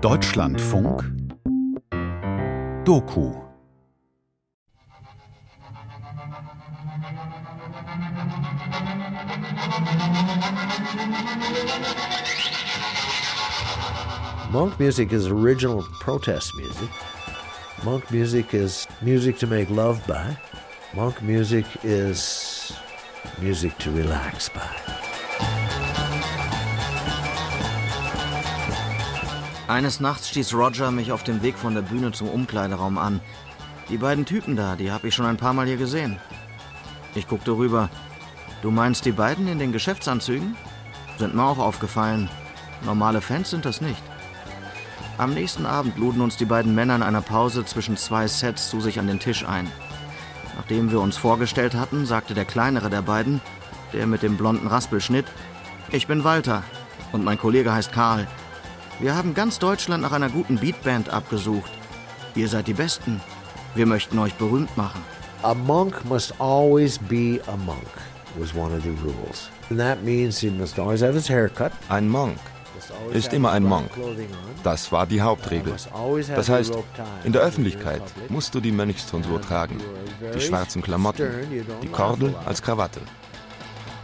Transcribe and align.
Deutschlandfunk 0.00 1.02
Doku 2.84 3.36
Monk 14.50 14.80
music 14.80 15.12
is 15.12 15.26
original 15.26 15.82
protest 16.00 16.56
music. 16.56 16.88
Monk 17.84 18.10
music 18.10 18.54
is 18.54 18.86
music 19.02 19.36
to 19.36 19.46
make 19.46 19.68
love 19.68 20.06
by. 20.06 20.34
Monk 20.94 21.20
music 21.20 21.66
is 21.82 22.72
music 23.38 23.76
to 23.76 23.90
relax 23.90 24.48
by. 24.48 24.99
Eines 29.70 30.00
Nachts 30.00 30.28
stieß 30.28 30.52
Roger 30.54 30.90
mich 30.90 31.12
auf 31.12 31.22
dem 31.22 31.42
Weg 31.42 31.56
von 31.56 31.76
der 31.76 31.82
Bühne 31.82 32.10
zum 32.10 32.28
Umkleideraum 32.28 32.98
an. 32.98 33.20
Die 33.88 33.98
beiden 33.98 34.26
Typen 34.26 34.56
da, 34.56 34.74
die 34.74 34.90
habe 34.90 35.06
ich 35.06 35.14
schon 35.14 35.26
ein 35.26 35.36
paar 35.36 35.52
Mal 35.52 35.68
hier 35.68 35.76
gesehen. 35.76 36.18
Ich 37.14 37.28
guckte 37.28 37.52
rüber. 37.52 37.88
Du 38.62 38.72
meinst 38.72 39.04
die 39.04 39.12
beiden 39.12 39.46
in 39.46 39.60
den 39.60 39.70
Geschäftsanzügen? 39.70 40.56
Sind 41.18 41.36
mir 41.36 41.44
auch 41.44 41.58
aufgefallen. 41.58 42.28
Normale 42.84 43.20
Fans 43.20 43.50
sind 43.50 43.64
das 43.64 43.80
nicht. 43.80 44.02
Am 45.18 45.34
nächsten 45.34 45.66
Abend 45.66 45.96
luden 45.98 46.20
uns 46.20 46.36
die 46.36 46.46
beiden 46.46 46.74
Männer 46.74 46.96
in 46.96 47.04
einer 47.04 47.22
Pause 47.22 47.64
zwischen 47.64 47.96
zwei 47.96 48.26
Sets 48.26 48.70
zu 48.70 48.80
sich 48.80 48.98
an 48.98 49.06
den 49.06 49.20
Tisch 49.20 49.46
ein. 49.46 49.70
Nachdem 50.56 50.90
wir 50.90 51.00
uns 51.00 51.16
vorgestellt 51.16 51.76
hatten, 51.76 52.06
sagte 52.06 52.34
der 52.34 52.44
kleinere 52.44 52.90
der 52.90 53.02
beiden, 53.02 53.40
der 53.92 54.08
mit 54.08 54.24
dem 54.24 54.36
blonden 54.36 54.66
Raspelschnitt, 54.66 55.26
ich 55.92 56.08
bin 56.08 56.24
Walter 56.24 56.64
und 57.12 57.22
mein 57.22 57.38
Kollege 57.38 57.72
heißt 57.72 57.92
Karl. 57.92 58.26
Wir 59.00 59.16
haben 59.16 59.32
ganz 59.32 59.58
Deutschland 59.58 60.02
nach 60.02 60.12
einer 60.12 60.28
guten 60.28 60.58
Beatband 60.58 61.08
abgesucht. 61.08 61.70
Ihr 62.34 62.48
seid 62.48 62.66
die 62.66 62.74
Besten. 62.74 63.22
Wir 63.74 63.86
möchten 63.86 64.18
euch 64.18 64.34
berühmt 64.34 64.76
machen. 64.76 65.02
A 65.42 65.54
monk 65.54 66.04
must 66.04 66.38
always 66.38 66.98
be 66.98 67.40
a 67.46 67.56
monk, 67.56 67.88
was 68.38 68.54
one 68.54 68.76
of 68.76 68.82
the 68.82 68.94
rules. 69.02 69.48
And 69.70 69.78
that 69.80 70.02
means 70.02 70.38
he 70.38 70.50
must 70.50 70.78
always 70.78 71.00
have 71.00 71.14
his 71.14 71.30
hair 71.30 71.48
cut. 71.48 71.72
Ein 71.88 72.10
Monk 72.10 72.36
ist 73.14 73.32
immer 73.32 73.52
ein 73.52 73.62
Monk. 73.62 73.90
Das 74.62 74.92
war 74.92 75.06
die 75.06 75.22
Hauptregel. 75.22 75.74
Das 76.34 76.50
heißt, 76.50 76.74
in 77.24 77.32
der 77.32 77.40
Öffentlichkeit 77.40 78.02
musst 78.28 78.54
du 78.54 78.60
die 78.60 78.72
Mönchstonsur 78.72 79.40
tragen, 79.40 79.78
die 80.34 80.40
schwarzen 80.42 80.82
Klamotten, 80.82 81.26
die 81.82 81.88
Kordel 81.88 82.34
als 82.44 82.60
Krawatte. 82.60 83.00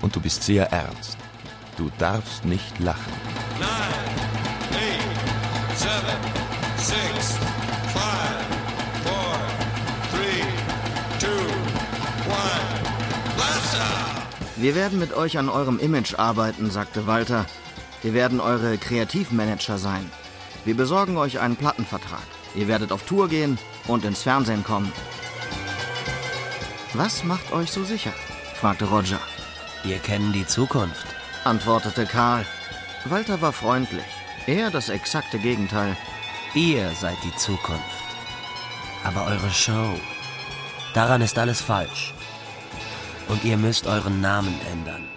Und 0.00 0.16
du 0.16 0.20
bist 0.20 0.42
sehr 0.42 0.72
ernst. 0.72 1.18
Du 1.76 1.90
darfst 1.98 2.46
nicht 2.46 2.78
lachen. 2.80 3.12
Eight, 3.60 4.25
seven, 5.96 6.20
six, 6.76 7.38
five, 7.96 8.44
four, 9.06 9.34
three, 10.12 10.42
two, 11.22 11.44
one. 12.28 12.66
Blast 13.36 13.76
off! 13.76 14.56
Wir 14.56 14.74
werden 14.74 14.98
mit 14.98 15.14
euch 15.14 15.38
an 15.38 15.48
eurem 15.48 15.78
Image 15.78 16.14
arbeiten, 16.18 16.70
sagte 16.70 17.06
Walter. 17.06 17.46
Wir 18.02 18.12
werden 18.12 18.40
eure 18.40 18.76
Kreativmanager 18.78 19.78
sein. 19.78 20.10
Wir 20.64 20.76
besorgen 20.76 21.16
euch 21.16 21.38
einen 21.40 21.56
Plattenvertrag. 21.56 22.26
Ihr 22.54 22.68
werdet 22.68 22.92
auf 22.92 23.02
Tour 23.04 23.28
gehen 23.28 23.58
und 23.86 24.04
ins 24.04 24.22
Fernsehen 24.22 24.64
kommen. 24.64 24.92
Was 26.92 27.24
macht 27.24 27.52
euch 27.52 27.70
so 27.70 27.84
sicher? 27.84 28.12
fragte 28.54 28.86
Roger. 28.86 29.20
Wir 29.82 29.98
kennen 29.98 30.32
die 30.32 30.46
Zukunft. 30.46 31.06
Antwortete 31.44 32.06
Karl. 32.06 32.44
Walter 33.06 33.40
war 33.40 33.52
freundlich. 33.52 34.15
Er 34.46 34.70
das 34.70 34.90
exakte 34.90 35.40
Gegenteil. 35.40 35.96
Ihr 36.54 36.90
seid 36.90 37.16
die 37.24 37.34
Zukunft. 37.34 37.82
Aber 39.02 39.26
eure 39.26 39.50
Show, 39.50 39.98
daran 40.94 41.20
ist 41.20 41.36
alles 41.36 41.60
falsch. 41.60 42.14
Und 43.28 43.44
ihr 43.44 43.56
müsst 43.56 43.88
euren 43.88 44.20
Namen 44.20 44.54
ändern. 44.70 45.08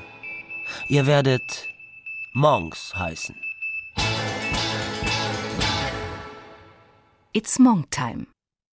Ihr 0.88 1.06
werdet 1.06 1.68
Monks 2.34 2.96
heißen. 2.96 3.36
It's 7.32 7.60
Monk 7.60 7.92
Time. 7.92 8.26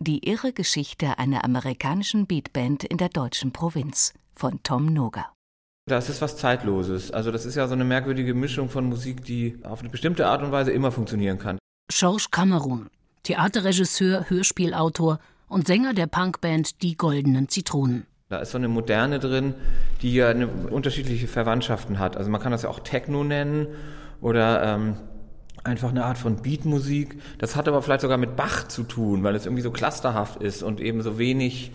Die 0.00 0.28
irre 0.28 0.52
Geschichte 0.52 1.18
einer 1.18 1.44
amerikanischen 1.44 2.26
Beatband 2.26 2.84
in 2.84 2.98
der 2.98 3.08
deutschen 3.08 3.52
Provinz 3.52 4.14
von 4.36 4.62
Tom 4.62 4.86
Noga. 4.86 5.33
Das 5.86 6.08
ist 6.08 6.22
was 6.22 6.38
Zeitloses. 6.38 7.10
Also 7.10 7.30
das 7.30 7.44
ist 7.44 7.56
ja 7.56 7.66
so 7.68 7.74
eine 7.74 7.84
merkwürdige 7.84 8.32
Mischung 8.32 8.70
von 8.70 8.86
Musik, 8.86 9.22
die 9.22 9.58
auf 9.64 9.80
eine 9.80 9.90
bestimmte 9.90 10.26
Art 10.26 10.42
und 10.42 10.50
Weise 10.50 10.72
immer 10.72 10.90
funktionieren 10.90 11.38
kann. 11.38 11.58
George 11.92 12.28
Cameron, 12.30 12.88
Theaterregisseur, 13.24 14.30
Hörspielautor 14.30 15.18
und 15.46 15.66
Sänger 15.66 15.92
der 15.92 16.06
Punkband 16.06 16.82
Die 16.82 16.96
Goldenen 16.96 17.50
Zitronen. 17.50 18.06
Da 18.30 18.38
ist 18.38 18.52
so 18.52 18.58
eine 18.58 18.68
Moderne 18.68 19.18
drin, 19.18 19.52
die 20.00 20.14
ja 20.14 20.30
eine 20.30 20.46
unterschiedliche 20.46 21.28
Verwandtschaften 21.28 21.98
hat. 21.98 22.16
Also 22.16 22.30
man 22.30 22.40
kann 22.40 22.52
das 22.52 22.62
ja 22.62 22.70
auch 22.70 22.80
Techno 22.80 23.22
nennen 23.22 23.66
oder 24.22 24.62
ähm, 24.62 24.96
einfach 25.64 25.90
eine 25.90 26.06
Art 26.06 26.16
von 26.16 26.40
Beatmusik. 26.40 27.20
Das 27.36 27.56
hat 27.56 27.68
aber 27.68 27.82
vielleicht 27.82 28.00
sogar 28.00 28.16
mit 28.16 28.36
Bach 28.36 28.68
zu 28.68 28.84
tun, 28.84 29.22
weil 29.22 29.34
es 29.34 29.44
irgendwie 29.44 29.62
so 29.62 29.70
clusterhaft 29.70 30.40
ist 30.40 30.62
und 30.62 30.80
eben 30.80 31.02
so 31.02 31.18
wenig 31.18 31.72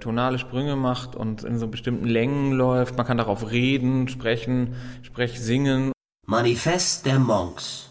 tonale 0.00 0.38
Sprünge 0.38 0.76
macht 0.76 1.14
und 1.14 1.44
in 1.44 1.58
so 1.58 1.68
bestimmten 1.68 2.06
Längen 2.06 2.52
läuft. 2.52 2.96
Man 2.96 3.06
kann 3.06 3.18
darauf 3.18 3.50
reden, 3.50 4.08
sprechen, 4.08 4.74
sprech 5.02 5.40
singen. 5.40 5.92
Manifest 6.26 7.06
der 7.06 7.18
Monks. 7.18 7.90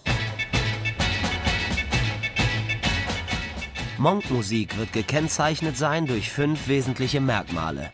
Monkmusik 3.97 4.78
wird 4.78 4.94
gekennzeichnet 4.94 5.75
sein 5.75 6.06
durch 6.06 6.29
fünf 6.29 6.67
wesentliche 6.67 7.19
Merkmale. 7.19 7.90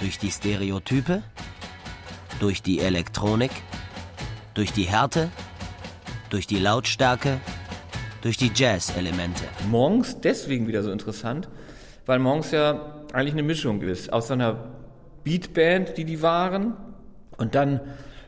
Durch 0.00 0.18
die 0.18 0.30
Stereotype, 0.30 1.22
durch 2.40 2.62
die 2.62 2.80
Elektronik, 2.80 3.50
durch 4.54 4.72
die 4.72 4.84
Härte, 4.84 5.30
durch 6.30 6.46
die 6.46 6.58
Lautstärke, 6.58 7.38
durch 8.22 8.38
die 8.38 8.50
Jazz-Elemente. 8.54 9.44
Monks 9.68 10.18
deswegen 10.20 10.66
wieder 10.66 10.82
so 10.82 10.90
interessant, 10.90 11.48
weil 12.06 12.18
Monks 12.18 12.50
ja 12.50 12.80
eigentlich 13.12 13.34
eine 13.34 13.42
Mischung 13.42 13.82
ist 13.82 14.12
aus 14.12 14.28
so 14.28 14.34
einer 14.34 14.56
Beatband, 15.22 15.96
die 15.96 16.04
die 16.04 16.22
waren 16.22 16.74
und 17.38 17.54
dann, 17.54 17.80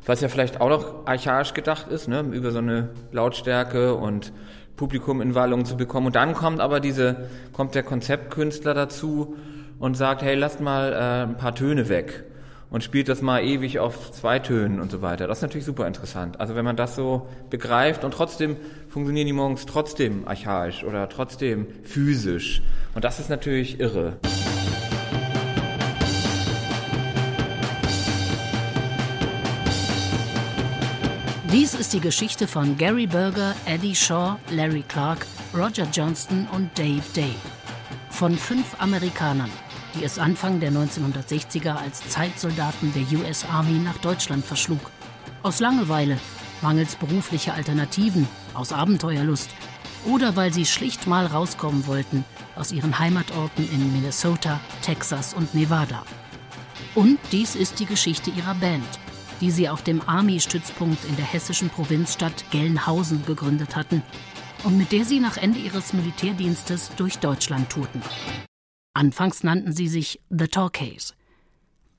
was 0.04 0.20
ja 0.20 0.28
vielleicht 0.28 0.60
auch 0.60 0.68
noch 0.68 1.06
archaisch 1.06 1.54
gedacht 1.54 1.88
ist, 1.88 2.08
ne, 2.08 2.20
über 2.20 2.50
so 2.50 2.58
eine 2.58 2.90
Lautstärke 3.12 3.94
und 3.94 4.32
Publikum 4.76 5.20
in 5.20 5.34
Wallung 5.34 5.64
zu 5.64 5.76
bekommen. 5.76 6.06
Und 6.06 6.16
dann 6.16 6.34
kommt 6.34 6.60
aber 6.60 6.80
diese, 6.80 7.28
kommt 7.52 7.74
der 7.74 7.82
Konzeptkünstler 7.82 8.74
dazu 8.74 9.36
und 9.78 9.96
sagt, 9.96 10.22
hey, 10.22 10.34
lasst 10.34 10.60
mal 10.60 10.92
äh, 10.92 11.30
ein 11.30 11.36
paar 11.36 11.54
Töne 11.54 11.88
weg 11.88 12.24
und 12.76 12.82
spielt 12.82 13.08
das 13.08 13.22
mal 13.22 13.42
ewig 13.42 13.78
auf 13.78 14.12
zwei 14.12 14.38
Tönen 14.38 14.80
und 14.80 14.90
so 14.90 15.00
weiter. 15.00 15.26
Das 15.26 15.38
ist 15.38 15.42
natürlich 15.42 15.64
super 15.64 15.86
interessant. 15.86 16.38
Also 16.40 16.56
wenn 16.56 16.64
man 16.66 16.76
das 16.76 16.94
so 16.94 17.26
begreift 17.48 18.04
und 18.04 18.10
trotzdem 18.10 18.54
funktionieren 18.90 19.26
die 19.26 19.32
morgens 19.32 19.64
trotzdem 19.64 20.28
archaisch 20.28 20.84
oder 20.84 21.08
trotzdem 21.08 21.66
physisch. 21.84 22.60
Und 22.94 23.02
das 23.02 23.18
ist 23.18 23.30
natürlich 23.30 23.80
irre. 23.80 24.18
Dies 31.50 31.72
ist 31.72 31.94
die 31.94 32.00
Geschichte 32.00 32.46
von 32.46 32.76
Gary 32.76 33.06
Berger, 33.06 33.54
Eddie 33.64 33.94
Shaw, 33.94 34.36
Larry 34.50 34.84
Clark, 34.86 35.24
Roger 35.54 35.88
Johnston 35.90 36.46
und 36.52 36.68
Dave 36.78 37.00
Day. 37.16 37.34
Von 38.10 38.36
fünf 38.36 38.78
Amerikanern, 38.78 39.50
die 39.96 40.04
es 40.04 40.18
Anfang 40.18 40.60
der 40.60 40.72
1960er 40.72 41.74
als 41.74 42.08
Zeitsoldaten 42.08 42.92
der 42.92 43.18
US 43.18 43.44
Army 43.44 43.78
nach 43.78 43.98
Deutschland 43.98 44.44
verschlug. 44.44 44.90
Aus 45.42 45.60
Langeweile, 45.60 46.18
mangels 46.62 46.96
beruflicher 46.96 47.54
Alternativen, 47.54 48.28
aus 48.54 48.72
Abenteuerlust 48.72 49.50
oder 50.04 50.36
weil 50.36 50.52
sie 50.52 50.66
schlicht 50.66 51.06
mal 51.06 51.26
rauskommen 51.26 51.86
wollten 51.86 52.24
aus 52.54 52.72
ihren 52.72 52.98
Heimatorten 52.98 53.68
in 53.70 53.92
Minnesota, 53.92 54.60
Texas 54.82 55.34
und 55.34 55.54
Nevada. 55.54 56.02
Und 56.94 57.18
dies 57.32 57.54
ist 57.54 57.80
die 57.80 57.86
Geschichte 57.86 58.30
ihrer 58.30 58.54
Band, 58.54 58.86
die 59.40 59.50
sie 59.50 59.68
auf 59.68 59.82
dem 59.82 60.00
Army-Stützpunkt 60.06 61.04
in 61.04 61.16
der 61.16 61.26
hessischen 61.26 61.68
Provinzstadt 61.68 62.50
Gelnhausen 62.50 63.24
gegründet 63.26 63.76
hatten 63.76 64.02
und 64.64 64.78
mit 64.78 64.92
der 64.92 65.04
sie 65.04 65.20
nach 65.20 65.36
Ende 65.36 65.58
ihres 65.58 65.92
Militärdienstes 65.92 66.90
durch 66.96 67.18
Deutschland 67.18 67.68
tourten. 67.70 68.02
Anfangs 68.96 69.44
nannten 69.44 69.72
sie 69.72 69.88
sich 69.88 70.22
The 70.30 70.48
Talkies. 70.48 71.14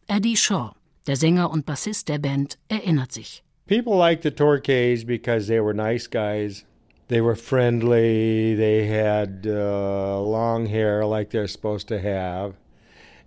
Eddie 0.07 0.35
Shaw, 0.35 0.71
der 1.05 1.15
Sänger 1.15 1.51
und 1.51 1.67
Bassist 1.67 2.07
der 2.07 2.17
Band, 2.17 2.57
erinnert 2.69 3.11
sich. 3.11 3.44
People 3.67 3.95
liked 3.95 4.23
the 4.23 4.31
Torquays 4.31 5.05
because 5.05 5.45
they 5.45 5.59
were 5.59 5.75
nice 5.75 6.09
guys. 6.09 6.65
They 7.07 7.21
were 7.21 7.35
friendly. 7.35 8.55
They 8.55 8.88
had 8.88 9.45
uh, 9.45 10.19
long 10.23 10.65
hair 10.65 11.05
like 11.05 11.29
they're 11.29 11.47
supposed 11.47 11.88
to 11.89 11.99
have. 11.99 12.55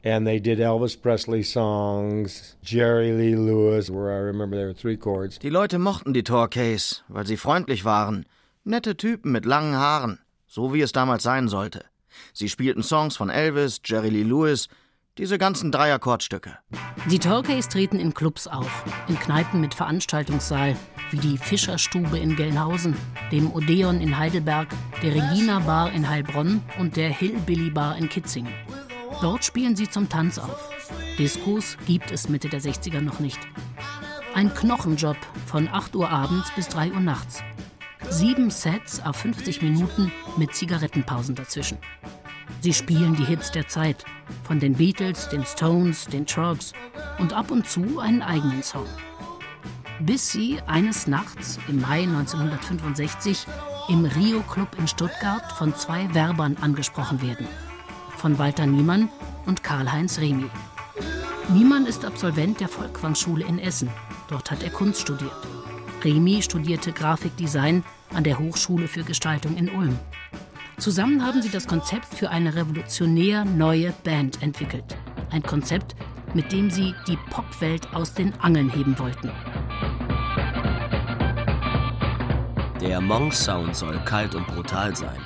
And 0.02 0.26
they 0.26 0.40
did 0.40 0.58
Elvis 0.58 1.00
Presley 1.00 1.44
songs, 1.44 2.56
Jerry 2.64 3.12
Lee 3.12 3.36
Lewis, 3.36 3.88
where 3.88 4.10
I 4.10 4.18
remember 4.18 4.56
there 4.56 4.66
were 4.66 4.74
three 4.74 4.96
chords. 4.96 5.38
Die 5.38 5.48
Leute 5.48 5.78
mochten 5.78 6.12
die 6.12 6.24
Torquays, 6.24 7.04
weil 7.06 7.24
sie 7.24 7.36
freundlich 7.36 7.84
waren. 7.84 8.26
Nette 8.64 8.96
Typen 8.96 9.30
mit 9.30 9.44
langen 9.44 9.76
Haaren, 9.76 10.18
so 10.48 10.74
wie 10.74 10.80
es 10.80 10.90
damals 10.90 11.22
sein 11.22 11.46
sollte. 11.46 11.84
Sie 12.32 12.48
spielten 12.48 12.82
Songs 12.82 13.16
von 13.16 13.30
Elvis, 13.30 13.80
Jerry 13.84 14.10
Lee 14.10 14.22
Lewis, 14.22 14.68
diese 15.18 15.38
ganzen 15.38 15.70
Dreierkordstücke. 15.70 16.58
Die 17.10 17.18
Torquays 17.18 17.68
treten 17.68 17.98
in 17.98 18.14
Clubs 18.14 18.46
auf, 18.46 18.84
in 19.08 19.18
Kneipen 19.18 19.60
mit 19.60 19.74
Veranstaltungssaal, 19.74 20.76
wie 21.10 21.18
die 21.18 21.36
Fischerstube 21.36 22.18
in 22.18 22.36
Gelnhausen, 22.36 22.96
dem 23.30 23.52
Odeon 23.52 24.00
in 24.00 24.16
Heidelberg, 24.16 24.68
der 25.02 25.14
Regina 25.14 25.58
Bar 25.60 25.92
in 25.92 26.08
Heilbronn 26.08 26.62
und 26.78 26.96
der 26.96 27.10
Hillbilly 27.10 27.70
Bar 27.70 27.98
in 27.98 28.08
Kitzingen. 28.08 28.52
Dort 29.20 29.44
spielen 29.44 29.76
sie 29.76 29.90
zum 29.90 30.08
Tanz 30.08 30.38
auf. 30.38 30.70
Diskos 31.18 31.76
gibt 31.86 32.10
es 32.10 32.28
Mitte 32.28 32.48
der 32.48 32.62
60er 32.62 33.00
noch 33.00 33.20
nicht. 33.20 33.40
Ein 34.34 34.54
Knochenjob 34.54 35.18
von 35.46 35.68
8 35.68 35.94
Uhr 35.96 36.08
abends 36.08 36.50
bis 36.54 36.68
3 36.68 36.92
Uhr 36.92 37.00
nachts. 37.00 37.42
Sieben 38.08 38.50
Sets 38.50 39.00
auf 39.04 39.16
50 39.16 39.62
Minuten 39.62 40.10
mit 40.36 40.54
Zigarettenpausen 40.54 41.34
dazwischen. 41.34 41.78
Sie 42.60 42.72
spielen 42.72 43.14
die 43.14 43.24
Hits 43.24 43.50
der 43.52 43.68
Zeit, 43.68 44.04
von 44.44 44.58
den 44.58 44.74
Beatles, 44.74 45.28
den 45.28 45.44
Stones, 45.44 46.06
den 46.06 46.26
Trucks 46.26 46.72
und 47.18 47.32
ab 47.32 47.50
und 47.50 47.68
zu 47.68 48.00
einen 48.00 48.22
eigenen 48.22 48.62
Song. 48.62 48.86
Bis 50.00 50.30
sie 50.30 50.60
eines 50.66 51.06
Nachts 51.06 51.58
im 51.68 51.80
Mai 51.80 52.02
1965 52.02 53.46
im 53.88 54.04
Rio 54.04 54.40
Club 54.42 54.76
in 54.78 54.88
Stuttgart 54.88 55.52
von 55.52 55.74
zwei 55.74 56.12
Werbern 56.14 56.56
angesprochen 56.60 57.22
werden. 57.22 57.46
Von 58.16 58.38
Walter 58.38 58.66
Niemann 58.66 59.08
und 59.46 59.62
Karl-Heinz 59.62 60.18
Remy. 60.18 60.50
Niemann 61.48 61.86
ist 61.86 62.04
Absolvent 62.04 62.60
der 62.60 62.68
Volkwang-Schule 62.68 63.44
in 63.44 63.58
Essen. 63.58 63.90
Dort 64.28 64.50
hat 64.50 64.62
er 64.62 64.70
Kunst 64.70 65.00
studiert. 65.00 65.32
Remy 66.04 66.42
studierte 66.42 66.92
Grafikdesign 66.92 67.84
an 68.14 68.24
der 68.24 68.38
Hochschule 68.38 68.88
für 68.88 69.02
Gestaltung 69.02 69.56
in 69.56 69.68
Ulm. 69.70 69.98
Zusammen 70.78 71.24
haben 71.24 71.42
sie 71.42 71.50
das 71.50 71.66
Konzept 71.66 72.14
für 72.14 72.30
eine 72.30 72.54
revolutionär 72.54 73.44
neue 73.44 73.92
Band 74.02 74.42
entwickelt. 74.42 74.96
Ein 75.30 75.42
Konzept, 75.42 75.94
mit 76.32 76.50
dem 76.52 76.70
sie 76.70 76.94
die 77.06 77.18
Popwelt 77.28 77.92
aus 77.94 78.14
den 78.14 78.32
Angeln 78.40 78.70
heben 78.70 78.98
wollten. 78.98 79.30
Der 82.80 83.00
Monk-Sound 83.00 83.76
soll 83.76 83.98
kalt 84.06 84.34
und 84.34 84.46
brutal 84.46 84.96
sein. 84.96 85.20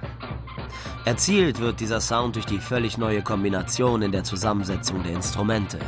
Erzielt 1.04 1.60
wird 1.60 1.78
dieser 1.80 2.00
Sound 2.00 2.34
durch 2.34 2.46
die 2.46 2.58
völlig 2.58 2.98
neue 2.98 3.22
Kombination 3.22 4.02
in 4.02 4.10
der 4.10 4.24
Zusammensetzung 4.24 5.02
der 5.04 5.12
Instrumente. 5.12 5.78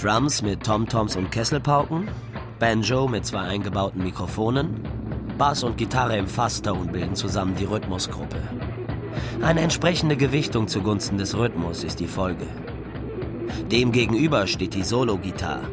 Drums 0.00 0.42
mit 0.42 0.62
Tomtoms 0.62 1.16
und 1.16 1.32
Kesselpauken, 1.32 2.08
Banjo 2.58 3.08
mit 3.08 3.26
zwei 3.26 3.40
eingebauten 3.40 4.02
Mikrofonen, 4.02 4.80
Bass 5.36 5.64
und 5.64 5.76
Gitarre 5.76 6.16
im 6.16 6.28
Fasston 6.28 6.86
bilden 6.92 7.16
zusammen 7.16 7.56
die 7.56 7.64
Rhythmusgruppe. 7.64 8.40
Eine 9.42 9.62
entsprechende 9.62 10.16
Gewichtung 10.16 10.68
zugunsten 10.68 11.18
des 11.18 11.36
Rhythmus 11.36 11.82
ist 11.82 11.98
die 11.98 12.06
Folge. 12.06 12.46
Demgegenüber 13.72 14.46
steht 14.46 14.74
die 14.74 14.84
Solo-Gitarre. 14.84 15.68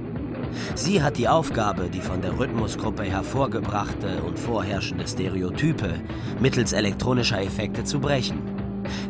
Sie 0.74 1.04
hat 1.04 1.18
die 1.18 1.28
Aufgabe, 1.28 1.88
die 1.88 2.02
von 2.02 2.22
der 2.22 2.38
Rhythmusgruppe 2.38 3.04
hervorgebrachte 3.04 4.24
und 4.24 4.40
vorherrschende 4.40 5.08
Stereotype 5.08 6.02
mittels 6.40 6.74
elektronischer 6.74 7.42
Effekte 7.42 7.84
zu 7.84 8.00
brechen, 8.00 8.42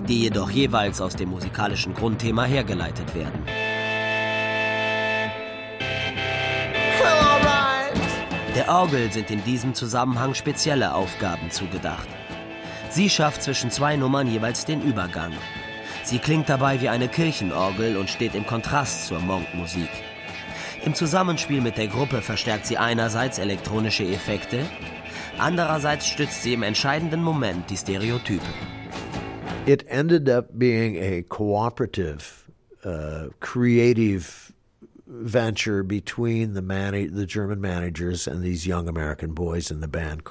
die 0.10 0.24
jedoch 0.24 0.52
jeweils 0.52 1.00
aus 1.00 1.16
dem 1.16 1.30
musikalischen 1.30 1.94
Grundthema 1.94 2.44
hergeleitet 2.44 3.16
werden. 3.16 3.71
Der 8.54 8.68
Orgel 8.68 9.10
sind 9.14 9.32
in 9.32 9.42
diesem 9.46 9.74
Zusammenhang 9.74 10.34
spezielle 10.34 10.94
Aufgaben 10.94 11.52
zugedacht. 11.52 12.10
Sie 12.90 13.10
schafft 13.10 13.44
zwischen 13.44 13.72
zwei 13.72 13.96
Nummern 13.96 14.28
jeweils 14.28 14.66
den 14.66 14.82
Übergang. 14.82 15.32
Sie 16.04 16.20
klingt 16.20 16.50
dabei 16.50 16.82
wie 16.82 16.90
eine 16.90 17.08
Kirchenorgel 17.08 17.96
und 17.96 18.10
steht 18.10 18.36
im 18.36 18.46
Kontrast 18.46 19.08
zur 19.08 19.20
Monk-Musik. 19.20 19.88
Im 20.84 20.94
Zusammenspiel 20.94 21.62
mit 21.62 21.78
der 21.78 21.88
Gruppe 21.88 22.22
verstärkt 22.22 22.66
sie 22.66 22.78
einerseits 22.78 23.40
elektronische 23.40 24.04
Effekte, 24.04 24.66
andererseits 25.38 26.08
stützt 26.08 26.44
sie 26.44 26.54
im 26.54 26.64
entscheidenden 26.64 27.24
Moment 27.24 27.70
die 27.70 27.78
Stereotype. 27.78 28.44
It 29.66 29.88
ended 29.88 30.28
up 30.28 30.48
being 30.52 30.98
a 30.98 31.22
cooperative, 31.22 32.26
uh, 32.84 33.30
creative 33.40 34.51
venture 35.12 35.84
between 35.84 36.54
the 36.54 36.62
man- 36.62 37.14
the 37.14 37.26
German 37.26 37.60
managers 37.60 38.28
and 38.28 38.42
these 38.44 38.66
young 38.66 38.88
American 38.88 39.34
boys 39.34 39.70
in 39.70 39.82
the 39.82 39.88
band 39.88 40.22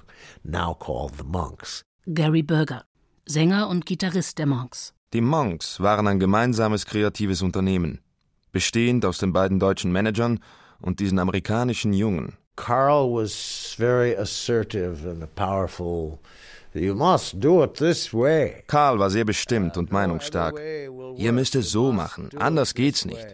now 0.45 0.73
called 0.75 1.17
the 1.19 1.25
Monks. 1.25 1.83
Gary 2.07 2.43
Berger, 2.43 2.85
Sänger 3.29 3.69
und 3.69 3.85
Gitarrist 3.85 4.39
der 4.39 4.47
Monks. 4.47 4.93
Die 5.13 5.21
Monks 5.21 5.81
waren 5.81 6.07
ein 6.07 6.19
gemeinsames 6.19 6.87
kreatives 6.87 7.43
Unternehmen, 7.43 8.01
bestehend 8.53 9.05
aus 9.05 9.19
den 9.19 9.33
beiden 9.33 9.59
deutschen 9.59 9.93
Managern 9.93 10.41
und 10.81 10.99
diesen 11.01 11.19
amerikanischen 11.19 11.93
Jungen. 11.93 12.37
Carl 12.57 13.11
was 13.13 13.75
very 13.77 14.17
assertive 14.17 15.09
and 15.09 15.35
powerful. 15.35 16.19
You 16.73 16.95
must 16.95 17.41
do 17.41 17.63
it 17.65 17.75
this 17.75 18.13
way. 18.15 18.63
Karl 18.67 18.99
war 18.99 19.11
sehr 19.11 19.25
bestimmt 19.25 19.77
und 19.77 19.91
meinungsstark. 19.93 20.61
Ihr 21.17 21.33
müsst 21.33 21.55
es 21.57 21.71
so 21.71 21.93
machen, 21.93 22.31
anders 22.39 22.75
geht's 22.75 23.05
nicht. 23.05 23.27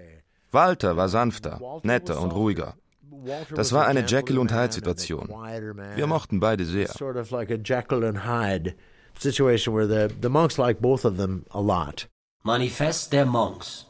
Walter 0.53 0.97
war 0.97 1.09
sanfter, 1.09 1.61
netter 1.83 2.21
und 2.21 2.33
ruhiger. 2.33 2.75
Das 3.55 3.73
war 3.73 3.87
eine 3.87 4.07
Jekyll 4.07 4.39
und 4.39 4.53
Hyde 4.53 4.73
Situation. 4.73 5.29
Wir 5.95 6.07
mochten 6.07 6.41
beide 6.41 6.65
sehr. 6.65 6.89
Manifest 12.43 13.13
der 13.13 13.27
Monks. 13.27 13.87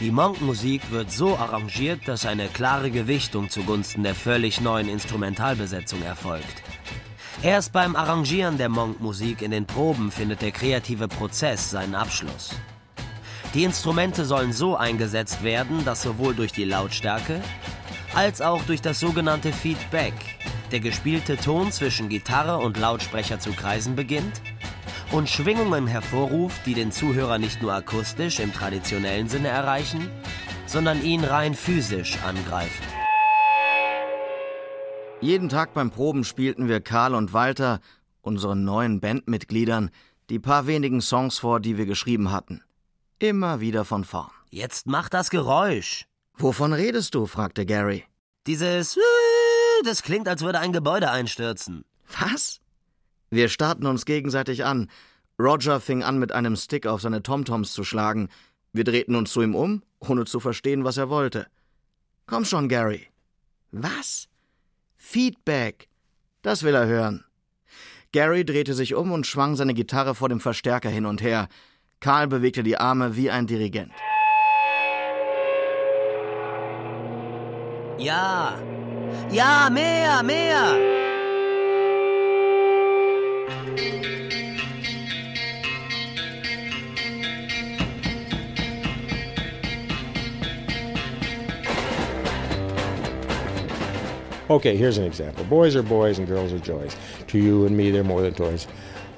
Die 0.00 0.10
Monk-Musik 0.10 0.90
wird 0.90 1.12
so 1.12 1.36
arrangiert, 1.36 2.08
dass 2.08 2.26
eine 2.26 2.48
klare 2.48 2.90
Gewichtung 2.90 3.50
zugunsten 3.50 4.02
der 4.02 4.16
völlig 4.16 4.60
neuen 4.60 4.88
Instrumentalbesetzung 4.88 6.02
erfolgt. 6.02 6.62
Erst 7.42 7.72
beim 7.72 7.94
Arrangieren 7.94 8.58
der 8.58 8.68
Monk-Musik 8.68 9.42
in 9.42 9.52
den 9.52 9.66
Proben 9.66 10.10
findet 10.10 10.42
der 10.42 10.50
kreative 10.50 11.08
Prozess 11.08 11.70
seinen 11.70 11.94
Abschluss. 11.94 12.50
Die 13.54 13.64
Instrumente 13.64 14.24
sollen 14.24 14.52
so 14.52 14.76
eingesetzt 14.76 15.42
werden, 15.42 15.84
dass 15.84 16.02
sowohl 16.02 16.34
durch 16.34 16.52
die 16.52 16.64
Lautstärke 16.64 17.42
als 18.14 18.40
auch 18.40 18.62
durch 18.64 18.80
das 18.80 18.98
sogenannte 18.98 19.52
Feedback 19.52 20.14
der 20.70 20.80
gespielte 20.80 21.36
Ton 21.36 21.70
zwischen 21.70 22.08
Gitarre 22.08 22.58
und 22.58 22.78
Lautsprecher 22.78 23.40
zu 23.40 23.52
kreisen 23.52 23.94
beginnt 23.94 24.40
und 25.10 25.28
Schwingungen 25.28 25.86
hervorruft, 25.86 26.64
die 26.64 26.72
den 26.72 26.92
Zuhörer 26.92 27.38
nicht 27.38 27.60
nur 27.60 27.74
akustisch 27.74 28.40
im 28.40 28.54
traditionellen 28.54 29.28
Sinne 29.28 29.48
erreichen, 29.48 30.10
sondern 30.64 31.02
ihn 31.02 31.22
rein 31.22 31.54
physisch 31.54 32.16
angreifen. 32.24 32.86
Jeden 35.20 35.50
Tag 35.50 35.74
beim 35.74 35.90
Proben 35.90 36.24
spielten 36.24 36.68
wir 36.68 36.80
Karl 36.80 37.14
und 37.14 37.34
Walter, 37.34 37.80
unseren 38.22 38.64
neuen 38.64 39.00
Bandmitgliedern, 39.00 39.90
die 40.30 40.38
paar 40.38 40.66
wenigen 40.66 41.02
Songs 41.02 41.38
vor, 41.38 41.60
die 41.60 41.76
wir 41.76 41.84
geschrieben 41.84 42.32
hatten. 42.32 42.62
Immer 43.22 43.60
wieder 43.60 43.84
von 43.84 44.02
vorn. 44.02 44.32
Jetzt 44.50 44.88
mach 44.88 45.08
das 45.08 45.30
Geräusch. 45.30 46.06
Wovon 46.38 46.72
redest 46.72 47.14
du? 47.14 47.26
fragte 47.26 47.64
Gary. 47.64 48.02
Dieses 48.48 48.98
das 49.84 50.02
klingt, 50.02 50.26
als 50.26 50.42
würde 50.42 50.58
ein 50.58 50.72
Gebäude 50.72 51.08
einstürzen. 51.08 51.84
Was? 52.20 52.60
Wir 53.30 53.48
starrten 53.48 53.86
uns 53.86 54.06
gegenseitig 54.06 54.64
an. 54.64 54.90
Roger 55.38 55.78
fing 55.78 56.02
an, 56.02 56.18
mit 56.18 56.32
einem 56.32 56.56
Stick 56.56 56.84
auf 56.84 57.00
seine 57.00 57.22
Tomtoms 57.22 57.72
zu 57.72 57.84
schlagen. 57.84 58.28
Wir 58.72 58.82
drehten 58.82 59.14
uns 59.14 59.30
zu 59.30 59.40
ihm 59.40 59.54
um, 59.54 59.84
ohne 60.00 60.24
zu 60.24 60.40
verstehen, 60.40 60.82
was 60.82 60.96
er 60.96 61.08
wollte. 61.08 61.46
Komm 62.26 62.44
schon, 62.44 62.68
Gary. 62.68 63.06
Was? 63.70 64.26
Feedback. 64.96 65.88
Das 66.42 66.64
will 66.64 66.74
er 66.74 66.86
hören. 66.86 67.24
Gary 68.10 68.44
drehte 68.44 68.74
sich 68.74 68.96
um 68.96 69.12
und 69.12 69.28
schwang 69.28 69.54
seine 69.54 69.74
Gitarre 69.74 70.16
vor 70.16 70.28
dem 70.28 70.40
Verstärker 70.40 70.90
hin 70.90 71.06
und 71.06 71.22
her. 71.22 71.48
Karl 72.02 72.26
bewegte 72.26 72.64
die 72.64 72.76
Arme 72.76 73.16
wie 73.16 73.30
ein 73.30 73.46
Dirigent. 73.46 73.92
Ja. 77.96 78.58
Ja, 79.30 79.70
mehr, 79.70 80.22
mehr. 80.24 80.74
Okay, 94.48 94.76
here's 94.76 94.98
an 94.98 95.04
example. 95.04 95.44
Boys 95.44 95.76
are 95.76 95.84
boys 95.84 96.18
and 96.18 96.26
girls 96.26 96.52
are 96.52 96.58
joys. 96.58 96.96
To 97.28 97.38
you 97.38 97.64
and 97.64 97.76
me, 97.76 97.92
they're 97.92 98.02
more 98.02 98.22
than 98.22 98.34
toys. 98.34 98.66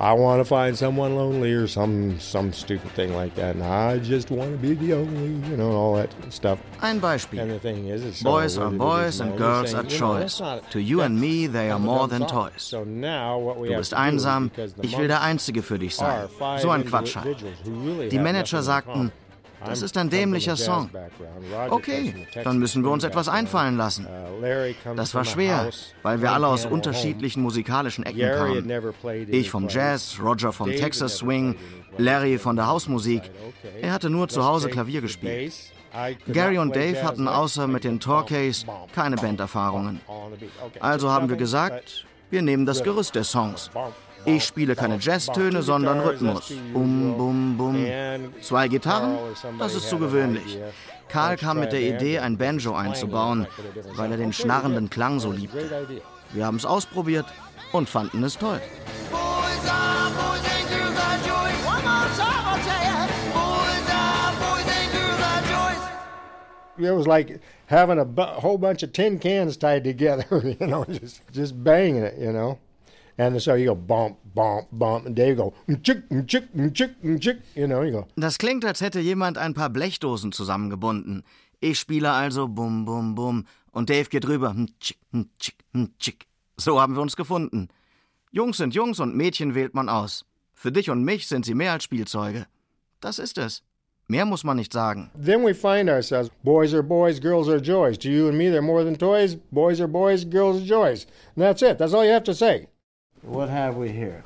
I 0.01 0.13
want 0.13 0.41
to 0.41 0.45
find 0.45 0.77
someone 0.77 1.15
lonely 1.15 1.53
or 1.53 1.69
some 1.69 2.19
some 2.19 2.53
stupid 2.53 2.91
thing 2.95 3.15
like 3.15 3.35
that. 3.37 3.55
And 3.55 3.63
I 3.63 3.99
just 3.99 4.31
want 4.31 4.51
to 4.51 4.57
be 4.59 4.75
the 4.75 4.95
only, 4.95 5.49
you 5.49 5.57
know, 5.57 5.71
all 5.73 5.95
that 5.97 6.11
stuff. 6.31 6.59
Ein 6.83 7.01
Beispiel. 7.01 7.41
And 7.41 7.51
the 7.51 7.61
thing 7.61 7.87
is, 7.89 8.03
it's 8.05 8.23
Boys 8.23 8.55
so 8.55 8.63
are 8.65 8.71
boys 8.71 9.21
and 9.21 9.37
girls 9.39 9.73
are 9.73 9.85
you 9.85 9.99
know, 10.01 10.19
not- 10.19 10.71
To 10.73 10.81
you 10.81 11.01
and 11.03 11.21
me, 11.21 11.47
they 11.47 11.71
are 11.71 11.79
more 11.79 12.09
than 12.09 12.27
toys. 12.27 12.53
So 12.63 12.85
now 12.85 13.39
what 13.39 13.57
we 13.59 13.69
Du 13.69 13.77
bist 13.77 13.95
einsam, 13.95 14.51
ich 14.83 14.99
will 14.99 15.07
der 15.09 15.23
Einzige 15.23 15.63
für 15.63 15.79
dich 15.79 15.95
sein. 15.95 16.29
So 16.59 16.71
ein 16.71 16.85
Quatsch 16.85 17.17
halt. 17.17 17.37
Die 18.11 18.19
Manager 18.19 18.63
sagten. 18.63 19.13
Das 19.67 19.83
ist 19.83 19.97
ein 19.97 20.11
dämlicher 20.11 20.57
Song. 20.57 20.91
Okay, 21.71 22.15
dann 22.43 22.59
müssen 22.59 22.83
wir 22.83 22.91
uns 22.91 23.05
etwas 23.05 23.29
einfallen 23.29 23.77
lassen. 23.77 24.07
Uh, 24.07 24.95
Das 24.97 25.15
war 25.15 25.25
schwer, 25.25 25.71
weil 26.03 26.21
wir 26.23 26.33
alle 26.33 26.47
aus 26.47 26.67
unterschiedlichen 26.67 27.43
musikalischen 27.43 28.05
Ecken 28.05 28.31
kamen. 28.31 29.29
Ich 29.29 29.51
vom 29.51 29.69
Jazz, 29.69 30.19
Roger 30.23 30.53
vom 30.53 30.71
Texas 30.71 31.19
Swing. 31.19 31.57
Larry 31.99 32.39
von 32.39 32.57
der 32.57 32.67
Hausmusik. 32.67 33.23
Er 33.81 33.93
hatte 33.93 34.11
nur 34.11 34.29
zu 34.29 34.45
Hause 34.45 34.69
Klavier 34.69 35.01
gespielt. 35.01 35.55
Gary 36.27 36.59
und 36.59 36.75
Dave 36.75 37.03
hatten 37.05 37.29
außer 37.29 37.69
mit 37.69 37.85
den 37.85 38.01
bump, 38.01 38.29
keine 38.95 39.17
Banderfahrungen. 39.17 40.01
Also 40.81 41.11
haben 41.11 41.29
wir 41.29 41.37
gesagt, 41.37 42.05
wir 42.31 42.43
nehmen 42.43 42.67
das 42.67 42.83
Gerüst 42.83 43.15
des 43.15 43.31
Songs. 43.31 43.71
Ich 44.27 44.45
spiele 44.45 44.75
keine 44.75 44.99
Jazztöne, 44.99 45.63
sondern 45.63 46.01
Rhythmus. 46.01 46.49
the 46.49 46.55
Bum, 46.73 47.57
bum, 47.57 47.87
Zwei 48.41 48.69
Gitarren, 48.69 49.19
das 49.59 49.75
ist 49.75 49.89
zu 49.89 49.99
gewöhnlich. 49.99 50.59
Karl 51.09 51.37
kam 51.37 51.61
mit 51.61 51.73
der 51.73 51.81
Idee, 51.81 52.19
ein 52.19 52.39
Banjo 52.39 52.75
einzubauen, 52.75 53.47
weil 53.97 54.11
er 54.11 54.17
den 54.17 54.33
schnarrenden. 54.33 54.91
Klang 54.91 55.21
so 55.21 55.31
liebte. 55.31 55.87
Wir 56.33 56.47
haben 56.47 56.57
es 56.57 56.65
ausprobiert 56.65 57.27
und 57.73 57.89
fanden 57.89 58.23
es 58.25 58.39
toll. 58.39 58.61
It 66.77 66.91
was 66.91 67.07
like 67.07 67.41
having 67.67 67.99
a 67.99 68.41
whole 68.41 68.59
bunch 68.59 68.83
of 68.83 68.93
tin 68.93 69.19
cans 69.19 69.57
tied 69.57 69.85
together, 69.85 70.27
you 70.61 70.67
know, 70.67 70.85
just 71.33 71.63
banging 71.63 72.03
it, 72.03 72.19
you 72.19 72.33
know. 72.33 72.59
And 73.17 73.41
so 73.41 73.55
you 73.55 73.67
go 73.67 73.75
bump, 73.75 74.17
bump, 74.35 74.69
bump, 74.73 75.07
and 75.07 75.17
Dave 75.17 75.37
go 75.37 75.53
chick, 75.83 76.03
chick, 76.27 76.45
chick, 76.75 76.91
chick, 77.21 77.39
you 77.55 77.67
know. 77.67 77.83
You 77.83 77.93
go 77.93 78.07
Das 78.17 78.39
klingt, 78.39 78.65
als 78.65 78.81
hätte 78.81 79.01
jemand 79.01 79.39
ein 79.39 79.55
paar 79.55 79.71
Blechdosen 79.71 80.33
zusammengebunden. 80.33 81.23
Ich 81.61 81.79
spiele 81.79 82.11
also 82.11 82.49
bum 82.49 82.85
bum 82.85 83.15
bum 83.15 83.47
und 83.71 83.89
Dave 83.89 84.09
geht 84.09 84.27
rüber. 84.27 84.55
Tschick, 84.81 84.99
tschick, 85.39 85.57
hm, 85.73 85.91
tschick. 85.99 86.27
So 86.57 86.81
haben 86.81 86.95
wir 86.95 87.03
uns 87.03 87.17
gefunden. 87.17 87.69
Jungs 88.33 88.57
sind 88.57 88.75
Jungs 88.75 88.99
und 88.99 89.15
Mädchen 89.17 89.55
wählt 89.55 89.75
man 89.75 89.89
aus. 89.89 90.25
Für 90.55 90.73
dich 90.73 90.91
und 90.91 91.05
mich 91.05 91.29
sind 91.29 91.45
sie 91.45 91.55
mehr 91.55 91.73
als 91.73 91.85
Spielzeuge. 91.85 92.47
Das 93.01 93.19
ist 93.19 93.39
es. 93.39 93.63
Mehr 94.09 94.25
muss 94.27 94.45
man 94.45 94.57
nicht 94.57 94.73
sagen. 94.73 95.11
Then 95.19 95.45
we 95.45 95.55
find 95.55 95.89
ourselves 95.89 96.31
boys 96.43 96.75
are 96.75 96.83
boys, 96.83 97.21
girls 97.21 97.49
are 97.49 97.61
joys. 97.61 97.97
To 97.99 98.09
you 98.09 98.29
and 98.29 98.37
me, 98.37 98.51
they're 98.51 98.61
more 98.61 98.85
than 98.85 98.99
toys. 98.99 99.37
Boys 99.51 99.81
are 99.81 99.89
boys, 99.89 100.25
girls 100.25 100.57
are 100.57 100.67
joys. 100.67 101.07
And 101.37 101.45
that's 101.45 101.63
it. 101.63 101.79
That's 101.79 101.95
all 101.95 102.05
you 102.05 102.13
have 102.13 102.25
to 102.25 102.35
say. 102.35 102.67
What 103.27 103.49
have 103.49 103.77
we 103.77 103.89
here? 103.89 104.23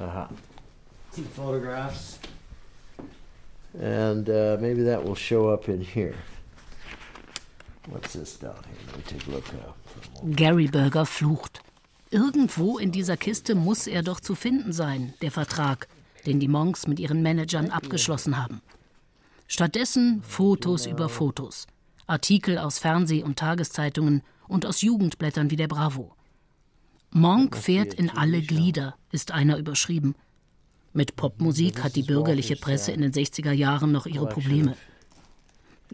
Aha. 0.00 0.28
Some 1.12 1.24
photographs. 1.24 2.18
And 3.80 4.28
uh, 4.28 4.56
maybe 4.60 4.82
that 4.82 5.04
will 5.04 5.14
show 5.14 5.48
up 5.48 5.68
in 5.68 5.80
here. 5.80 6.14
What's 7.88 8.14
this 8.14 8.36
down 8.36 8.56
here? 8.68 8.86
Let 8.86 8.96
me 8.96 9.02
take 9.06 9.26
a 9.28 9.30
look 9.30 9.44
now. 9.52 9.74
Gary 10.34 10.66
Berger 10.66 11.06
flucht. 11.06 11.60
Irgendwo 12.10 12.78
in 12.78 12.90
dieser 12.90 13.16
Kiste 13.16 13.54
muss 13.54 13.86
er 13.86 14.02
doch 14.02 14.20
zu 14.20 14.34
finden 14.34 14.72
sein, 14.72 15.14
der 15.22 15.30
Vertrag, 15.30 15.86
den 16.24 16.40
die 16.40 16.48
Monks 16.48 16.86
mit 16.86 16.98
ihren 16.98 17.22
Managern 17.22 17.70
abgeschlossen 17.70 18.36
haben. 18.36 18.62
Stattdessen 19.48 20.22
Fotos 20.22 20.86
über 20.86 21.08
Fotos, 21.08 21.66
Artikel 22.06 22.58
aus 22.58 22.78
Fernseh- 22.78 23.22
und 23.22 23.38
Tageszeitungen 23.38 24.22
und 24.48 24.66
aus 24.66 24.82
Jugendblättern 24.82 25.50
wie 25.50 25.56
der 25.56 25.68
Bravo. 25.68 26.14
Monk 27.10 27.56
fährt 27.56 27.94
in 27.94 28.10
alle 28.10 28.42
Glieder, 28.42 28.96
ist 29.10 29.32
einer 29.32 29.56
überschrieben. 29.56 30.14
Mit 30.92 31.16
Popmusik 31.16 31.82
hat 31.82 31.96
die 31.96 32.02
bürgerliche 32.02 32.56
Presse 32.56 32.92
in 32.92 33.02
den 33.02 33.12
60er 33.12 33.52
Jahren 33.52 33.92
noch 33.92 34.06
ihre 34.06 34.28
Probleme. 34.28 34.76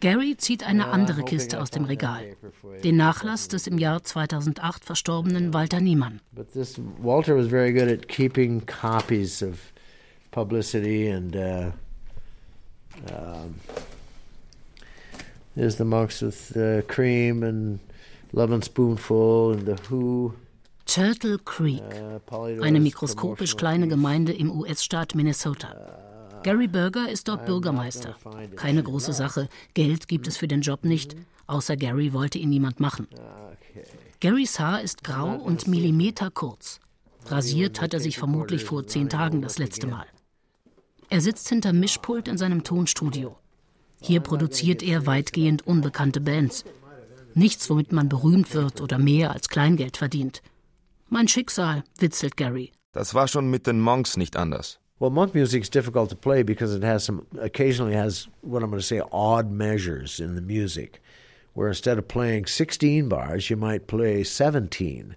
Gary 0.01 0.37
zieht 0.37 0.65
eine 0.65 0.89
andere 0.89 1.23
Kiste 1.23 1.61
aus 1.61 1.71
dem 1.71 1.85
Regal. 1.85 2.37
Den 2.83 2.97
Nachlass 2.97 3.49
des 3.49 3.67
im 3.67 3.79
Jahr 3.79 4.03
2008 4.03 4.85
verstorbenen 4.85 5.53
Walter 5.53 5.81
Niemann. 5.81 6.21
Walter 7.01 7.37
was 7.37 7.49
very 7.49 7.73
good 7.73 7.89
at 7.89 8.09
keeping 8.09 8.65
copies 8.65 9.43
of 9.43 9.73
publicity, 10.31 11.09
and 11.09 11.37
uh, 11.37 11.71
um, 13.13 13.55
there's 15.55 15.77
the 15.77 15.85
monks 15.85 16.23
with 16.23 16.57
uh, 16.57 16.83
Cream 16.87 17.43
and 17.43 17.79
Lovin' 18.35 18.63
Spoonful 18.63 19.53
and 19.53 19.67
the 19.67 19.77
Who. 19.91 20.33
Turtle 20.87 21.39
Creek, 21.39 21.83
Polydor's 22.27 22.67
eine 22.67 22.81
mikroskopisch 22.81 23.57
kleine. 23.57 23.89
Gemeinde 23.89 24.33
im 24.33 24.51
US-Staat 24.51 25.15
Minnesota. 25.15 25.77
Gary 26.43 26.67
Berger 26.67 27.09
ist 27.09 27.29
dort 27.29 27.47
Bürgermeister. 27.47 28.17
Keine 28.57 28.83
große 28.83 29.13
Sache. 29.13 29.49
Geld 29.75 30.09
gibt 30.09 30.27
es 30.27 30.37
für 30.37 30.49
den 30.49 30.63
Job 30.63 30.85
nicht. 30.85 31.15
Außer 31.47 31.77
Gary 31.77 32.13
wollte 32.13 32.39
ihn 32.39 32.49
niemand 32.49 32.81
machen. 32.81 33.07
Garys 34.21 34.59
Haar 34.59 34.81
ist 34.81 35.05
grau 35.05 35.35
und 35.35 35.69
Millimeter 35.69 36.31
kurz. 36.31 36.81
Rasiert 37.27 37.81
hat 37.81 37.95
er 37.95 38.01
sich 38.01 38.19
vermutlich 38.19 38.65
vor 38.65 38.87
zehn 38.87 39.09
Tagen 39.09 39.43
das 39.43 39.59
letzte 39.59 39.87
Mal. 39.87 40.07
Er 41.11 41.21
sitzt 41.21 41.49
hinter 41.49 41.73
Mischpult 41.73 42.29
in 42.29 42.39
seinem 42.39 42.65
Tonstudio. 42.65 43.37
Hier 44.01 44.21
produziert 44.21 44.83
er 44.83 45.07
weitgehend 45.07 45.67
unbekannte 45.67 46.21
Bands. 46.21 46.65
Nichts, 47.35 47.69
womit 47.71 47.93
man 47.93 48.09
berühmt 48.09 48.55
wird 48.55 48.81
oder 48.81 48.99
mehr 48.99 49.33
als 49.33 49.49
Kleingeld 49.49 49.97
verdient. 49.97 50.43
Mein 51.09 51.29
Schicksal, 51.29 51.85
witzelt 51.99 52.37
Gary. 52.37 52.73
Das 52.93 53.15
war 53.15 53.29
schon 53.29 53.51
mit 53.51 53.67
den 53.67 53.81
Monks 53.81 54.17
nicht 54.17 54.37
anders. 54.37 54.79
Well, 55.03 55.11
monk 55.11 55.35
music's 55.35 55.69
difficult 55.69 56.11
to 56.11 56.17
play 56.17 56.45
because 56.45 56.73
it 56.73 56.85
has 56.85 57.05
some 57.05 57.27
occasionally 57.41 57.97
has 57.97 58.29
what 58.41 58.63
I'm 58.63 58.71
going 58.71 58.81
to 58.81 58.87
say 58.87 59.03
odd 59.11 59.51
measures 59.51 60.21
in 60.21 60.37
the 60.37 60.41
music, 60.41 61.03
where 61.55 61.67
instead 61.67 61.99
of 61.99 62.07
playing 62.07 62.47
16 62.47 63.09
bars, 63.09 63.51
you 63.51 63.57
might 63.57 63.89
play 63.89 64.23
17 64.23 65.17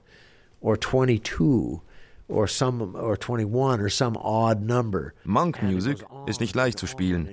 or 0.59 0.75
22 0.75 1.81
or 2.27 2.47
some 2.47 2.95
or 2.95 3.15
21 3.15 3.79
or 3.79 3.89
some 3.89 4.17
odd 4.17 4.59
number. 4.61 5.13
Monk 5.23 5.61
Music 5.61 6.03
ist 6.25 6.39
nicht 6.39 6.55
leicht 6.55 6.79
zu 6.79 6.87
spielen, 6.87 7.29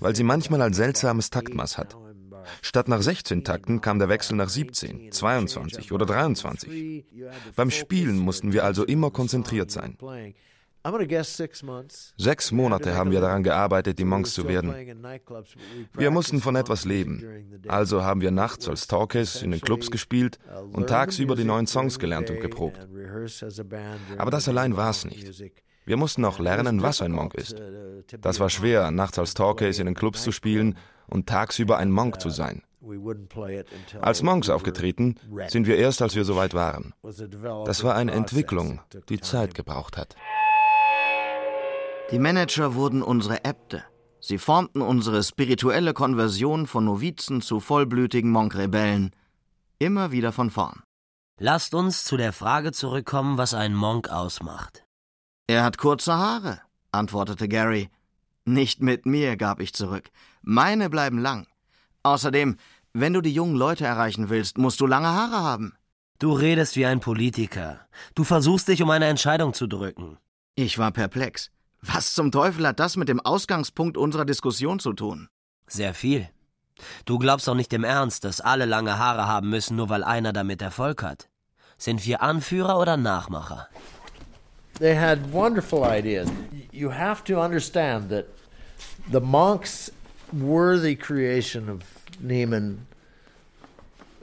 weil 0.00 0.16
sie 0.16 0.24
manchmal 0.24 0.60
ein 0.62 0.72
seltsames 0.72 1.30
Taktmaß 1.30 1.78
hat. 1.78 1.96
Statt 2.60 2.88
nach 2.88 3.02
16 3.02 3.44
Takten 3.44 3.80
kam 3.80 3.98
der 3.98 4.08
Wechsel 4.08 4.36
nach 4.36 4.48
17, 4.48 5.12
22 5.12 5.92
oder 5.92 6.06
23. 6.06 7.04
Beim 7.56 7.70
Spielen 7.70 8.18
mussten 8.18 8.52
wir 8.52 8.64
also 8.64 8.84
immer 8.84 9.10
konzentriert 9.10 9.70
sein. 9.70 9.96
Sechs 12.16 12.50
Monate 12.50 12.94
haben 12.96 13.12
wir 13.12 13.20
daran 13.20 13.44
gearbeitet, 13.44 13.98
die 14.00 14.04
Monks 14.04 14.34
zu 14.34 14.48
werden. 14.48 14.74
Wir 15.92 16.10
mussten 16.10 16.40
von 16.40 16.56
etwas 16.56 16.84
leben. 16.84 17.62
Also 17.68 18.02
haben 18.02 18.20
wir 18.20 18.32
nachts 18.32 18.68
als 18.68 18.88
Talkies 18.88 19.42
in 19.42 19.52
den 19.52 19.60
Clubs 19.60 19.90
gespielt 19.92 20.38
und 20.72 20.88
tagsüber 20.88 21.36
die 21.36 21.44
neuen 21.44 21.68
Songs 21.68 21.98
gelernt 21.98 22.30
und 22.30 22.40
geprobt. 22.40 22.80
Aber 24.18 24.30
das 24.32 24.48
allein 24.48 24.76
war's 24.76 25.04
nicht. 25.04 25.52
Wir 25.84 25.96
mussten 25.96 26.24
auch 26.24 26.38
lernen, 26.38 26.82
was 26.82 27.00
ein 27.00 27.12
Monk 27.12 27.34
ist. 27.34 27.60
Das 28.20 28.40
war 28.40 28.50
schwer, 28.50 28.90
nachts 28.90 29.18
als 29.18 29.34
Talkies 29.34 29.78
in 29.78 29.86
den 29.86 29.94
Clubs 29.94 30.22
zu 30.22 30.32
spielen 30.32 30.76
und 31.12 31.28
tagsüber 31.28 31.78
ein 31.78 31.90
Monk 31.90 32.20
zu 32.20 32.30
sein. 32.30 32.62
Als 34.00 34.22
Monks 34.22 34.48
aufgetreten 34.48 35.14
sind 35.46 35.66
wir 35.66 35.76
erst, 35.76 36.02
als 36.02 36.16
wir 36.16 36.24
soweit 36.24 36.54
waren. 36.54 36.94
Das 37.64 37.84
war 37.84 37.94
eine 37.94 38.12
Entwicklung, 38.12 38.80
die 39.08 39.20
Zeit 39.20 39.54
gebraucht 39.54 39.96
hat. 39.96 40.16
Die 42.10 42.18
Manager 42.18 42.74
wurden 42.74 43.02
unsere 43.02 43.44
Äbte. 43.44 43.84
Sie 44.20 44.38
formten 44.38 44.82
unsere 44.82 45.22
spirituelle 45.22 45.94
Konversion 45.94 46.66
von 46.66 46.84
Novizen 46.84 47.40
zu 47.40 47.60
vollblütigen 47.60 48.30
Monkrebellen. 48.30 49.10
Immer 49.78 50.12
wieder 50.12 50.32
von 50.32 50.50
vorn. 50.50 50.82
Lasst 51.40 51.74
uns 51.74 52.04
zu 52.04 52.16
der 52.16 52.32
Frage 52.32 52.72
zurückkommen, 52.72 53.38
was 53.38 53.54
ein 53.54 53.74
Monk 53.74 54.10
ausmacht. 54.10 54.84
Er 55.48 55.64
hat 55.64 55.78
kurze 55.78 56.14
Haare, 56.14 56.60
antwortete 56.92 57.48
Gary. 57.48 57.88
Nicht 58.44 58.82
mit 58.82 59.06
mir, 59.06 59.36
gab 59.36 59.60
ich 59.60 59.72
zurück. 59.72 60.10
Meine 60.42 60.90
bleiben 60.90 61.18
lang. 61.18 61.46
Außerdem, 62.02 62.56
wenn 62.92 63.12
du 63.12 63.20
die 63.20 63.32
jungen 63.32 63.54
Leute 63.54 63.84
erreichen 63.84 64.28
willst, 64.28 64.58
musst 64.58 64.80
du 64.80 64.86
lange 64.86 65.08
Haare 65.08 65.42
haben. 65.42 65.74
Du 66.18 66.32
redest 66.32 66.76
wie 66.76 66.86
ein 66.86 67.00
Politiker. 67.00 67.80
Du 68.14 68.24
versuchst 68.24 68.68
dich 68.68 68.82
um 68.82 68.90
eine 68.90 69.06
Entscheidung 69.06 69.54
zu 69.54 69.66
drücken. 69.66 70.18
Ich 70.54 70.78
war 70.78 70.90
perplex. 70.90 71.50
Was 71.80 72.14
zum 72.14 72.30
Teufel 72.30 72.66
hat 72.66 72.78
das 72.78 72.96
mit 72.96 73.08
dem 73.08 73.20
Ausgangspunkt 73.20 73.96
unserer 73.96 74.24
Diskussion 74.24 74.78
zu 74.78 74.92
tun? 74.92 75.28
Sehr 75.66 75.94
viel. 75.94 76.28
Du 77.04 77.18
glaubst 77.18 77.48
doch 77.48 77.54
nicht 77.54 77.72
im 77.72 77.84
Ernst, 77.84 78.24
dass 78.24 78.40
alle 78.40 78.66
lange 78.66 78.98
Haare 78.98 79.26
haben 79.26 79.50
müssen, 79.50 79.76
nur 79.76 79.88
weil 79.88 80.04
einer 80.04 80.32
damit 80.32 80.62
Erfolg 80.62 81.02
hat. 81.02 81.28
Sind 81.78 82.04
wir 82.06 82.22
Anführer 82.22 82.78
oder 82.78 82.96
Nachmacher? 82.96 83.68
They 84.78 84.94
had 84.94 85.32
wonderful 85.32 85.84
ideas. 85.84 86.30
You 86.72 86.90
have 86.90 87.22
to 87.24 87.40
understand 87.40 88.10
that 88.10 88.26
the 89.10 89.20
monks 89.20 89.90
were 90.32 90.78
the 90.78 90.96
creation 90.96 91.68
of 91.68 91.82
Neiman, 92.22 92.78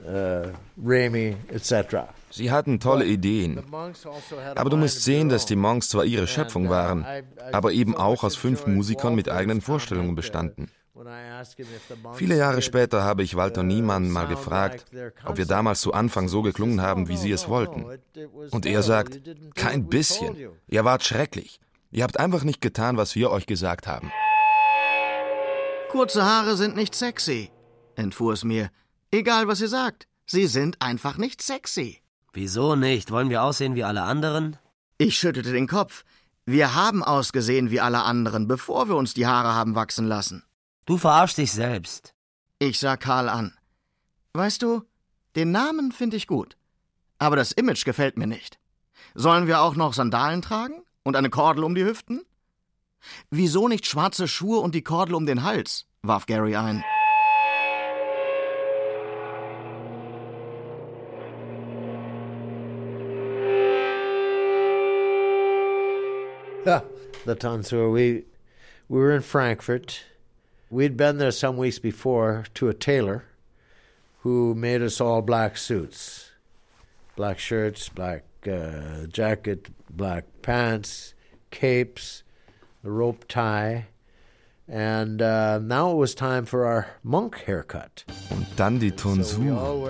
uh, 0.06 0.48
Remy, 0.76 1.36
etc. 1.50 2.08
Sie 2.30 2.50
hatten 2.50 2.78
tolle 2.78 3.04
Ideen. 3.06 3.60
Aber 4.54 4.70
du 4.70 4.76
musst 4.76 5.02
sehen, 5.02 5.28
dass 5.28 5.46
die 5.46 5.56
Monks 5.56 5.88
zwar 5.88 6.04
ihre 6.04 6.26
Schöpfung 6.28 6.68
waren, 6.68 7.04
aber 7.52 7.72
eben 7.72 7.96
auch 7.96 8.22
aus 8.22 8.36
fünf 8.36 8.66
Musikern 8.66 9.14
mit 9.14 9.28
eigenen 9.28 9.60
Vorstellungen 9.60 10.14
bestanden. 10.14 10.68
Viele 12.14 12.36
Jahre 12.36 12.62
später 12.62 13.02
habe 13.02 13.22
ich 13.22 13.36
Walter 13.36 13.62
Niemann 13.62 14.10
mal 14.10 14.26
gefragt, 14.26 14.86
ob 15.24 15.36
wir 15.36 15.46
damals 15.46 15.80
zu 15.80 15.92
Anfang 15.92 16.28
so 16.28 16.42
geklungen 16.42 16.80
haben, 16.82 17.08
wie 17.08 17.16
sie 17.16 17.32
es 17.32 17.48
wollten. 17.48 17.86
Und 18.50 18.66
er 18.66 18.82
sagt, 18.82 19.20
kein 19.54 19.88
bisschen. 19.88 20.36
Ihr 20.68 20.84
wart 20.84 21.04
schrecklich. 21.04 21.60
Ihr 21.90 22.04
habt 22.04 22.18
einfach 22.18 22.44
nicht 22.44 22.60
getan, 22.60 22.96
was 22.96 23.14
wir 23.14 23.30
euch 23.30 23.46
gesagt 23.46 23.86
haben. 23.86 24.12
Kurze 25.90 26.24
Haare 26.24 26.56
sind 26.56 26.76
nicht 26.76 26.94
sexy, 26.94 27.50
entfuhr 27.96 28.34
es 28.34 28.44
mir. 28.44 28.70
Egal, 29.10 29.48
was 29.48 29.60
ihr 29.60 29.68
sagt. 29.68 30.06
Sie 30.24 30.46
sind 30.46 30.80
einfach 30.80 31.16
nicht 31.16 31.42
sexy. 31.42 32.00
Wieso 32.32 32.76
nicht? 32.76 33.10
Wollen 33.10 33.30
wir 33.30 33.42
aussehen 33.42 33.74
wie 33.74 33.82
alle 33.82 34.02
anderen? 34.02 34.56
Ich 34.98 35.18
schüttelte 35.18 35.50
den 35.50 35.66
Kopf. 35.66 36.04
Wir 36.46 36.76
haben 36.76 37.02
ausgesehen 37.02 37.70
wie 37.72 37.80
alle 37.80 38.02
anderen, 38.02 38.46
bevor 38.46 38.88
wir 38.88 38.94
uns 38.94 39.14
die 39.14 39.26
Haare 39.26 39.54
haben 39.54 39.74
wachsen 39.74 40.06
lassen. 40.06 40.44
Du 40.90 40.98
verarschst 40.98 41.38
dich 41.38 41.52
selbst. 41.52 42.14
Ich 42.58 42.80
sah 42.80 42.96
Karl 42.96 43.28
an. 43.28 43.56
Weißt 44.32 44.60
du, 44.60 44.82
den 45.36 45.52
Namen 45.52 45.92
finde 45.92 46.16
ich 46.16 46.26
gut. 46.26 46.56
Aber 47.16 47.36
das 47.36 47.52
Image 47.52 47.84
gefällt 47.84 48.18
mir 48.18 48.26
nicht. 48.26 48.58
Sollen 49.14 49.46
wir 49.46 49.60
auch 49.60 49.76
noch 49.76 49.94
Sandalen 49.94 50.42
tragen? 50.42 50.82
Und 51.04 51.14
eine 51.14 51.30
Kordel 51.30 51.62
um 51.62 51.76
die 51.76 51.84
Hüften? 51.84 52.22
Wieso 53.30 53.68
nicht 53.68 53.86
schwarze 53.86 54.26
Schuhe 54.26 54.58
und 54.58 54.74
die 54.74 54.82
Kordel 54.82 55.14
um 55.14 55.26
den 55.26 55.44
Hals? 55.44 55.86
warf 56.02 56.26
Gary 56.26 56.56
ein. 56.56 56.82
Yeah, 66.66 66.82
the 67.26 67.36
tonsure. 67.36 67.94
We 67.94 68.24
we 68.88 68.98
were 68.98 69.14
in 69.14 69.22
Frankfurt. 69.22 70.09
We'd 70.72 70.96
been 70.96 71.18
there 71.18 71.32
some 71.32 71.56
weeks 71.56 71.80
before 71.80 72.44
to 72.54 72.68
a 72.68 72.74
tailor 72.74 73.24
who 74.22 74.54
made 74.54 74.82
us 74.82 75.00
all 75.00 75.20
black 75.20 75.56
suits, 75.56 76.30
black 77.16 77.40
shirts, 77.40 77.88
black 77.88 78.22
uh, 78.46 79.06
jacket, 79.08 79.68
black 79.90 80.26
pants, 80.42 81.14
capes, 81.50 82.22
the 82.84 82.90
rope 82.92 83.24
tie. 83.26 83.86
And 84.68 85.20
uh, 85.20 85.58
now 85.58 85.90
it 85.90 85.96
was 85.96 86.14
time 86.14 86.46
for 86.46 86.64
our 86.64 86.86
monk 87.02 87.42
haircut. 87.46 88.04
Und 88.30 88.46
dann 88.54 88.78
die 88.78 88.92
Tonsur. 88.92 89.80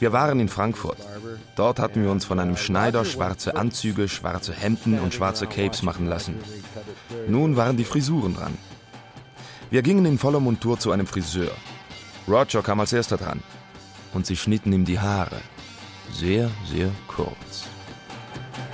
Wir 0.00 0.12
waren 0.12 0.40
in 0.40 0.48
Frankfurt. 0.48 0.98
Dort 1.54 1.78
hatten 1.78 2.02
wir 2.02 2.10
uns 2.10 2.24
von 2.24 2.40
einem 2.40 2.56
Schneider 2.56 3.04
schwarze 3.04 3.54
Anzüge, 3.54 4.08
schwarze 4.08 4.52
Hemden 4.52 4.98
und 4.98 5.14
schwarze 5.14 5.46
Capes 5.46 5.84
machen 5.84 6.08
lassen. 6.08 6.34
Nun 7.28 7.56
waren 7.56 7.76
die 7.76 7.84
Frisuren 7.84 8.34
dran. 8.34 8.58
Wir 9.70 9.82
gingen 9.82 10.06
in 10.06 10.18
voller 10.18 10.40
Montur 10.40 10.78
zu 10.78 10.92
einem 10.92 11.06
Friseur. 11.06 11.52
Roger 12.28 12.62
kam 12.62 12.80
als 12.80 12.92
erster 12.92 13.16
dran. 13.16 13.42
Und 14.12 14.26
sie 14.26 14.36
schnitten 14.36 14.72
ihm 14.72 14.84
die 14.84 14.98
Haare. 14.98 15.40
Sehr, 16.12 16.50
sehr 16.66 16.90
kurz. 17.08 17.66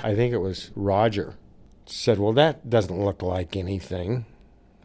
I 0.03 0.15
think 0.15 0.33
it 0.33 0.41
was 0.41 0.71
Roger 0.75 1.33
said, 1.85 2.19
"Well, 2.19 2.33
that 2.33 2.69
doesn't 2.69 3.03
look 3.03 3.21
like 3.21 3.55
anything. 3.55 4.25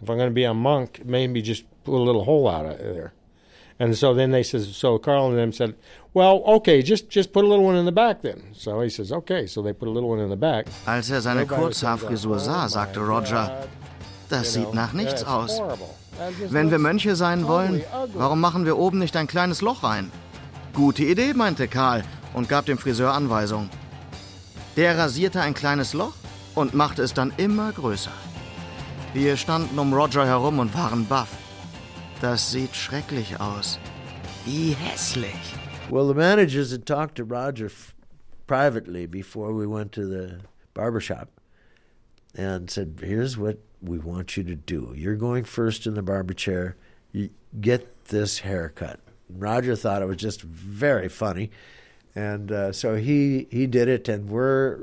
If 0.03 0.09
I'm 0.09 0.17
going 0.17 0.29
to 0.29 0.35
be 0.35 0.45
a 0.45 0.55
monk, 0.55 1.03
maybe 1.05 1.43
just 1.43 1.65
put 1.85 1.95
a 1.95 2.03
little 2.03 2.25
hole 2.25 2.49
out 2.49 2.67
of 2.67 2.79
there." 2.79 3.13
And 3.79 3.95
so 3.95 4.15
then 4.15 4.31
they 4.31 4.43
says, 4.43 4.75
so 4.75 4.99
Carl 4.99 5.29
and 5.29 5.39
them 5.39 5.53
said, 5.53 5.75
"Well, 6.15 6.43
okay, 6.57 6.83
just 6.83 7.11
just 7.11 7.33
put 7.33 7.45
a 7.45 7.49
little 7.49 7.65
one 7.65 7.77
in 7.77 7.85
the 7.85 7.93
back 7.93 8.23
then." 8.23 8.43
So 8.53 8.81
he 8.81 8.89
says, 8.89 9.13
"Okay." 9.13 9.47
So 9.47 9.63
they 9.63 9.73
put 9.75 9.89
a 9.89 9.91
little 9.91 10.09
one 10.09 10.21
in 10.21 10.31
the 10.31 10.37
back. 10.37 10.67
Als 10.87 11.11
er 11.11 11.21
seine 11.21 11.47
Kurzhaarfrisur 11.47 12.39
sah, 12.41 12.69
sagte 12.69 13.07
Roger, 13.07 13.69
das 14.29 14.53
sieht 14.53 14.75
nach 14.75 14.93
nichts 14.93 15.25
aus. 15.25 15.61
Wenn 16.49 16.71
wir 16.71 16.79
Mönche 16.79 17.17
sein 17.17 17.47
wollen, 17.47 17.83
warum 18.15 18.41
machen 18.41 18.65
wir 18.65 18.79
oben 18.79 18.99
nicht 18.99 19.17
ein 19.17 19.27
kleines 19.27 19.61
Loch 19.61 19.83
rein? 19.83 20.11
Gute 20.73 21.05
Idee, 21.05 21.35
meinte 21.35 21.69
Karl 21.69 22.05
und 22.35 22.49
gab 22.49 22.67
dem 22.67 22.79
Friseur 22.79 23.13
Anweisung. 23.13 23.71
Der 24.77 24.99
rasierte 24.99 25.41
ein 25.41 25.55
kleines 25.55 25.95
Loch 25.95 26.15
und 26.55 26.75
machte 26.75 27.03
es 27.03 27.15
dann 27.15 27.33
immer 27.37 27.73
größer. 27.73 28.13
Wir 29.15 29.37
standen 29.37 29.79
um 29.79 29.95
Roger 29.95 30.27
herum 30.27 30.59
und 30.59 30.75
waren 30.75 31.07
baff. 31.07 31.31
Das 32.21 32.51
sieht 32.51 32.75
schrecklich 32.75 33.41
aus. 33.41 33.79
Wie 34.45 34.73
hässlich. 34.73 35.55
Well, 35.91 36.09
the 36.09 36.15
managers 36.15 36.73
had 36.73 36.85
talked 36.85 37.17
to 37.17 37.25
Roger 37.25 37.71
privately 38.47 39.07
before 39.07 39.55
we 39.55 39.67
went 39.67 39.93
to 39.93 40.07
the 40.07 40.39
barber 40.75 41.01
shop 41.01 41.29
and 42.37 42.71
said, 42.71 42.99
Here's 43.01 43.39
what 43.39 43.59
we 43.83 43.99
want 43.99 44.37
you 44.37 44.45
to 44.45 44.55
do. 44.55 44.93
You're 44.97 45.17
going 45.17 45.45
first 45.45 45.87
in 45.87 45.95
the 45.95 46.03
barber 46.03 46.35
chair. 46.35 46.77
You 47.13 47.31
get 47.61 48.07
this 48.07 48.41
haircut. 48.41 49.01
Roger 49.29 49.77
thought 49.77 50.03
it 50.03 50.07
was 50.07 50.17
just 50.19 50.43
very 50.43 51.09
funny. 51.09 51.51
And 52.15 52.51
uh, 52.51 52.73
so 52.73 52.97
he, 52.97 53.47
he 53.51 53.67
did 53.67 53.89
it, 53.89 54.09
and 54.09 54.31
we're 54.31 54.79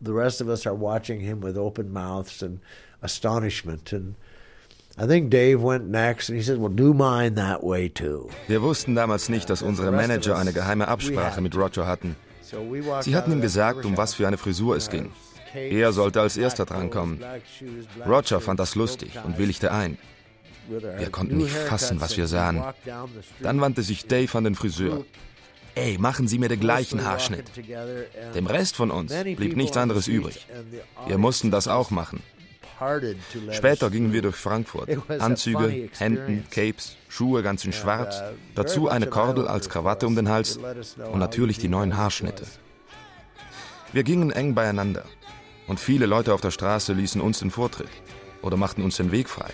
the 0.00 0.14
rest 0.14 0.40
of 0.40 0.48
us 0.48 0.64
are 0.64 0.74
watching 0.74 1.20
him 1.20 1.40
with 1.40 1.58
open 1.58 1.92
mouths 1.92 2.42
and 2.42 2.60
astonishment. 3.02 3.92
And 3.92 4.14
I 4.96 5.06
think 5.06 5.28
Dave 5.28 5.60
went 5.60 5.86
next, 5.88 6.30
and 6.30 6.38
he 6.38 6.42
said, 6.42 6.56
"Well, 6.58 6.70
do 6.70 6.94
mine 6.94 7.34
that 7.34 7.62
way 7.62 7.90
too." 7.90 8.30
Wir 8.48 8.62
wussten 8.62 8.94
damals 8.94 9.28
nicht, 9.28 9.50
dass 9.50 9.60
unsere 9.60 9.92
Manager 9.92 10.34
eine 10.36 10.54
geheime 10.54 10.88
Absprache 10.88 11.42
mit 11.42 11.54
Roger 11.54 11.86
hatten. 11.86 12.16
Sie 13.02 13.16
hatten 13.16 13.32
ihm 13.32 13.40
gesagt, 13.40 13.84
um 13.84 13.96
was 13.96 14.14
für 14.14 14.26
eine 14.26 14.36
Frisur 14.38 14.76
es 14.76 14.88
ging. 14.88 15.10
Er 15.54 15.92
sollte 15.92 16.20
als 16.20 16.36
erster 16.36 16.64
drankommen. 16.64 17.20
Roger 18.06 18.40
fand 18.40 18.60
das 18.60 18.74
lustig 18.74 19.18
und 19.24 19.38
willigte 19.38 19.72
ein. 19.72 19.98
Wir 20.68 21.10
konnten 21.10 21.38
nicht 21.38 21.54
fassen, 21.54 22.00
was 22.00 22.16
wir 22.16 22.26
sahen. 22.26 22.62
Dann 23.40 23.60
wandte 23.60 23.82
sich 23.82 24.06
Dave 24.06 24.36
an 24.38 24.44
den 24.44 24.54
Friseur. 24.54 25.04
Ey, 25.74 25.96
machen 25.98 26.28
Sie 26.28 26.38
mir 26.38 26.48
den 26.48 26.60
gleichen 26.60 27.04
Haarschnitt. 27.04 27.44
Dem 28.34 28.46
Rest 28.46 28.76
von 28.76 28.90
uns 28.90 29.12
blieb 29.36 29.56
nichts 29.56 29.76
anderes 29.76 30.06
übrig. 30.06 30.46
Wir 31.06 31.18
mussten 31.18 31.50
das 31.50 31.66
auch 31.68 31.90
machen. 31.90 32.22
Später 33.52 33.90
gingen 33.90 34.12
wir 34.12 34.22
durch 34.22 34.36
Frankfurt. 34.36 34.90
Anzüge, 35.20 35.88
Hemden, 35.98 36.44
Capes, 36.50 36.96
Schuhe 37.08 37.42
ganz 37.42 37.64
in 37.64 37.72
schwarz, 37.72 38.22
dazu 38.54 38.88
eine 38.88 39.06
Kordel 39.06 39.46
als 39.46 39.68
Krawatte 39.68 40.06
um 40.06 40.16
den 40.16 40.28
Hals 40.28 40.58
und 41.12 41.18
natürlich 41.18 41.58
die 41.58 41.68
neuen 41.68 41.96
Haarschnitte. 41.96 42.44
Wir 43.92 44.02
gingen 44.02 44.30
eng 44.30 44.54
beieinander 44.54 45.04
und 45.66 45.80
viele 45.80 46.06
Leute 46.06 46.34
auf 46.34 46.40
der 46.40 46.50
Straße 46.50 46.92
ließen 46.92 47.20
uns 47.20 47.40
den 47.40 47.50
Vortritt 47.50 47.88
oder 48.42 48.56
machten 48.56 48.82
uns 48.82 48.96
den 48.96 49.12
Weg 49.12 49.28
frei. 49.28 49.50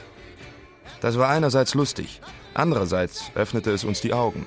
Das 1.01 1.19
war 1.19 1.29
einerseits 1.29 1.75
lustig, 1.75 2.21
andererseits 2.55 3.31
öffnete 3.35 3.71
es 3.71 3.85
uns 3.85 4.01
die 4.01 4.13
Augen. 4.13 4.47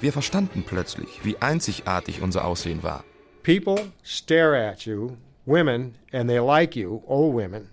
Wir 0.00 0.12
verstanden 0.12 0.64
plötzlich, 0.66 1.24
wie 1.24 1.36
einzigartig 1.40 2.22
unser 2.22 2.44
Aussehen 2.44 2.82
war. 2.82 3.04
People 3.42 3.92
stare 4.02 4.56
at 4.56 4.84
you, 4.84 5.16
women, 5.46 5.94
and 6.12 6.28
they 6.28 6.38
like 6.38 6.76
you, 6.76 7.02
old 7.06 7.34
women, 7.34 7.68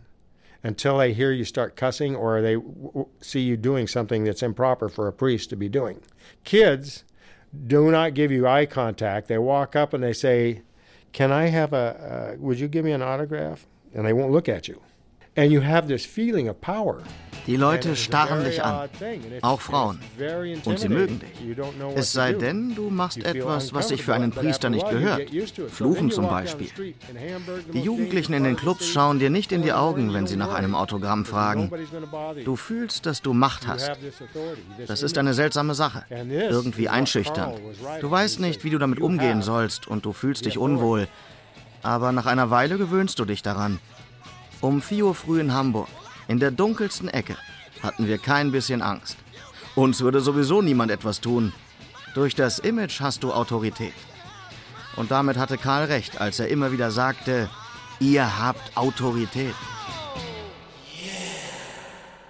until 0.64 0.98
they 0.98 1.14
hear 1.14 1.32
you 1.32 1.44
start 1.44 1.76
cussing 1.76 2.16
or 2.16 2.42
they 2.42 2.58
see 3.22 3.42
you 3.42 3.58
doing 3.58 3.88
something 3.88 4.26
that's 4.26 4.44
improper 4.44 4.90
for 4.90 5.08
a 5.08 5.12
priest 5.12 5.50
to 5.50 5.56
be 5.56 5.70
doing. 5.70 6.02
Kids 6.44 7.04
do 7.68 7.92
not 7.92 8.14
give 8.14 8.32
you 8.32 8.48
eye 8.48 8.66
contact. 8.66 9.28
They 9.28 9.38
walk 9.38 9.76
up 9.76 9.94
and 9.94 10.04
they 10.04 10.14
say, 10.14 10.62
"Can 11.12 11.32
I 11.32 11.48
have 11.48 11.74
a? 11.74 12.36
Uh, 12.36 12.38
would 12.40 12.60
you 12.60 12.68
give 12.68 12.86
me 12.86 12.92
an 12.92 13.02
autograph?" 13.02 13.66
And 13.94 14.06
they 14.06 14.14
won't 14.14 14.32
look 14.32 14.48
at 14.48 14.68
you, 14.68 14.82
Die 17.48 17.56
Leute 17.56 17.96
starren 17.96 18.44
dich 18.44 18.64
an, 18.64 18.90
auch 19.42 19.62
Frauen. 19.62 20.00
Und 20.66 20.78
sie 20.80 20.90
mögen 20.90 21.20
dich. 21.20 21.58
Es 21.96 22.12
sei 22.12 22.34
denn, 22.34 22.76
du 22.76 22.90
machst 22.92 23.24
etwas, 23.26 23.74
was 23.74 23.88
sich 23.88 24.04
für 24.04 24.14
einen 24.14 24.32
Priester 24.32 24.70
nicht 24.70 24.88
gehört. 24.88 25.24
Fluchen 25.70 26.12
zum 26.12 26.28
Beispiel. 26.28 26.68
Die 27.74 27.80
Jugendlichen 27.80 28.34
in 28.34 28.44
den 28.44 28.56
Clubs 28.56 28.88
schauen 28.88 29.18
dir 29.18 29.32
nicht 29.32 29.52
in 29.52 29.64
die 29.64 29.74
Augen, 29.74 30.14
wenn 30.14 30.28
sie 30.28 30.36
nach 30.36 30.54
einem 30.54 30.76
Autogramm 30.76 31.26
fragen. 31.26 31.72
Du 32.46 32.56
fühlst, 32.56 33.06
dass 33.06 33.22
du 33.22 33.34
Macht 33.34 33.68
hast. 33.68 33.92
Das 34.86 35.02
ist 35.02 35.18
eine 35.18 35.34
seltsame 35.34 35.74
Sache. 35.74 36.04
Irgendwie 36.30 36.90
einschüchternd. 36.90 37.60
Du 38.02 38.12
weißt 38.12 38.40
nicht, 38.42 38.64
wie 38.64 38.70
du 38.70 38.78
damit 38.78 39.00
umgehen 39.00 39.42
sollst 39.42 39.88
und 39.88 40.06
du 40.06 40.14
fühlst 40.14 40.46
dich 40.46 40.58
unwohl. 40.58 41.08
Aber 41.82 42.12
nach 42.12 42.26
einer 42.26 42.52
Weile 42.52 42.78
gewöhnst 42.78 43.18
du 43.20 43.26
dich 43.26 43.42
daran. 43.42 43.80
Um 44.62 44.82
4 44.82 45.06
Uhr 45.06 45.16
früh 45.16 45.40
in 45.40 45.54
Hamburg, 45.54 45.88
in 46.28 46.40
der 46.40 46.52
dunkelsten 46.52 47.08
Ecke, 47.08 47.38
hatten 47.82 48.08
wir 48.08 48.18
kein 48.18 48.52
bisschen 48.52 48.82
Angst. 48.82 49.18
Uns 49.76 50.02
würde 50.02 50.20
sowieso 50.20 50.62
niemand 50.62 50.92
etwas 50.92 51.22
tun. 51.22 51.54
Durch 52.14 52.36
das 52.36 52.60
Image 52.60 53.00
hast 53.00 53.24
du 53.24 53.32
Autorität. 53.32 53.94
Und 54.98 55.12
damit 55.12 55.38
hatte 55.38 55.58
Karl 55.58 55.86
recht, 55.86 56.20
als 56.20 56.40
er 56.42 56.50
immer 56.50 56.74
wieder 56.74 56.92
sagte, 56.92 57.50
ihr 58.02 58.40
habt 58.40 58.76
Autorität. 58.76 59.56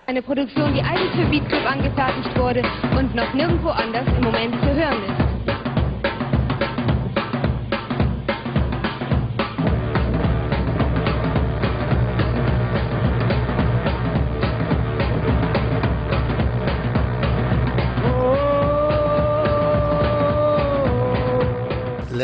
Eine 0.06 0.22
Produktion, 0.22 0.74
die 0.74 0.82
eigens 0.82 1.15
für 1.15 1.26
Beat 1.30 1.48
Club 1.50 1.65
angefertigt 1.65 2.38
wurde 2.38 2.62
und 2.98 3.15
noch 3.15 3.34
nirgendwo 3.34 3.70
anders 3.70 4.08
im 4.08 4.24
Moment 4.24 4.54
zu 4.56 4.74
hören 4.74 5.04
ist. 5.04 5.18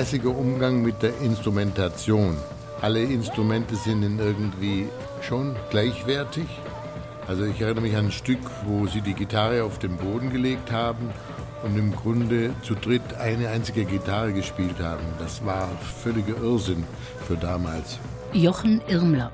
Lässiger 0.05 0.37
Umgang 0.37 0.83
mit 0.83 1.01
der 1.01 1.19
Instrumentation. 1.21 2.37
Alle 2.79 3.01
Instrumente 3.01 3.75
sind 3.75 4.03
irgendwie 4.19 4.87
schon 5.23 5.55
gleichwertig. 5.71 6.45
Also 7.27 7.43
ich 7.43 7.59
erinnere 7.59 7.81
mich 7.81 7.95
an 7.97 8.05
ein 8.05 8.11
Stück, 8.11 8.37
wo 8.67 8.85
sie 8.85 9.01
die 9.01 9.15
Gitarre 9.15 9.63
auf 9.63 9.79
den 9.79 9.97
Boden 9.97 10.29
gelegt 10.29 10.71
haben 10.71 11.09
und 11.63 11.75
im 11.75 11.91
Grunde 11.95 12.53
zu 12.61 12.75
dritt 12.75 13.15
eine 13.19 13.49
einzige 13.49 13.83
Gitarre 13.83 14.31
gespielt 14.31 14.79
haben. 14.79 15.05
Das 15.17 15.43
war 15.43 15.67
völliger 16.03 16.37
Irrsinn 16.39 16.83
für 17.27 17.35
damals. 17.35 17.97
Jochen 18.31 18.81
Irmler, 18.87 19.31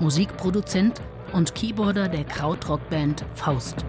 Musikproduzent 0.00 1.02
und 1.34 1.54
Keyboarder 1.54 2.08
der 2.08 2.24
Krautrockband 2.24 3.26
Faust. 3.34 3.84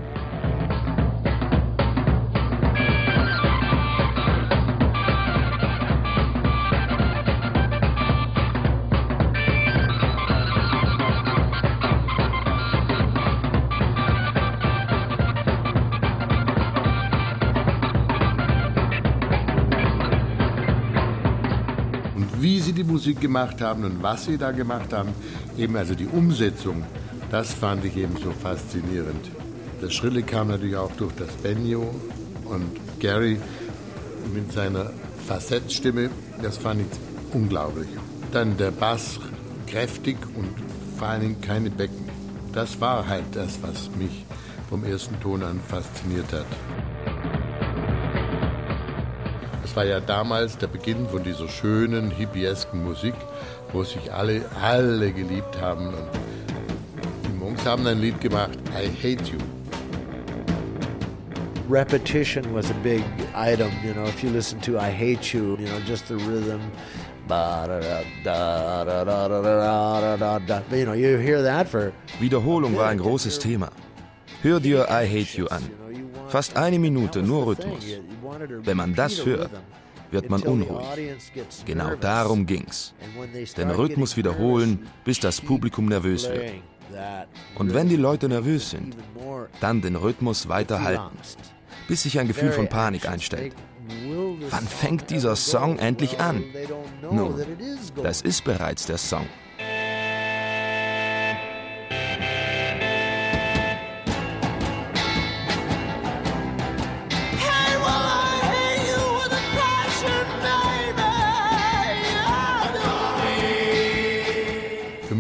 Gemacht 23.19 23.61
haben 23.61 23.83
und 23.83 24.03
was 24.03 24.25
sie 24.25 24.37
da 24.37 24.51
gemacht 24.51 24.93
haben, 24.93 25.09
eben 25.57 25.75
also 25.75 25.95
die 25.95 26.07
Umsetzung, 26.07 26.83
das 27.31 27.53
fand 27.53 27.85
ich 27.85 27.97
eben 27.97 28.17
so 28.17 28.31
faszinierend. 28.31 29.29
Das 29.81 29.93
Schrille 29.93 30.23
kam 30.23 30.49
natürlich 30.49 30.75
auch 30.75 30.91
durch 30.93 31.13
das 31.15 31.29
Benjo 31.43 31.93
und 32.45 32.99
Gary 32.99 33.39
mit 34.33 34.51
seiner 34.51 34.91
Facettstimme, 35.27 36.09
das 36.41 36.57
fand 36.57 36.81
ich 36.81 36.87
unglaublich. 37.33 37.87
Dann 38.31 38.57
der 38.57 38.71
Bass 38.71 39.19
kräftig 39.67 40.17
und 40.35 40.49
vor 40.97 41.07
allen 41.07 41.21
Dingen 41.21 41.41
keine 41.41 41.69
Becken. 41.69 42.09
Das 42.53 42.79
war 42.79 43.07
halt 43.07 43.25
das, 43.33 43.59
was 43.61 43.89
mich 43.97 44.25
vom 44.69 44.83
ersten 44.83 45.19
Ton 45.19 45.43
an 45.43 45.59
fasziniert 45.67 46.31
hat 46.31 46.45
war 49.75 49.85
ja 49.85 49.99
damals 49.99 50.57
der 50.57 50.67
Beginn 50.67 51.07
von 51.07 51.23
dieser 51.23 51.47
schönen, 51.47 52.11
hippiesken 52.11 52.83
Musik, 52.83 53.15
wo 53.73 53.83
sich 53.83 54.13
alle, 54.13 54.41
alle 54.61 55.11
geliebt 55.11 55.59
haben. 55.59 55.87
Und 55.87 55.95
die 57.27 57.33
Monks 57.37 57.65
haben 57.65 57.85
ein 57.87 57.99
Lied 57.99 58.21
gemacht, 58.21 58.57
I 58.71 58.87
Hate 58.87 59.31
You. 59.31 59.39
Repetition 61.69 62.43
was 62.53 62.69
a 62.69 62.75
big 62.83 63.03
item, 63.35 63.71
you 63.83 63.91
know, 63.93 64.05
if 64.05 64.23
you 64.23 64.29
listen 64.29 64.61
to 64.61 64.77
I 64.77 64.91
Hate 64.91 65.33
You, 65.33 65.57
you 65.59 65.65
know, 65.65 65.79
just 65.87 66.07
the 66.07 66.15
rhythm. 66.15 66.61
You 67.27 67.33
know, 70.85 70.93
you 70.93 71.17
hear 71.17 71.41
that 71.41 71.67
for 71.67 71.91
Wiederholung 72.19 72.77
war 72.77 72.89
ein 72.89 72.99
großes 72.99 73.39
Thema. 73.39 73.71
Hör 74.43 74.59
dir 74.59 74.85
I 74.91 75.07
Hate 75.07 75.35
You 75.35 75.47
an. 75.47 75.63
Fast 76.27 76.55
eine 76.55 76.77
Minute 76.77 77.23
nur 77.23 77.47
Rhythmus. 77.47 77.83
Wenn 78.63 78.77
man 78.77 78.93
das 78.95 79.25
hört, 79.25 79.51
wird 80.11 80.29
man 80.29 80.41
unruhig. 80.43 80.85
Genau 81.65 81.95
darum 81.95 82.45
ging's. 82.45 82.93
Den 83.57 83.71
Rhythmus 83.71 84.17
wiederholen, 84.17 84.87
bis 85.03 85.19
das 85.19 85.41
Publikum 85.41 85.85
nervös 85.85 86.29
wird. 86.29 86.53
Und 87.55 87.73
wenn 87.73 87.89
die 87.89 87.95
Leute 87.95 88.29
nervös 88.29 88.69
sind, 88.69 88.95
dann 89.59 89.81
den 89.81 89.95
Rhythmus 89.95 90.47
weiterhalten, 90.47 91.17
bis 91.87 92.03
sich 92.03 92.19
ein 92.19 92.27
Gefühl 92.27 92.51
von 92.51 92.67
Panik 92.67 93.07
einstellt. 93.09 93.53
Wann 94.49 94.67
fängt 94.67 95.09
dieser 95.09 95.35
Song 95.35 95.77
endlich 95.77 96.19
an? 96.19 96.43
Nun, 97.11 97.35
das 98.01 98.21
ist 98.21 98.43
bereits 98.43 98.85
der 98.85 98.97
Song. 98.97 99.27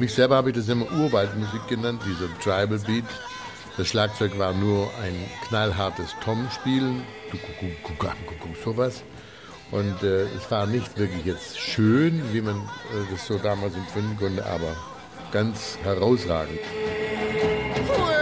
Mich 0.05 0.13
selber 0.13 0.35
habe 0.35 0.51
ich 0.51 0.55
das 0.55 0.69
immer 0.69 0.85
Urwaldmusik 0.91 1.67
genannt, 1.67 1.99
dieser 2.05 2.31
Tribal 2.37 2.77
Beat. 2.77 3.05
Das 3.75 3.87
Schlagzeug 3.87 4.37
war 4.37 4.53
nur 4.53 4.91
ein 5.01 5.15
knallhartes 5.47 6.15
Tom-Spielen, 6.23 7.01
sowas. 8.63 9.01
Und 9.71 10.03
äh, 10.03 10.25
es 10.25 10.51
war 10.51 10.67
nicht 10.67 10.95
wirklich 10.99 11.25
jetzt 11.25 11.57
schön, 11.57 12.21
wie 12.33 12.41
man 12.41 12.57
äh, 12.57 13.11
das 13.11 13.25
so 13.25 13.39
damals 13.39 13.73
empfinden 13.73 14.15
konnte, 14.19 14.45
aber 14.45 14.75
ganz 15.31 15.75
herausragend. 15.81 16.59
Well, 17.87 18.14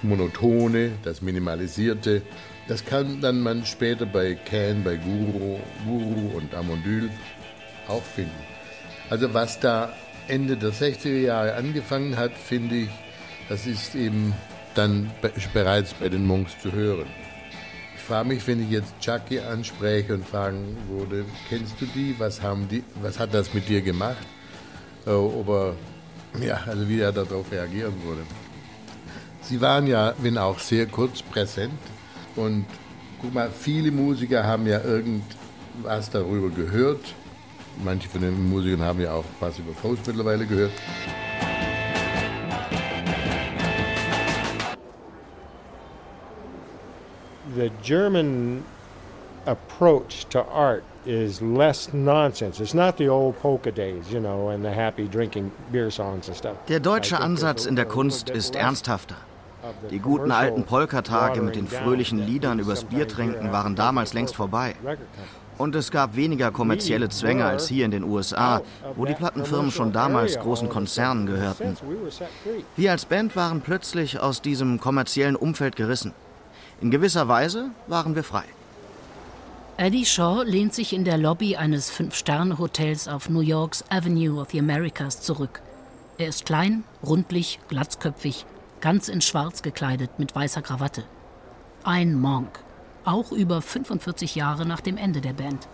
das 0.00 0.08
Monotone, 0.08 0.92
das 1.02 1.22
Minimalisierte. 1.22 2.22
Das 2.68 2.84
kann 2.84 3.20
dann 3.20 3.40
man 3.40 3.64
später 3.64 4.06
bei 4.06 4.34
Can, 4.34 4.84
bei 4.84 4.96
Guru, 4.96 5.58
Guru 5.84 6.36
und 6.36 6.54
Amondyl 6.54 7.10
auch 7.88 8.02
finden. 8.02 8.30
Also 9.08 9.34
was 9.34 9.58
da 9.60 9.92
Ende 10.28 10.56
der 10.56 10.70
60er 10.70 11.20
Jahre 11.20 11.54
angefangen 11.54 12.16
hat, 12.16 12.32
finde 12.32 12.76
ich, 12.76 12.88
das 13.48 13.66
ist 13.66 13.94
eben 13.94 14.32
dann 14.74 15.10
bereits 15.52 15.94
bei 15.94 16.08
den 16.08 16.26
Monks 16.26 16.52
zu 16.60 16.70
hören. 16.72 17.06
Ich 17.96 18.02
frage 18.02 18.28
mich, 18.28 18.46
wenn 18.46 18.62
ich 18.62 18.70
jetzt 18.70 18.94
Chucky 19.00 19.40
anspreche 19.40 20.14
und 20.14 20.26
fragen 20.26 20.76
würde, 20.88 21.24
kennst 21.48 21.80
du 21.80 21.86
die? 21.86 22.14
Was 22.18 22.40
haben 22.42 22.68
die? 22.68 22.84
Was 23.02 23.18
hat 23.18 23.34
das 23.34 23.52
mit 23.54 23.68
dir 23.68 23.82
gemacht? 23.82 24.24
Äh, 25.06 25.10
ob 25.10 25.48
er, 25.48 25.74
ja, 26.40 26.60
also 26.66 26.88
wie 26.88 27.00
er 27.00 27.12
darauf 27.12 27.50
reagieren 27.50 27.94
würde. 28.04 28.22
Sie 29.50 29.60
waren 29.60 29.88
ja, 29.88 30.14
wenn 30.18 30.38
auch 30.38 30.60
sehr 30.60 30.86
kurz, 30.86 31.22
präsent. 31.22 31.72
Und 32.36 32.66
guck 33.20 33.34
mal, 33.34 33.50
viele 33.50 33.90
Musiker 33.90 34.44
haben 34.44 34.64
ja 34.64 34.80
irgendwas 34.80 36.08
darüber 36.08 36.50
gehört. 36.50 37.00
Manche 37.82 38.08
von 38.08 38.20
den 38.20 38.48
Musikern 38.48 38.80
haben 38.82 39.00
ja 39.00 39.12
auch 39.12 39.24
was 39.40 39.58
über 39.58 39.72
Faust 39.74 40.06
mittlerweile 40.06 40.46
gehört. 40.46 40.70
The 47.56 47.72
German 47.82 48.62
approach 49.46 50.28
to 50.30 50.42
art 50.42 50.84
is 51.04 51.40
less 51.40 51.92
nonsense. 51.92 52.62
It's 52.62 52.72
not 52.72 52.98
the 52.98 53.08
old 53.08 53.36
polka 53.40 53.72
days, 53.72 54.12
you 54.12 54.20
know, 54.20 54.50
and 54.50 54.64
the 54.64 54.72
happy 54.72 55.08
drinking 55.08 55.50
beer 55.72 55.90
songs 55.90 56.28
and 56.28 56.36
stuff. 56.36 56.56
Der 56.68 56.78
deutsche 56.78 57.18
Ansatz 57.18 57.66
in 57.66 57.74
der 57.74 57.86
Kunst 57.86 58.30
ist 58.30 58.54
ernsthafter. 58.54 59.16
Die 59.90 59.98
guten 59.98 60.30
alten 60.30 60.64
Polkatage 60.64 61.42
mit 61.42 61.56
den 61.56 61.66
fröhlichen 61.66 62.18
Liedern 62.18 62.58
übers 62.58 62.84
Biertrinken 62.84 63.52
waren 63.52 63.76
damals 63.76 64.14
längst 64.14 64.34
vorbei. 64.34 64.74
Und 65.58 65.74
es 65.74 65.90
gab 65.90 66.16
weniger 66.16 66.50
kommerzielle 66.50 67.10
Zwänge 67.10 67.44
als 67.44 67.68
hier 67.68 67.84
in 67.84 67.90
den 67.90 68.04
USA, 68.04 68.62
wo 68.96 69.04
die 69.04 69.14
Plattenfirmen 69.14 69.70
schon 69.70 69.92
damals 69.92 70.38
großen 70.38 70.70
Konzernen 70.70 71.26
gehörten. 71.26 71.76
Wir 72.76 72.92
als 72.92 73.04
Band 73.04 73.36
waren 73.36 73.60
plötzlich 73.60 74.18
aus 74.18 74.40
diesem 74.40 74.80
kommerziellen 74.80 75.36
Umfeld 75.36 75.76
gerissen. 75.76 76.12
In 76.80 76.90
gewisser 76.90 77.28
Weise 77.28 77.70
waren 77.88 78.14
wir 78.14 78.24
frei. 78.24 78.44
Eddie 79.76 80.06
Shaw 80.06 80.42
lehnt 80.44 80.74
sich 80.74 80.94
in 80.94 81.04
der 81.04 81.18
Lobby 81.18 81.56
eines 81.56 81.90
Fünf-Sterne-Hotels 81.90 83.08
auf 83.08 83.28
New 83.28 83.40
Yorks 83.40 83.84
Avenue 83.90 84.40
of 84.40 84.50
the 84.50 84.58
Americas 84.58 85.20
zurück. 85.20 85.60
Er 86.16 86.28
ist 86.28 86.46
klein, 86.46 86.84
rundlich, 87.02 87.58
glatzköpfig 87.68 88.46
ganz 88.80 89.08
in 89.08 89.20
Schwarz 89.20 89.62
gekleidet 89.62 90.18
mit 90.18 90.34
weißer 90.34 90.62
Krawatte. 90.62 91.04
Ein 91.84 92.14
Monk, 92.18 92.60
auch 93.04 93.32
über 93.32 93.62
45 93.62 94.34
Jahre 94.34 94.66
nach 94.66 94.80
dem 94.80 94.96
Ende 94.96 95.20
der 95.20 95.32
Band. 95.32 95.68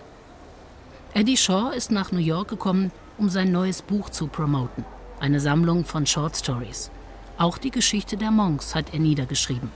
Eddie 1.14 1.36
Shaw 1.36 1.70
ist 1.74 1.90
nach 1.90 2.12
New 2.12 2.18
York 2.18 2.48
gekommen, 2.48 2.92
um 3.18 3.28
sein 3.28 3.50
neues 3.50 3.82
Buch 3.82 4.10
zu 4.10 4.26
promoten. 4.26 4.84
Eine 5.18 5.40
Sammlung 5.40 5.84
von 5.84 6.06
Short 6.06 6.36
Stories. 6.36 6.90
Auch 7.38 7.58
die 7.58 7.70
Geschichte 7.70 8.16
der 8.16 8.30
Monks 8.30 8.74
hat 8.74 8.92
er 8.92 9.00
niedergeschrieben. 9.00 9.70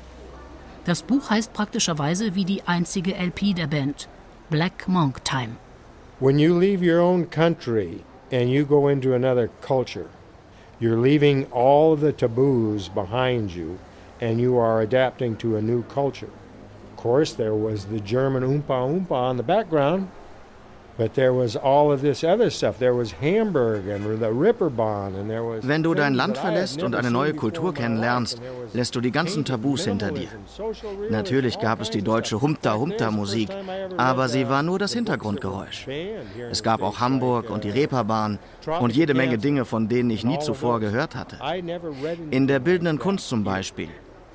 Das 0.84 1.02
Buch 1.02 1.30
heißt 1.30 1.52
praktischerweise 1.52 2.34
wie 2.34 2.44
die 2.44 2.62
einzige 2.66 3.14
LP 3.14 3.54
der 3.54 3.66
Band, 3.66 4.08
Black 4.50 4.88
Monk 4.88 5.24
Time. 5.24 5.56
When 6.20 6.38
you 6.38 6.58
leave 6.58 6.84
your 6.84 7.00
own 7.00 7.28
country 7.30 8.02
and 8.32 8.50
you 8.50 8.66
go 8.66 8.88
into 8.88 9.14
another 9.14 9.48
culture, 9.60 10.06
you're 10.80 10.96
leaving 10.96 11.44
all 11.52 11.94
the 11.94 12.12
taboos 12.12 12.88
behind 12.88 13.52
you 13.52 13.78
and 14.20 14.40
you 14.40 14.56
are 14.56 14.80
adapting 14.80 15.36
to 15.36 15.56
a 15.56 15.62
new 15.62 15.82
culture. 15.84 16.30
Of 16.90 16.96
course, 16.96 17.34
there 17.34 17.54
was 17.54 17.86
the 17.86 18.00
German 18.00 18.42
Oompa 18.42 19.06
Oompa 19.06 19.12
on 19.12 19.36
the 19.36 19.42
background, 19.42 20.10
Wenn 25.62 25.82
du 25.82 25.94
dein 25.94 26.14
Land 26.14 26.36
verlässt 26.36 26.82
und 26.82 26.94
eine 26.94 27.10
neue 27.10 27.32
Kultur 27.32 27.72
kennenlernst, 27.72 28.42
lässt 28.74 28.94
du 28.94 29.00
die 29.00 29.10
ganzen 29.10 29.46
Tabus 29.46 29.84
hinter 29.84 30.12
dir. 30.12 30.28
Natürlich 31.08 31.58
gab 31.58 31.80
es 31.80 31.88
die 31.88 32.02
deutsche 32.02 32.42
Humta-Humta-Musik, 32.42 33.48
aber 33.96 34.28
sie 34.28 34.46
war 34.50 34.62
nur 34.62 34.78
das 34.78 34.92
Hintergrundgeräusch. 34.92 35.88
Es 36.50 36.62
gab 36.62 36.82
auch 36.82 37.00
Hamburg 37.00 37.48
und 37.48 37.64
die 37.64 37.70
Reeperbahn 37.70 38.38
und 38.80 38.94
jede 38.94 39.14
Menge 39.14 39.38
Dinge, 39.38 39.64
von 39.64 39.88
denen 39.88 40.10
ich 40.10 40.24
nie 40.24 40.38
zuvor 40.38 40.80
gehört 40.80 41.16
hatte. 41.16 41.38
In 42.30 42.46
der 42.46 42.58
bildenden 42.58 42.98
Kunst 42.98 43.26
zum 43.28 43.42
Beispiel, 43.42 43.88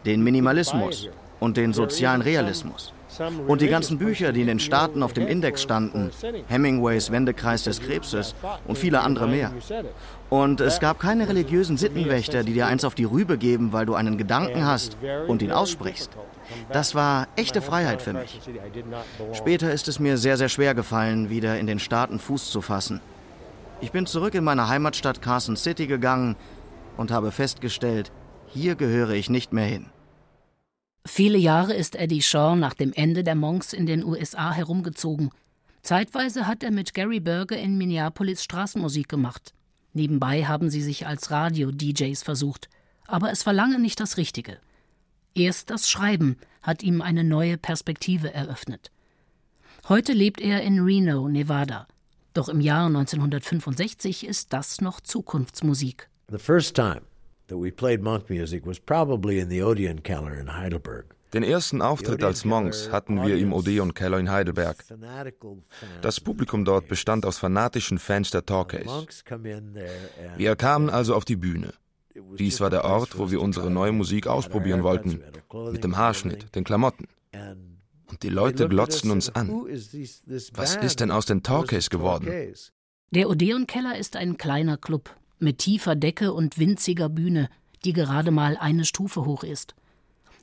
den 0.06 0.23
Minimalismus 0.23 1.10
und 1.39 1.58
den 1.58 1.73
sozialen 1.73 2.21
Realismus. 2.21 2.91
Und 3.47 3.62
die 3.62 3.67
ganzen 3.67 3.97
Bücher, 3.97 4.32
die 4.32 4.41
in 4.41 4.47
den 4.47 4.60
Staaten 4.60 5.04
auf 5.04 5.13
dem 5.13 5.28
Index 5.28 5.62
standen, 5.62 6.12
Hemingways 6.47 7.12
Wendekreis 7.12 7.63
des 7.63 7.82
Krebses 7.82 8.36
und 8.67 8.78
viele 8.78 9.01
andere 9.01 9.28
mehr. 9.28 9.51
Und 10.30 10.62
es 10.62 10.80
gab 10.80 10.99
keine 10.99 11.28
religiösen 11.28 11.78
Sittenwächter, 11.78 12.43
die 12.43 12.54
dir 12.54 12.67
eins 12.67 12.84
auf 12.84 12.95
die 12.95 13.04
Rübe 13.04 13.38
geben, 13.38 13.73
weil 13.73 13.86
du 13.86 13.95
einen 13.95 14.17
Gedanken 14.17 14.65
hast 14.65 14.97
und 15.28 15.41
ihn 15.41 15.51
aussprichst. 15.51 16.12
Das 16.71 16.95
war 16.95 17.28
echte 17.36 17.62
Freiheit 17.62 18.01
für 18.01 18.13
mich. 18.13 18.39
Später 19.34 19.71
ist 19.71 19.88
es 19.88 19.99
mir 19.99 20.17
sehr, 20.17 20.38
sehr 20.38 20.49
schwer 20.49 20.75
gefallen, 20.75 21.30
wieder 21.30 21.60
in 21.60 21.67
den 21.67 21.80
Staaten 21.80 22.19
Fuß 22.19 22.51
zu 22.51 22.62
fassen. 22.62 23.01
Ich 23.82 23.91
bin 23.91 24.06
zurück 24.06 24.36
in 24.36 24.43
meine 24.43 24.67
Heimatstadt 24.67 25.21
Carson 25.21 25.58
City 25.58 25.88
gegangen 25.88 26.36
und 26.97 27.12
habe 27.12 27.32
festgestellt, 27.32 28.12
hier 28.47 28.75
gehöre 28.75 29.12
ich 29.12 29.30
nicht 29.30 29.54
mehr 29.54 29.65
hin. 29.65 29.88
Viele 31.07 31.37
Jahre 31.37 31.73
ist 31.75 31.95
Eddie 31.95 32.23
Shaw 32.23 32.55
nach 32.55 32.73
dem 32.73 32.91
Ende 32.91 33.23
der 33.23 33.35
Monks 33.35 33.73
in 33.73 33.85
den 33.85 34.03
USA 34.03 34.51
herumgezogen. 34.51 35.29
Zeitweise 35.83 36.47
hat 36.47 36.63
er 36.63 36.71
mit 36.71 36.95
Gary 36.95 37.19
Berger 37.19 37.57
in 37.57 37.77
Minneapolis 37.77 38.43
Straßenmusik 38.43 39.07
gemacht. 39.07 39.53
Nebenbei 39.93 40.45
haben 40.45 40.71
sie 40.71 40.81
sich 40.81 41.05
als 41.05 41.29
Radio-DJs 41.29 42.23
versucht. 42.23 42.69
Aber 43.05 43.31
es 43.31 43.45
war 43.45 43.53
lange 43.53 43.79
nicht 43.79 43.99
das 43.99 44.17
Richtige. 44.17 44.57
Erst 45.35 45.69
das 45.69 45.87
Schreiben 45.87 46.37
hat 46.63 46.81
ihm 46.81 47.03
eine 47.03 47.23
neue 47.23 47.59
Perspektive 47.59 48.33
eröffnet. 48.33 48.91
Heute 49.87 50.11
lebt 50.11 50.41
er 50.41 50.63
in 50.63 50.79
Reno, 50.79 51.29
Nevada. 51.29 51.87
Doch 52.33 52.49
im 52.49 52.59
Jahr 52.59 52.87
1965 52.87 54.25
ist 54.25 54.53
das 54.53 54.81
noch 54.81 54.99
Zukunftsmusik. 55.01 56.09
The 56.31 56.39
first 56.39 56.75
time 56.75 57.03
that 57.47 57.58
we 57.58 57.71
played 57.71 58.01
monk 58.01 58.29
music 58.29 58.65
was 58.65 58.79
probably 58.79 59.39
in 59.39 59.49
the 59.49 59.62
Odeon 59.62 60.01
Keller 60.03 60.34
in 60.39 60.55
Heidelberg. 60.58 61.15
Den 61.34 61.43
ersten 61.43 61.81
Auftritt 61.81 62.23
als 62.23 62.45
Monks 62.45 62.89
hatten 62.91 63.21
wir 63.25 63.38
im 63.38 63.51
Odeon 63.51 63.93
Keller 63.93 64.19
in 64.19 64.31
Heidelberg. 64.31 64.86
Das 66.01 66.21
Publikum 66.21 66.63
dort 66.63 66.88
bestand 66.88 67.25
aus 67.25 67.39
fanatischen 67.39 67.99
Fans 67.99 68.31
der 68.31 68.45
Talkays. 68.45 69.23
Wir 70.38 70.55
kamen 70.55 70.89
also 70.89 71.13
auf 71.13 71.25
die 71.25 71.36
Bühne. 71.36 71.73
Dies 72.39 72.62
war 72.62 72.69
der 72.69 72.86
Ort, 72.86 73.17
wo 73.17 73.31
wir 73.31 73.41
unsere 73.41 73.69
neue 73.69 73.91
Musik 73.91 74.27
ausprobieren 74.27 74.84
wollten. 74.84 75.21
Mit 75.71 75.84
dem 75.84 75.97
Haarschnitt, 75.97 76.55
den 76.55 76.63
Klamotten. 76.63 77.08
Und 78.05 78.23
die 78.23 78.29
Leute 78.29 78.69
glotzten 78.69 79.12
uns 79.12 79.36
an. 79.36 79.49
Was 80.53 80.75
ist 80.77 81.01
denn 81.01 81.12
aus 81.12 81.25
den 81.25 81.43
Talkays 81.43 81.89
geworden? 81.89 82.53
Der 83.12 83.29
Odeon 83.29 83.67
Keller 83.67 83.97
ist 83.97 84.15
ein 84.15 84.38
kleiner 84.38 84.77
Club 84.77 85.10
mit 85.39 85.59
tiefer 85.59 85.95
Decke 85.95 86.33
und 86.33 86.57
winziger 86.57 87.09
Bühne, 87.09 87.49
die 87.83 87.93
gerade 87.93 88.31
mal 88.31 88.57
eine 88.57 88.85
Stufe 88.85 89.25
hoch 89.25 89.43
ist. 89.43 89.75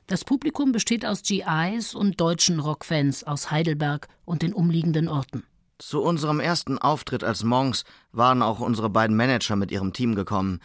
Das 0.07 0.25
Publikum 0.25 0.71
besteht 0.71 1.05
aus 1.05 1.21
GIs 1.23 1.95
und 1.95 2.19
deutschen 2.19 2.59
Rockfans 2.59 3.23
aus 3.23 3.51
Heidelberg 3.51 4.07
und 4.25 4.41
den 4.41 4.53
umliegenden 4.53 5.07
Orten. 5.07 5.43
Zu 5.79 6.01
unserem 6.01 6.39
ersten 6.39 6.77
Auftritt 6.77 7.23
als 7.23 7.43
Monks 7.43 7.83
waren 8.11 8.41
auch 8.41 8.59
unsere 8.59 8.89
beiden 8.89 9.15
Manager 9.15 9.55
mit 9.55 9.71
ihrem 9.71 9.93
Team 9.93 10.15
gekommen. 10.15 10.59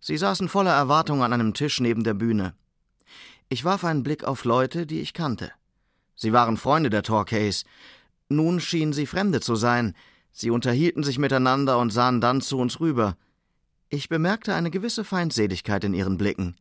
Sie 0.00 0.16
saßen 0.16 0.48
voller 0.48 0.72
Erwartung 0.72 1.22
an 1.22 1.32
einem 1.32 1.54
Tisch 1.54 1.80
neben 1.80 2.04
der 2.04 2.14
Bühne. 2.14 2.54
Ich 3.48 3.64
warf 3.64 3.84
einen 3.84 4.02
Blick 4.02 4.24
auf 4.24 4.44
Leute, 4.44 4.86
die 4.86 5.00
ich 5.00 5.12
kannte. 5.12 5.52
Sie 6.14 6.32
waren 6.32 6.56
Freunde 6.56 6.90
der 6.90 7.02
Torquays. 7.02 7.64
Nun 8.28 8.60
schienen 8.60 8.92
sie 8.92 9.06
Fremde 9.06 9.40
zu 9.40 9.56
sein. 9.56 9.94
Sie 10.32 10.50
unterhielten 10.50 11.02
sich 11.02 11.18
miteinander 11.18 11.78
und 11.78 11.90
sahen 11.90 12.20
dann 12.20 12.40
zu 12.40 12.58
uns 12.58 12.80
rüber. 12.80 13.16
Ich 13.94 14.08
bemerkte 14.08 14.54
eine 14.54 14.70
gewisse 14.70 15.04
Feindseligkeit 15.04 15.84
in 15.84 15.92
ihren 15.92 16.16
Blicken. 16.16 16.56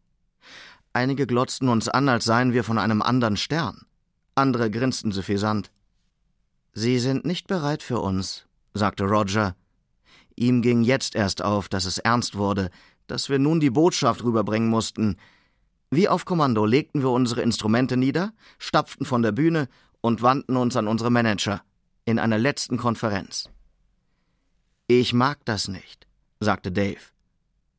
Einige 0.91 1.25
glotzten 1.25 1.69
uns 1.69 1.87
an, 1.87 2.09
als 2.09 2.25
seien 2.25 2.51
wir 2.51 2.65
von 2.65 2.77
einem 2.77 3.01
anderen 3.01 3.37
Stern. 3.37 3.85
Andere 4.35 4.69
grinsten 4.69 5.13
suffisant. 5.13 5.71
Sie 6.73 6.99
sind 6.99 7.23
nicht 7.23 7.47
bereit 7.47 7.83
für 7.83 8.01
uns, 8.01 8.47
sagte 8.73 9.05
Roger. 9.05 9.55
Ihm 10.35 10.61
ging 10.61 10.83
jetzt 10.83 11.15
erst 11.15 11.41
auf, 11.41 11.69
dass 11.69 11.85
es 11.85 11.99
ernst 11.99 12.35
wurde, 12.35 12.69
dass 13.07 13.29
wir 13.29 13.39
nun 13.39 13.61
die 13.61 13.69
Botschaft 13.69 14.25
rüberbringen 14.25 14.67
mussten. 14.69 15.15
Wie 15.89 16.09
auf 16.09 16.25
Kommando 16.25 16.65
legten 16.65 17.01
wir 17.01 17.11
unsere 17.11 17.43
Instrumente 17.43 17.95
nieder, 17.95 18.33
stapften 18.59 19.05
von 19.05 19.21
der 19.21 19.31
Bühne 19.31 19.69
und 20.01 20.21
wandten 20.21 20.57
uns 20.57 20.75
an 20.75 20.89
unsere 20.89 21.11
Manager 21.11 21.63
in 22.03 22.19
einer 22.19 22.39
letzten 22.39 22.75
Konferenz. 22.75 23.49
Ich 24.87 25.13
mag 25.13 25.39
das 25.45 25.69
nicht, 25.69 26.07
sagte 26.41 26.73
Dave. 26.73 26.99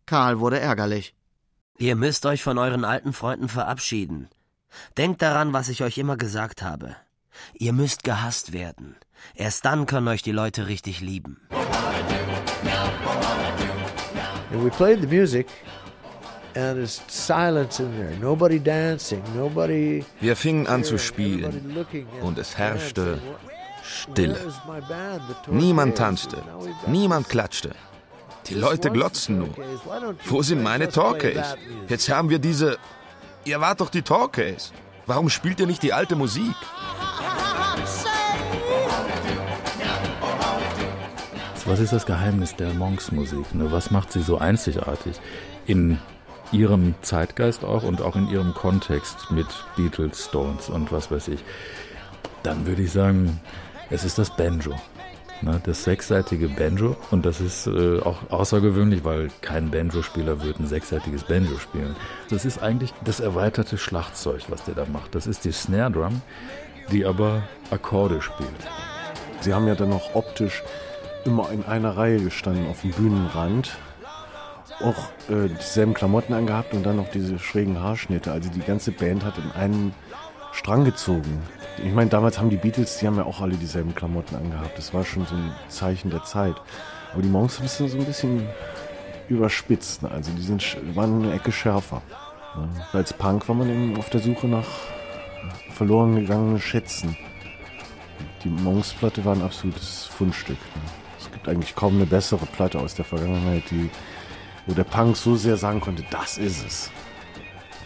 Karl 0.06 0.40
wurde 0.40 0.60
ärgerlich. 0.60 1.14
Ihr 1.78 1.96
müsst 1.96 2.26
euch 2.26 2.42
von 2.42 2.58
euren 2.58 2.84
alten 2.84 3.12
Freunden 3.12 3.48
verabschieden. 3.48 4.28
Denkt 4.96 5.22
daran, 5.22 5.52
was 5.52 5.68
ich 5.68 5.82
euch 5.82 5.98
immer 5.98 6.16
gesagt 6.16 6.62
habe. 6.62 6.96
Ihr 7.54 7.72
müsst 7.72 8.04
gehasst 8.04 8.52
werden. 8.52 8.96
Erst 9.34 9.64
dann 9.64 9.86
können 9.86 10.08
euch 10.08 10.22
die 10.22 10.32
Leute 10.32 10.66
richtig 10.66 11.00
lieben. 11.00 11.40
And 14.52 14.62
we 14.62 14.70
played 14.70 15.00
the 15.00 15.06
music 15.06 15.46
and 16.54 16.78
it's 16.78 17.00
silence 17.08 17.80
in 17.82 17.90
there. 17.96 18.14
Nobody 18.20 18.58
dancing, 18.58 19.22
nobody 19.34 20.04
Wir 20.20 20.36
fingen 20.36 20.66
an 20.66 20.84
zu 20.84 20.98
spielen 20.98 21.86
und 22.20 22.38
es 22.38 22.58
herrschte 22.58 23.18
Stille. 23.82 24.36
Niemand 25.48 25.96
tanzte, 25.96 26.42
niemand 26.86 27.28
klatschte. 27.28 27.70
Die 28.48 28.54
Leute 28.54 28.90
glotzen 28.90 29.38
nur. 29.38 29.54
Wo 30.24 30.42
sind 30.42 30.62
meine 30.62 30.88
Talkays? 30.88 31.56
Jetzt 31.88 32.08
haben 32.08 32.28
wir 32.28 32.38
diese. 32.38 32.78
Ihr 33.44 33.60
wart 33.60 33.80
doch 33.80 33.88
die 33.88 34.02
Talkays. 34.02 34.72
Warum 35.06 35.28
spielt 35.28 35.60
ihr 35.60 35.66
nicht 35.66 35.82
die 35.82 35.92
alte 35.92 36.16
Musik? 36.16 36.54
Was 41.64 41.80
ist 41.80 41.92
das 41.92 42.06
Geheimnis 42.06 42.56
der 42.56 42.74
Monks-Musik? 42.74 43.54
Ne? 43.54 43.70
Was 43.70 43.90
macht 43.90 44.12
sie 44.12 44.22
so 44.22 44.38
einzigartig? 44.38 45.20
In 45.64 45.98
ihrem 46.50 46.94
Zeitgeist 47.02 47.64
auch 47.64 47.82
und 47.82 48.02
auch 48.02 48.16
in 48.16 48.28
ihrem 48.28 48.52
Kontext 48.52 49.30
mit 49.30 49.46
Beatles, 49.76 50.26
Stones 50.26 50.68
und 50.68 50.92
was 50.92 51.10
weiß 51.10 51.28
ich. 51.28 51.42
Dann 52.42 52.66
würde 52.66 52.82
ich 52.82 52.92
sagen, 52.92 53.40
es 53.90 54.04
ist 54.04 54.18
das 54.18 54.36
Banjo. 54.36 54.74
Ne, 55.42 55.60
das 55.64 55.82
sechsseitige 55.82 56.48
Banjo 56.48 56.96
und 57.10 57.26
das 57.26 57.40
ist 57.40 57.66
äh, 57.66 57.98
auch 57.98 58.30
außergewöhnlich, 58.30 59.02
weil 59.02 59.28
kein 59.40 59.72
Banjo-Spieler 59.72 60.40
würde 60.40 60.62
ein 60.62 60.68
sechsseitiges 60.68 61.24
Banjo 61.24 61.58
spielen. 61.58 61.96
Das 62.30 62.44
ist 62.44 62.62
eigentlich 62.62 62.94
das 63.04 63.18
erweiterte 63.18 63.76
Schlagzeug, 63.76 64.42
was 64.48 64.62
der 64.62 64.74
da 64.74 64.86
macht. 64.86 65.16
Das 65.16 65.26
ist 65.26 65.44
die 65.44 65.50
Snare 65.50 65.90
Drum, 65.90 66.22
die 66.92 67.04
aber 67.04 67.42
Akkorde 67.72 68.22
spielt. 68.22 68.48
Sie 69.40 69.52
haben 69.52 69.66
ja 69.66 69.74
dann 69.74 69.88
noch 69.88 70.14
optisch 70.14 70.62
immer 71.24 71.50
in 71.50 71.64
einer 71.64 71.96
Reihe 71.96 72.20
gestanden 72.20 72.68
auf 72.68 72.82
dem 72.82 72.92
Bühnenrand. 72.92 73.76
Auch 74.80 75.10
äh, 75.28 75.48
dieselben 75.48 75.92
Klamotten 75.92 76.34
angehabt 76.34 76.72
und 76.72 76.84
dann 76.84 76.96
noch 76.96 77.08
diese 77.08 77.40
schrägen 77.40 77.80
Haarschnitte. 77.80 78.30
Also 78.30 78.48
die 78.48 78.60
ganze 78.60 78.92
Band 78.92 79.24
hat 79.24 79.38
in 79.38 79.50
einen 79.50 79.94
Strang 80.52 80.84
gezogen. 80.84 81.42
Ich 81.78 81.92
meine, 81.92 82.10
damals 82.10 82.38
haben 82.38 82.50
die 82.50 82.56
Beatles, 82.56 82.98
die 82.98 83.06
haben 83.06 83.16
ja 83.16 83.24
auch 83.24 83.40
alle 83.40 83.56
dieselben 83.56 83.94
Klamotten 83.94 84.36
angehabt. 84.36 84.76
Das 84.76 84.92
war 84.92 85.04
schon 85.04 85.26
so 85.26 85.34
ein 85.34 85.54
Zeichen 85.68 86.10
der 86.10 86.22
Zeit. 86.24 86.54
Aber 87.12 87.22
die 87.22 87.28
Monks 87.28 87.60
es 87.60 87.78
so 87.78 87.84
ein 87.84 88.04
bisschen 88.04 88.46
überspitzt. 89.28 90.02
Ne? 90.02 90.10
Also 90.10 90.30
die 90.32 90.42
sind, 90.42 90.76
waren 90.94 91.22
eine 91.22 91.34
Ecke 91.34 91.52
schärfer. 91.52 92.02
Ne? 92.56 92.68
Als 92.92 93.12
Punk 93.12 93.48
war 93.48 93.54
man 93.54 93.68
eben 93.68 93.96
auf 93.96 94.10
der 94.10 94.20
Suche 94.20 94.46
nach 94.46 94.66
verloren 95.70 96.16
gegangenen 96.16 96.60
Schätzen. 96.60 97.16
Die 98.44 98.48
Monks-Platte 98.48 99.24
war 99.24 99.34
ein 99.34 99.42
absolutes 99.42 100.06
Fundstück. 100.06 100.58
Ne? 100.58 100.82
Es 101.18 101.30
gibt 101.30 101.48
eigentlich 101.48 101.74
kaum 101.74 101.96
eine 101.96 102.06
bessere 102.06 102.46
Platte 102.46 102.78
aus 102.78 102.94
der 102.94 103.04
Vergangenheit, 103.04 103.64
die, 103.70 103.90
wo 104.66 104.74
der 104.74 104.84
Punk 104.84 105.16
so 105.16 105.36
sehr 105.36 105.56
sagen 105.56 105.80
konnte, 105.80 106.04
das 106.10 106.38
ist 106.38 106.64
es. 106.64 106.90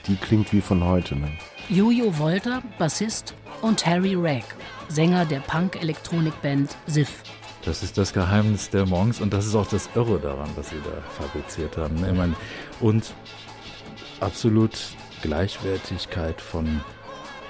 Die 0.06 0.16
klingt 0.16 0.52
wie 0.52 0.60
von 0.60 0.84
heute. 0.84 1.16
Ne? 1.16 1.30
Jojo 1.68 2.16
Wolter, 2.18 2.62
Bassist, 2.78 3.34
und 3.62 3.86
Harry 3.86 4.14
Ragg, 4.14 4.44
Sänger 4.88 5.24
der 5.24 5.40
Punk-Elektronikband 5.40 6.76
Sif. 6.86 7.22
Das 7.64 7.82
ist 7.82 7.98
das 7.98 8.12
Geheimnis 8.12 8.70
der 8.70 8.86
Monks 8.86 9.20
und 9.20 9.32
das 9.32 9.46
ist 9.46 9.54
auch 9.54 9.66
das 9.66 9.88
Irre 9.94 10.18
daran, 10.20 10.48
was 10.54 10.70
sie 10.70 10.80
da 10.84 11.02
fabriziert 11.20 11.76
haben. 11.76 11.96
Ich 11.96 12.16
meine, 12.16 12.34
und 12.80 13.12
absolut 14.20 14.72
Gleichwertigkeit 15.22 16.40
von, 16.40 16.80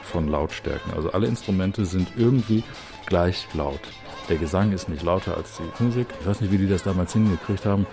von 0.03 0.29
Lautstärken. 0.29 0.95
Also 0.95 1.13
alle 1.13 1.27
Instrumente 1.27 1.85
sind 1.85 2.09
irgendwie 2.17 2.65
gleich 3.07 3.47
laut. 3.53 3.81
Der 4.29 4.39
Gesang 4.39 4.73
ist 4.73 4.89
nicht 4.89 5.03
lauter 5.03 5.37
als 5.37 5.59
die 5.59 5.85
Musik. 5.85 6.09
Ich 6.21 6.27
weiß 6.27 6.41
nicht, 6.41 6.51
wie 6.51 6.59
die 6.59 6.69
das 6.69 6.83
damals 6.83 7.13
hingekriegt 7.13 7.67
haben. 7.67 7.87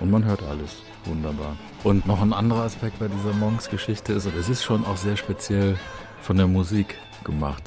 Und 0.00 0.10
man 0.10 0.24
hört 0.24 0.42
alles. 0.42 0.82
Wunderbar. 1.04 1.56
Und 1.84 2.06
noch 2.06 2.20
ein 2.20 2.32
anderer 2.32 2.62
Aspekt 2.62 2.98
bei 2.98 3.08
dieser 3.08 3.32
Monks-Geschichte 3.34 4.12
ist, 4.12 4.26
es 4.26 4.48
ist 4.48 4.64
schon 4.64 4.84
auch 4.84 4.96
sehr 4.96 5.16
speziell 5.16 5.78
von 6.20 6.36
der 6.36 6.46
Musik 6.46 6.96
gemacht. 7.24 7.62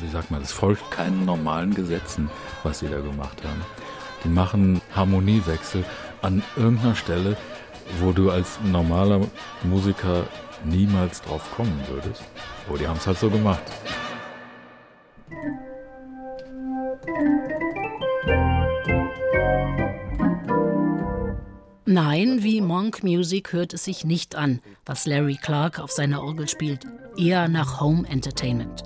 Wie 0.00 0.08
sagt 0.08 0.30
man, 0.30 0.42
es 0.42 0.52
folgt 0.52 0.90
keinen 0.90 1.24
normalen 1.24 1.74
Gesetzen, 1.74 2.30
was 2.62 2.78
sie 2.78 2.88
da 2.88 3.00
gemacht 3.00 3.42
haben. 3.44 3.62
Die 4.24 4.28
machen 4.28 4.80
Harmoniewechsel 4.94 5.84
an 6.22 6.42
irgendeiner 6.56 6.94
Stelle, 6.94 7.36
wo 8.00 8.12
du 8.12 8.30
als 8.30 8.58
normaler 8.64 9.20
Musiker 9.62 10.24
niemals 10.64 11.22
drauf 11.22 11.42
kommen 11.54 11.80
würdest. 11.88 12.22
Aber 12.68 12.78
die 12.78 12.88
haben 12.88 12.96
es 12.96 13.06
halt 13.06 13.18
so 13.18 13.30
gemacht. 13.30 13.62
Nein, 21.88 22.42
wie 22.42 22.60
Monk 22.60 23.04
Music 23.04 23.52
hört 23.52 23.72
es 23.72 23.84
sich 23.84 24.04
nicht 24.04 24.34
an, 24.34 24.60
was 24.84 25.06
Larry 25.06 25.38
Clark 25.40 25.78
auf 25.78 25.92
seiner 25.92 26.20
Orgel 26.20 26.48
spielt. 26.48 26.84
Eher 27.16 27.46
nach 27.46 27.80
Home 27.80 28.08
Entertainment. 28.08 28.82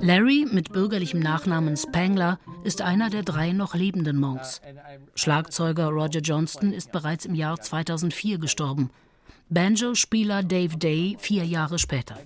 Larry 0.00 0.46
mit 0.48 0.72
bürgerlichem 0.72 1.18
Nachnamen 1.18 1.76
Spangler 1.76 2.38
ist 2.62 2.82
einer 2.82 3.10
der 3.10 3.24
drei 3.24 3.50
noch 3.50 3.74
lebenden 3.74 4.20
Monks. 4.20 4.60
Schlagzeuger 5.16 5.88
Roger 5.88 6.20
Johnston 6.20 6.72
ist 6.72 6.92
bereits 6.92 7.24
im 7.26 7.34
Jahr 7.34 7.60
2004 7.60 8.38
gestorben. 8.38 8.90
Banjo-Spieler 9.48 10.44
Dave 10.44 10.76
Day 10.76 11.16
vier 11.18 11.44
Jahre 11.44 11.80
später. 11.80 12.16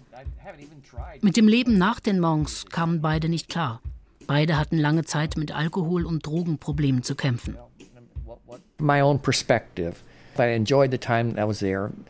Mit 1.22 1.38
dem 1.38 1.48
Leben 1.48 1.78
nach 1.78 1.98
den 1.98 2.20
Monks 2.20 2.66
kamen 2.66 3.00
beide 3.00 3.30
nicht 3.30 3.48
klar. 3.48 3.80
Beide 4.26 4.58
hatten 4.58 4.76
lange 4.76 5.06
Zeit 5.06 5.38
mit 5.38 5.52
Alkohol- 5.52 6.04
und 6.04 6.26
Drogenproblemen 6.26 7.02
zu 7.02 7.14
kämpfen. 7.14 7.56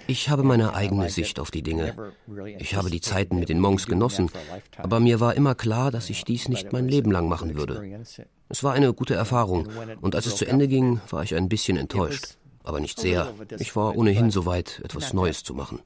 Ich 0.07 0.29
habe 0.29 0.43
meine 0.43 0.75
eigene 0.75 1.09
Sicht 1.09 1.41
auf 1.41 1.51
die 1.51 1.63
Dinge. 1.63 1.95
Ich 2.59 2.75
habe 2.75 2.91
die 2.91 3.01
Zeiten 3.01 3.39
mit 3.39 3.49
den 3.49 3.59
Monks 3.59 3.87
genossen, 3.87 4.31
aber 4.77 5.01
mir 5.01 5.19
war 5.19 5.35
immer 5.35 5.55
klar, 5.55 5.91
dass 5.91 6.11
ich 6.11 6.25
dies 6.25 6.49
nicht 6.49 6.73
mein 6.73 6.87
Leben 6.87 7.11
lang 7.11 7.27
machen 7.29 7.55
würde. 7.55 8.05
Es 8.51 8.63
war 8.63 8.75
eine 8.75 8.93
gute 8.93 9.15
Erfahrung, 9.15 9.69
und 10.03 10.15
als 10.15 10.27
es 10.27 10.37
zu 10.37 10.47
Ende 10.47 10.69
ging, 10.69 11.01
war 11.09 11.23
ich 11.23 11.35
ein 11.35 11.49
bisschen 11.49 11.79
enttäuscht. 11.79 12.37
Aber 12.65 12.81
nicht 12.81 13.01
sehr. 13.01 13.33
Ich 13.59 13.75
war 13.75 13.97
ohnehin 13.97 14.31
so 14.31 14.45
weit, 14.45 14.83
etwas 14.85 15.15
Neues 15.15 15.43
zu 15.43 15.55
machen. 15.55 15.81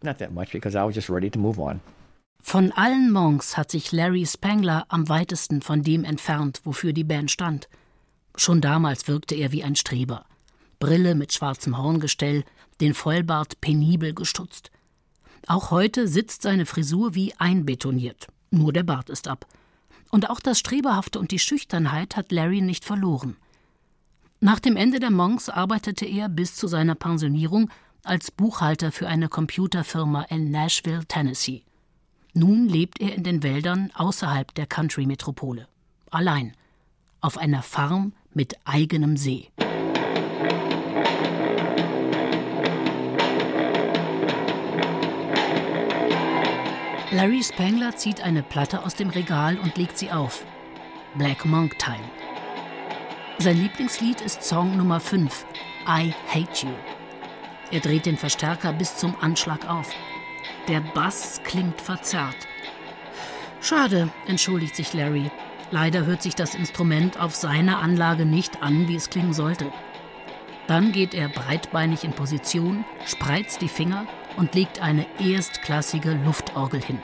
Von 2.41 2.73
allen 2.73 3.13
Monks 3.13 3.57
hat 3.57 3.71
sich 3.71 3.93
Larry 3.93 4.27
Spangler 4.27 4.85
am 4.89 5.09
weitesten 5.09 5.63
von 5.63 5.85
dem 5.85 6.03
entfernt, 6.03 6.61
wofür 6.65 6.93
die 6.93 7.05
Band 7.05 7.31
stand. 7.31 7.69
Schon 8.35 8.61
damals 8.61 9.07
wirkte 9.07 9.37
er 9.37 9.53
wie 9.53 9.63
ein 9.63 9.77
Streber. 9.77 10.25
Brille 10.83 11.15
mit 11.15 11.33
schwarzem 11.33 11.79
Horngestell, 11.79 12.43
den 12.81 12.93
Vollbart 12.93 13.61
penibel 13.61 14.15
gestutzt. 14.15 14.73
Auch 15.47 15.71
heute 15.71 16.09
sitzt 16.09 16.43
seine 16.43 16.67
Frisur 16.67 17.15
wie 17.15 17.33
einbetoniert, 17.39 18.27
nur 18.51 18.73
der 18.73 18.83
Bart 18.83 19.09
ist 19.09 19.29
ab. 19.29 19.47
Und 20.11 20.29
auch 20.29 20.41
das 20.41 20.59
Streberhafte 20.59 21.21
und 21.21 21.31
die 21.31 21.39
Schüchternheit 21.39 22.17
hat 22.17 22.33
Larry 22.33 22.63
nicht 22.63 22.85
verloren. 22.85 23.37
Nach 24.41 24.59
dem 24.59 24.77
Ende 24.77 24.99
der 24.99 25.13
Monks 25.13 25.49
arbeitete 25.49 26.05
er 26.05 26.29
bis 26.29 26.57
zu 26.57 26.67
seiner 26.67 26.97
Pensionierung 26.97 27.71
als 28.03 28.33
Buchhalter 28.33 28.91
für 28.91 29.07
eine 29.07 29.29
Computerfirma 29.29 30.23
in 30.23 30.51
Nashville, 30.51 31.05
Tennessee. 31.07 31.63
Nun 32.35 32.67
lebt 32.69 33.01
er 33.01 33.15
in 33.15 33.23
den 33.23 33.45
Wäldern 33.45 33.93
außerhalb 33.95 34.53
der 34.57 34.67
Country-Metropole. 34.67 35.69
Allein. 36.11 36.57
Auf 37.21 37.39
einer 37.39 37.63
Farm 37.63 38.15
mit 38.35 38.57
eigenem 38.65 39.17
See. 39.17 39.49
Larry 47.13 47.43
Spangler 47.43 47.95
zieht 47.95 48.23
eine 48.23 48.43
Platte 48.43 48.85
aus 48.85 48.95
dem 48.95 49.11
Regal 49.11 49.59
und 49.59 49.77
legt 49.77 49.99
sie 49.99 50.11
auf. 50.11 50.47
Black 51.15 51.45
Monk 51.45 51.79
Time. 51.79 52.01
Sein 53.37 53.59
Lieblingslied 53.59 54.23
ist 54.23 54.43
Song 54.43 54.79
Nummer 54.79 54.99
5, 54.99 55.45
I 55.87 56.15
Hate 56.27 56.67
You. 56.67 56.73
Er 57.71 57.81
dreht 57.81 58.07
den 58.07 58.17
Verstärker 58.17 58.73
bis 58.73 58.97
zum 58.97 59.15
Anschlag 59.21 59.69
auf. 59.69 59.91
Der 60.69 60.81
Bass 60.81 61.43
klingt 61.45 61.83
verzerrt. 61.83 62.49
Schade, 63.61 64.09
entschuldigt 64.27 64.75
sich 64.75 64.95
Larry. 64.95 65.31
Leider 65.71 66.07
hört 66.07 66.23
sich 66.23 66.35
das 66.35 66.55
Instrument 66.55 67.21
auf 67.21 67.35
seiner 67.35 67.81
Anlage 67.81 68.25
nicht 68.25 68.63
an, 68.63 68.89
wie 68.89 68.97
es 68.97 69.11
klingen 69.11 69.35
sollte. 69.35 69.71
Dann 70.67 70.93
geht 70.93 71.13
er 71.13 71.29
breitbeinig 71.29 72.05
in 72.05 72.13
Position, 72.13 72.87
spreizt 73.05 73.61
die 73.61 73.69
Finger 73.69 74.07
und 74.37 74.55
legt 74.55 74.81
eine 74.81 75.07
erstklassige 75.19 76.13
Luftorgel 76.13 76.83
hin. 76.83 76.99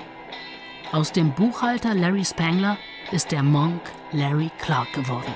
Aus 0.93 1.13
dem 1.13 1.33
Buchhalter 1.33 1.95
Larry 1.95 2.25
Spangler 2.25 2.79
ist 3.13 3.31
der 3.31 3.43
Monk 3.43 3.81
Larry 4.13 4.51
Clark 4.59 4.93
geworden. 4.93 5.35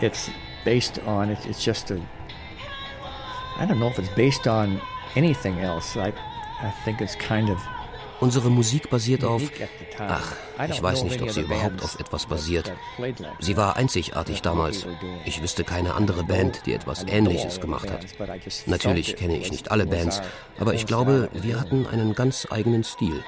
It's 0.00 0.30
based 0.64 1.00
on 1.06 1.30
it's, 1.30 1.46
it's 1.46 1.64
just 1.64 1.90
a 1.90 1.96
I 3.58 3.64
don't 3.64 3.78
know 3.78 3.88
if 3.88 3.98
it's 3.98 4.14
based 4.14 4.46
on 4.46 4.80
anything 5.16 5.58
else. 5.60 5.96
I 5.96 6.12
I 6.60 6.70
think 6.84 7.00
it's 7.00 7.16
kind 7.16 7.48
of 7.48 7.58
Unsere 8.20 8.50
Musik 8.50 8.90
basiert 8.90 9.24
auf. 9.24 9.42
Ach, 9.98 10.32
ich 10.68 10.82
weiß 10.82 11.04
nicht, 11.04 11.20
ob 11.20 11.30
sie 11.30 11.42
überhaupt 11.42 11.82
auf 11.82 11.98
etwas 11.98 12.26
basiert. 12.26 12.72
Sie 13.40 13.56
war 13.56 13.76
einzigartig 13.76 14.42
damals. 14.42 14.86
Ich 15.24 15.42
wüsste 15.42 15.64
keine 15.64 15.94
andere 15.94 16.24
Band, 16.24 16.62
die 16.66 16.72
etwas 16.72 17.04
Ähnliches 17.04 17.60
gemacht 17.60 17.90
hat. 17.90 18.06
Natürlich 18.66 19.16
kenne 19.16 19.36
ich 19.36 19.50
nicht 19.50 19.70
alle 19.70 19.86
Bands, 19.86 20.22
aber 20.58 20.74
ich 20.74 20.86
glaube, 20.86 21.28
wir 21.32 21.60
hatten 21.60 21.86
einen 21.86 22.14
ganz 22.14 22.46
eigenen 22.50 22.84
Stil. 22.84 23.22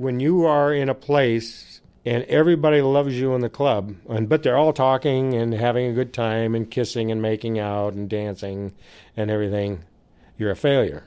When 0.00 0.18
you 0.18 0.46
are 0.46 0.74
in 0.74 0.88
a 0.88 0.94
place 0.94 1.69
and 2.04 2.24
everybody 2.24 2.80
loves 2.80 3.18
you 3.18 3.34
in 3.34 3.40
the 3.40 3.48
club, 3.48 3.94
and 4.08 4.28
but 4.28 4.42
they're 4.42 4.56
all 4.56 4.72
talking 4.72 5.34
and 5.34 5.52
having 5.52 5.86
a 5.86 5.92
good 5.92 6.12
time 6.12 6.54
and 6.54 6.70
kissing 6.70 7.10
and 7.10 7.20
making 7.20 7.58
out 7.58 7.92
and 7.92 8.08
dancing 8.08 8.72
and 9.16 9.30
everything, 9.30 9.84
you're 10.38 10.50
a 10.50 10.56
failure 10.56 11.04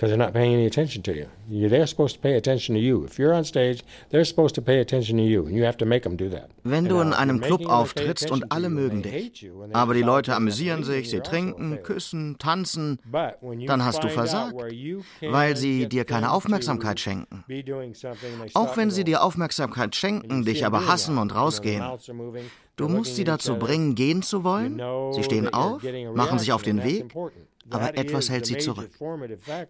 because 0.00 0.12
they're 0.12 0.26
not 0.26 0.32
paying 0.32 0.54
any 0.54 0.64
attention 0.64 1.02
to 1.02 1.12
you. 1.12 1.26
you. 1.46 1.68
They're 1.68 1.86
supposed 1.86 2.14
to 2.14 2.22
pay 2.22 2.34
attention 2.34 2.74
to 2.74 2.80
you. 2.80 3.04
If 3.04 3.18
you're 3.18 3.34
on 3.34 3.44
stage, 3.44 3.84
they're 4.08 4.24
supposed 4.24 4.54
to 4.54 4.62
pay 4.62 4.80
attention 4.80 5.18
to 5.18 5.22
you, 5.22 5.44
and 5.44 5.54
you 5.54 5.64
have 5.64 5.76
to 5.76 5.84
make 5.84 6.04
them 6.04 6.16
do 6.16 6.30
that. 6.30 6.48
Wenn 6.64 6.88
du 6.88 7.00
in 7.00 7.12
einem 7.12 7.42
Club 7.42 7.66
auftrittst 7.66 8.30
und 8.30 8.50
alle 8.50 8.70
mögen 8.70 9.02
dich, 9.02 9.50
aber 9.74 9.92
die 9.92 10.00
Leute 10.00 10.34
amüsieren 10.34 10.84
sich, 10.84 11.10
sie 11.10 11.20
trinken, 11.20 11.82
küssen, 11.82 12.38
tanzen, 12.38 12.98
dann 13.12 13.84
hast 13.84 14.02
du 14.02 14.08
versagt, 14.08 14.54
weil 15.20 15.56
sie 15.58 15.86
dir 15.86 16.06
keine 16.06 16.32
Aufmerksamkeit 16.32 16.98
schenken. 16.98 17.44
Auch 18.54 18.78
wenn 18.78 18.90
sie 18.90 19.04
dir 19.04 19.22
Aufmerksamkeit 19.22 19.94
schenken, 19.96 20.46
dich 20.46 20.64
aber 20.64 20.86
hassen 20.86 21.18
und 21.18 21.34
rausgehen. 21.34 21.84
Du 22.76 22.88
musst 22.88 23.16
sie 23.16 23.24
dazu 23.24 23.58
bringen, 23.58 23.94
gehen 23.94 24.22
zu 24.22 24.44
wollen. 24.44 24.80
Sie 25.12 25.22
stehen 25.22 25.52
auf, 25.52 25.82
machen 26.14 26.38
sich 26.38 26.54
auf 26.54 26.62
den 26.62 26.82
Weg, 26.82 27.12
aber 27.70 27.96
etwas 27.96 28.28
hält 28.28 28.46
sie 28.46 28.58
zurück. 28.58 28.90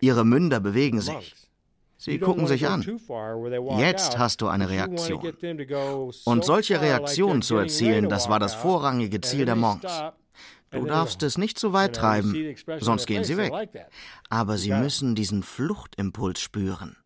Ihre 0.00 0.24
Münder 0.24 0.60
bewegen 0.60 1.00
sich. 1.00 1.34
Sie 1.98 2.18
gucken 2.18 2.46
sich 2.46 2.66
an. 2.66 2.98
Jetzt 3.78 4.16
hast 4.16 4.40
du 4.40 4.48
eine 4.48 4.70
Reaktion. 4.70 5.34
Und 6.24 6.44
solche 6.44 6.80
Reaktionen 6.80 7.42
zu 7.42 7.56
erzielen, 7.56 8.08
das 8.08 8.28
war 8.28 8.38
das 8.38 8.54
vorrangige 8.54 9.20
Ziel 9.20 9.44
der 9.44 9.56
Monks. 9.56 10.02
Du 10.70 10.86
darfst 10.86 11.22
es 11.22 11.36
nicht 11.36 11.58
zu 11.58 11.72
weit 11.72 11.96
treiben, 11.96 12.54
sonst 12.78 13.06
gehen 13.06 13.24
sie 13.24 13.36
weg. 13.36 13.52
Aber 14.28 14.56
sie 14.56 14.72
müssen 14.72 15.14
diesen 15.14 15.42
Fluchtimpuls 15.42 16.40
spüren. 16.40 16.96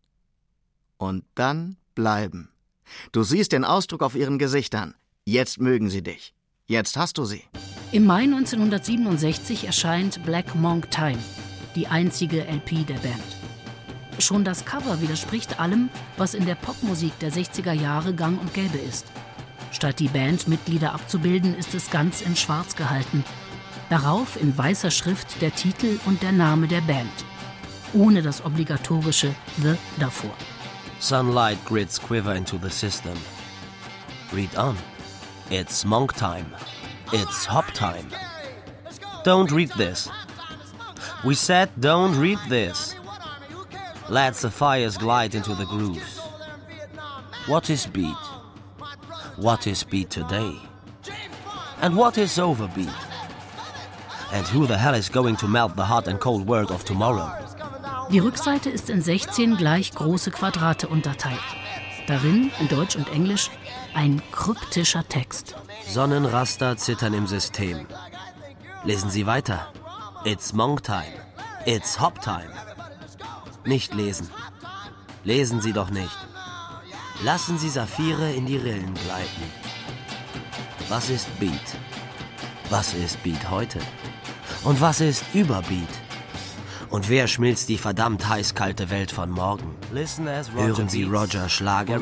Und 0.97 1.25
dann 1.35 1.77
bleiben. 1.93 2.49
Du 3.11 3.23
siehst 3.23 3.51
den 3.51 3.65
Ausdruck 3.65 4.03
auf 4.03 4.15
ihren 4.15 4.39
Gesichtern. 4.39 4.95
Jetzt 5.25 5.59
mögen 5.59 5.89
sie 5.89 6.03
dich. 6.03 6.33
Jetzt 6.67 6.97
hast 6.97 7.19
du 7.19 7.25
sie. 7.25 7.43
Im 7.91 8.05
Mai 8.05 8.23
1967 8.23 9.67
erscheint 9.67 10.25
Black 10.25 10.55
Monk 10.55 10.89
Time, 10.89 11.19
die 11.75 11.85
einzige 11.85 12.41
LP 12.47 12.87
der 12.87 12.95
Band. 12.95 13.21
Schon 14.17 14.43
das 14.43 14.65
Cover 14.65 14.99
widerspricht 14.99 15.59
allem, 15.59 15.89
was 16.17 16.33
in 16.33 16.47
der 16.47 16.55
Popmusik 16.55 17.17
der 17.19 17.31
60er 17.31 17.73
Jahre 17.73 18.15
gang 18.15 18.41
und 18.41 18.55
gäbe 18.55 18.79
ist. 18.79 19.05
Statt 19.71 19.99
die 19.99 20.07
Bandmitglieder 20.07 20.93
abzubilden, 20.93 21.53
ist 21.53 21.75
es 21.75 21.91
ganz 21.91 22.21
in 22.21 22.35
Schwarz 22.35 22.75
gehalten. 22.75 23.23
Darauf 23.91 24.41
in 24.41 24.57
weißer 24.57 24.89
Schrift 24.89 25.39
der 25.43 25.53
Titel 25.53 25.99
und 26.05 26.23
der 26.23 26.31
Name 26.31 26.67
der 26.67 26.81
Band. 26.81 27.11
Ohne 27.93 28.23
das 28.23 28.43
obligatorische 28.43 29.35
The 29.61 29.75
davor. 29.99 30.33
Sunlight 30.99 31.63
grids 31.65 32.01
quiver 32.01 32.33
into 32.33 32.57
the 32.57 32.71
system. 32.71 33.13
Read 34.33 34.57
on. 34.57 34.75
It's 35.51 35.85
monk 35.85 36.13
time. 36.13 36.47
It's 37.13 37.45
hop 37.45 37.67
time. 37.73 38.07
Don't 39.23 39.51
read 39.51 39.69
this. 39.77 40.09
We 41.23 41.35
said 41.35 41.69
don't 41.79 42.17
read 42.17 42.39
this. 42.49 42.95
Let 44.09 44.33
the 44.35 44.49
fires 44.49 44.97
glide 44.97 45.35
into 45.35 45.53
the 45.53 45.65
grooves. 45.65 46.19
What 47.47 47.69
is 47.69 47.85
beat? 47.85 48.23
What 49.37 49.67
is 49.67 49.83
beat 49.83 50.09
today? 50.09 50.55
And 51.81 51.95
what 51.95 52.17
is 52.17 52.39
overbeat? 52.39 52.89
And 54.31 54.47
who 54.47 54.65
the 54.65 54.77
hell 54.77 54.95
is 54.95 55.09
going 55.09 55.35
to 55.37 55.47
melt 55.47 55.75
the 55.75 55.85
hot 55.85 56.07
and 56.07 56.19
cold 56.19 56.47
world 56.47 56.71
of 56.71 56.85
tomorrow? 56.85 57.31
Die 58.11 58.19
Rückseite 58.19 58.69
ist 58.69 58.89
in 58.89 59.01
16 59.01 59.57
gleich 59.57 59.91
große 59.91 60.31
Quadrate 60.31 60.87
unterteilt. 60.87 61.39
Darin, 62.07 62.51
in 62.59 62.67
Deutsch 62.67 62.95
und 62.95 63.11
Englisch, 63.11 63.49
ein 63.95 64.21
kryptischer 64.31 65.07
Text. 65.07 65.55
Sonnenraster 65.87 66.77
zittern 66.77 67.15
im 67.15 67.25
System. 67.25 67.87
Lesen 68.83 69.09
Sie 69.09 69.25
weiter. 69.25 69.73
It's 70.23 70.53
Monk 70.53 70.83
Time. 70.83 71.13
It's 71.65 71.99
Hop 71.99 72.21
Time. 72.21 72.51
Nicht 73.65 73.95
lesen. 73.95 74.29
Lesen 75.23 75.61
Sie 75.61 75.73
doch 75.73 75.89
nicht. 75.89 76.15
Lassen 77.23 77.57
Sie 77.57 77.69
Saphire 77.69 78.31
in 78.33 78.45
die 78.45 78.57
Rillen 78.57 78.93
gleiten. 78.93 79.51
Was 80.89 81.09
ist 81.09 81.39
Beat? 81.39 81.77
Was 82.69 82.93
ist 82.93 83.21
Beat 83.23 83.49
heute? 83.49 83.79
Und 84.63 84.79
was 84.79 85.01
ist 85.01 85.23
Überbeat? 85.33 86.04
Und 86.89 87.09
wer 87.09 87.27
schmilzt 87.27 87.69
die 87.69 87.77
verdammt 87.77 88.27
heißkalte 88.27 88.89
Welt 88.89 89.11
von 89.11 89.29
morgen? 89.29 89.75
Hören 90.55 90.89
Sie 90.89 91.03
Roger 91.03 91.49
Schlager, 91.49 91.99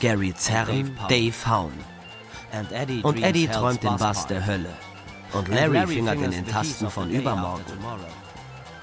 Gary 0.00 0.34
Zerren, 0.34 0.96
Dave 1.08 1.34
Haun. 1.46 1.72
Und 3.02 3.22
Eddie 3.22 3.48
träumt 3.48 3.82
den 3.82 3.96
Bass 3.96 4.26
der 4.26 4.46
Hölle. 4.46 4.70
Und 5.32 5.48
Larry 5.48 5.86
fingert 5.86 6.20
in 6.20 6.30
den 6.30 6.46
Tasten 6.46 6.90
von 6.90 7.10
übermorgen. 7.10 7.64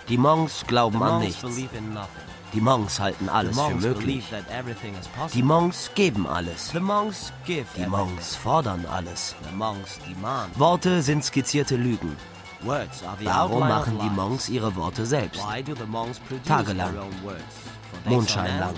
Die 0.08 0.18
Monks 0.18 0.64
glauben 0.66 1.02
an 1.04 1.20
nichts. 1.22 1.46
Die 2.52 2.62
Monks 2.62 3.00
halten 3.00 3.30
alles 3.30 3.60
für 3.60 3.76
möglich. 3.76 4.26
Die 5.34 5.44
Monks 5.44 5.92
geben 5.94 6.26
alles. 6.26 6.72
Die 6.74 7.86
Monks 7.86 8.36
fordern 8.36 8.86
alles. 8.92 9.36
Worte 10.56 11.04
sind 11.04 11.24
skizzierte 11.24 11.76
Lügen. 11.76 12.16
Warum 12.62 13.60
machen 13.60 14.00
die 14.02 14.10
Monks 14.10 14.50
ihre 14.50 14.76
Worte 14.76 15.06
selbst? 15.06 15.42
Tagelang. 16.46 16.94
Mondschein 18.06 18.60
lang. 18.60 18.74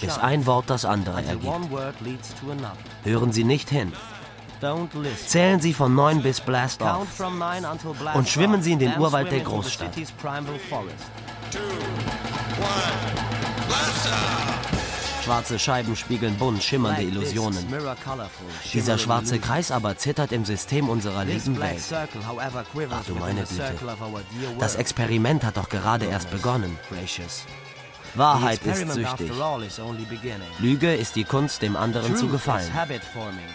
Bis 0.00 0.18
ein 0.18 0.46
Wort 0.46 0.68
das 0.68 0.84
andere 0.84 1.22
ergibt. 1.24 1.54
Hören 3.04 3.32
Sie 3.32 3.44
nicht 3.44 3.70
hin. 3.70 3.92
Zählen 5.26 5.60
Sie 5.60 5.72
von 5.72 5.94
9 5.94 6.22
bis 6.22 6.40
Blast 6.40 6.82
off. 6.82 7.06
Und 8.14 8.28
schwimmen 8.28 8.62
Sie 8.62 8.72
in 8.72 8.78
den 8.78 8.98
Urwald 8.98 9.32
der 9.32 9.40
Großstadt. 9.40 9.92
Schwarze 15.24 15.58
Scheiben 15.58 15.96
spiegeln 15.96 16.36
bunt 16.36 16.62
schimmernde 16.62 17.02
Illusionen. 17.02 17.66
Dieser 18.72 18.98
schwarze 18.98 19.38
Kreis 19.38 19.70
aber 19.70 19.96
zittert 19.96 20.32
im 20.32 20.44
System 20.44 20.88
unserer 20.88 21.24
lieben 21.24 21.60
Welt. 21.60 21.82
Ach 21.92 23.04
du 23.06 23.14
meine 23.14 23.42
Güte. 23.44 23.74
Das 24.58 24.76
Experiment 24.76 25.44
hat 25.44 25.56
doch 25.56 25.68
gerade 25.68 26.06
erst 26.06 26.30
begonnen. 26.30 26.78
Wahrheit 28.14 28.60
ist 28.64 28.92
süchtig. 28.92 29.30
Lüge 30.58 30.94
ist 30.94 31.14
die 31.16 31.24
Kunst, 31.24 31.62
dem 31.62 31.76
anderen 31.76 32.16
zu 32.16 32.28
gefallen. 32.28 32.70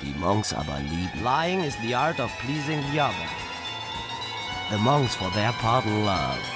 Die 0.02 0.16
Monks 0.18 0.54
aber 0.54 0.80
lieben. 0.80 1.24
Lying 1.24 1.64
is 1.64 1.76
the 1.82 1.96
art 1.96 2.20
of 2.20 2.32
pleasing 2.40 2.82
the 2.94 3.02
other. 3.02 3.14
The 4.72 4.78
monks 4.78 5.16
for 5.16 5.32
their 5.34 5.52
part 5.62 5.86
love. 5.86 6.55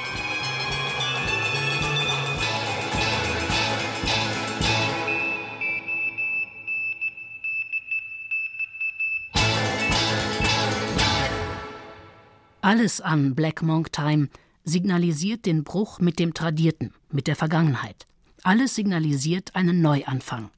Alles 12.69 13.01
an 13.01 13.33
Black 13.33 13.63
Monk 13.63 13.91
Time 13.91 14.29
signalisiert 14.63 15.47
den 15.47 15.63
Bruch 15.63 15.97
mit 15.97 16.19
dem 16.19 16.35
Tradierten, 16.35 16.93
mit 17.09 17.25
der 17.25 17.35
Vergangenheit. 17.35 18.05
Alles 18.43 18.75
signalisiert 18.75 19.55
einen 19.55 19.81
Neuanfang. 19.81 20.51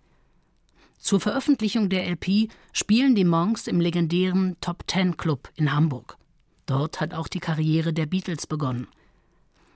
Zur 1.00 1.22
Veröffentlichung 1.22 1.88
der 1.88 2.06
LP 2.10 2.52
spielen 2.74 3.16
die 3.16 3.24
Monks 3.24 3.66
im 3.66 3.80
legendären 3.80 4.58
Top 4.60 4.86
Ten 4.88 5.16
Club 5.16 5.52
in 5.56 5.74
Hamburg. 5.74 6.18
Dort 6.66 7.00
hat 7.00 7.14
auch 7.14 7.30
die 7.30 7.40
Karriere 7.40 7.94
der 7.94 8.08
Beatles 8.08 8.46
begonnen. 8.46 8.88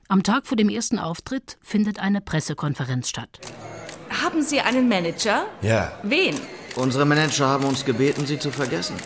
Am 0.09 0.21
Tag 0.21 0.45
vor 0.45 0.57
dem 0.57 0.67
ersten 0.67 0.99
Auftritt 0.99 1.57
findet 1.61 1.99
eine 1.99 2.19
Pressekonferenz 2.19 3.07
statt. 3.07 3.39
Haben 4.09 4.41
Sie 4.41 4.59
einen 4.59 4.89
Manager? 4.89 5.45
Ja. 5.61 5.97
Wen? 6.03 6.36
Unsere 6.75 7.05
Manager 7.05 7.47
haben 7.47 7.63
uns 7.63 7.86
gebeten, 7.86 8.25
sie 8.25 8.39
zu 8.39 8.51
vergessen. 8.51 8.97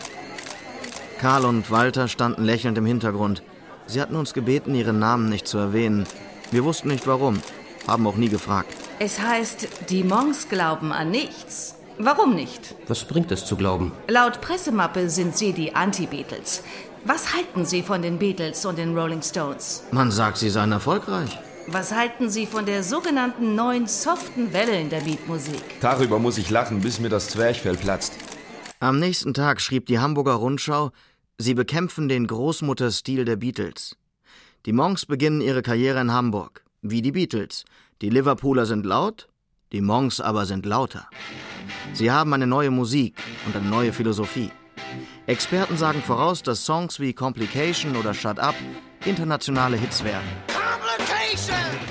Karl 1.20 1.44
und 1.44 1.70
Walter 1.70 2.08
standen 2.08 2.46
lächelnd 2.46 2.78
im 2.78 2.86
Hintergrund. 2.86 3.44
Sie 3.88 4.02
hatten 4.02 4.16
uns 4.16 4.34
gebeten, 4.34 4.74
ihren 4.74 5.00
Namen 5.00 5.28
nicht 5.28 5.50
zu 5.50 5.58
erwähnen. 5.58 6.06
Wir 6.50 6.64
wussten 6.64 6.88
nicht 6.88 7.08
warum, 7.08 7.42
haben 7.88 8.08
auch 8.08 8.16
nie 8.16 8.30
gefragt. 8.30 8.74
Es 9.00 9.20
heißt, 9.20 9.68
die 9.90 10.06
Monks 10.06 10.48
glauben 10.48 10.94
an 10.94 11.12
nichts. 11.12 11.76
Warum 11.98 12.36
nicht? 12.36 12.74
Was 12.88 13.04
bringt 13.04 13.34
es 13.34 13.46
zu 13.46 13.58
glauben? 13.58 13.92
Laut 14.08 14.40
Pressemappe 14.40 15.10
sind 15.10 15.36
Sie 15.36 15.52
die 15.52 15.76
Anti-Beatles. 15.76 16.64
Was 17.04 17.36
halten 17.36 17.66
Sie 17.66 17.84
von 17.84 18.02
den 18.02 18.18
Beatles 18.18 18.66
und 18.66 18.78
den 18.78 18.98
Rolling 18.98 19.22
Stones? 19.22 19.84
Man 19.92 20.12
sagt, 20.12 20.38
sie 20.38 20.50
seien 20.50 20.72
erfolgreich. 20.72 21.38
Was 21.68 21.94
halten 21.94 22.30
Sie 22.30 22.46
von 22.46 22.66
der 22.66 22.82
sogenannten 22.82 23.56
neuen 23.56 23.88
soften 23.88 24.54
Welle 24.54 24.80
in 24.80 24.90
der 24.90 25.02
Beatmusik? 25.02 25.62
Darüber 25.82 26.18
muss 26.18 26.38
ich 26.38 26.50
lachen, 26.50 26.80
bis 26.80 27.02
mir 27.02 27.10
das 27.10 27.28
Zwerchfell 27.28 27.76
platzt. 27.76 28.14
Am 28.82 28.98
nächsten 28.98 29.34
Tag 29.34 29.60
schrieb 29.60 29.88
die 29.88 30.00
Hamburger 30.00 30.36
Rundschau, 30.36 30.92
sie 31.40 31.54
bekämpfen 31.56 32.10
den 32.10 32.28
Großmutterstil 32.28 33.26
der 33.26 33.38
Beatles. 33.38 33.96
Die 34.66 34.74
Monks 34.74 35.06
beginnen 35.06 35.42
ihre 35.42 35.62
Karriere 35.62 36.02
in 36.02 36.12
Hamburg, 36.12 36.64
wie 36.82 37.02
die 37.02 37.14
Beatles. 37.14 37.64
Die 38.02 38.10
Liverpooler 38.10 38.66
sind 38.66 38.86
laut, 38.86 39.30
die 39.72 39.82
Monks 39.82 40.20
aber 40.20 40.46
sind 40.46 40.66
lauter. 40.66 41.10
Sie 41.94 42.12
haben 42.12 42.34
eine 42.34 42.46
neue 42.46 42.72
Musik 42.72 43.16
und 43.46 43.56
eine 43.56 43.70
neue 43.70 43.94
Philosophie. 43.94 44.52
Experten 45.28 45.78
sagen 45.78 46.02
voraus, 46.02 46.44
dass 46.44 46.66
Songs 46.66 47.00
wie 47.00 47.14
Complication 47.14 47.96
oder 47.96 48.14
Shut 48.14 48.40
Up 48.40 48.56
internationale 49.06 49.78
Hits 49.78 50.04
werden. 50.04 50.59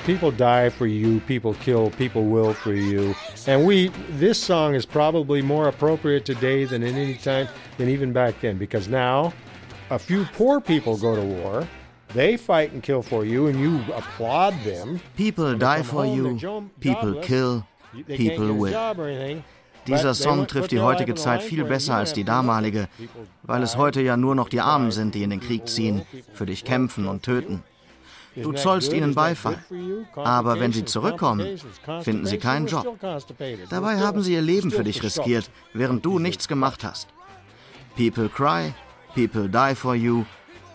People 0.04 0.30
die 0.30 0.70
for 0.70 0.86
you, 0.86 1.20
people 1.26 1.54
kill, 1.54 1.90
people 1.90 2.24
will 2.24 2.54
for 2.54 2.72
you. 2.72 3.14
And 3.46 3.66
we 3.66 3.90
this 4.18 4.42
song 4.42 4.74
is 4.74 4.86
probably 4.86 5.42
more 5.42 5.68
appropriate 5.68 6.24
today 6.24 6.64
than 6.64 6.82
at 6.82 6.94
any 6.94 7.14
time 7.14 7.48
than 7.76 7.88
even 7.88 8.12
back 8.12 8.40
then 8.40 8.56
because 8.58 8.88
now 8.88 9.32
a 9.90 9.98
few 9.98 10.24
poor 10.32 10.60
people 10.60 10.96
go 10.96 11.14
to 11.14 11.22
war. 11.22 11.66
They 12.14 12.38
fight 12.38 12.72
and 12.72 12.82
kill 12.82 13.02
for 13.02 13.24
you 13.26 13.48
and 13.48 13.60
you 13.60 13.80
applaud 13.94 14.54
them. 14.64 15.00
People 15.16 15.54
die 15.58 15.82
for 15.82 16.06
you, 16.06 16.38
people 16.80 17.20
kill, 17.20 17.66
people 18.06 18.54
will. 18.54 19.42
Dieser 19.86 20.14
Song 20.14 20.46
trifft 20.46 20.70
die 20.70 20.80
heutige 20.80 21.14
Zeit 21.14 21.42
viel 21.42 21.64
besser 21.64 21.94
als 21.94 22.12
die 22.12 22.24
damalige, 22.24 22.88
weil 23.42 23.62
es 23.62 23.76
heute 23.76 24.02
ja 24.02 24.16
nur 24.16 24.34
noch 24.34 24.48
die 24.48 24.60
Armen 24.60 24.90
sind, 24.90 25.14
die 25.14 25.22
in 25.22 25.30
den 25.30 25.40
Krieg 25.40 25.66
ziehen, 25.66 26.02
für 26.34 26.44
dich 26.46 26.64
kämpfen 26.64 27.06
und 27.08 27.22
töten. 27.22 27.62
Du 28.42 28.52
zollst 28.52 28.92
ihnen 28.92 29.14
Beifall. 29.14 29.58
Aber 30.16 30.60
wenn 30.60 30.72
sie 30.72 30.84
zurückkommen, 30.84 31.58
finden 32.02 32.26
sie 32.26 32.38
keinen 32.38 32.66
Job. 32.66 32.98
Dabei 33.70 33.98
haben 34.00 34.22
sie 34.22 34.34
ihr 34.34 34.42
Leben 34.42 34.70
für 34.70 34.84
dich 34.84 35.02
riskiert, 35.02 35.50
während 35.72 36.04
du 36.04 36.18
nichts 36.18 36.48
gemacht 36.48 36.84
hast. 36.84 37.08
People 37.96 38.28
cry, 38.28 38.72
people 39.14 39.48
die 39.48 39.74
for 39.74 39.94
you, 39.94 40.24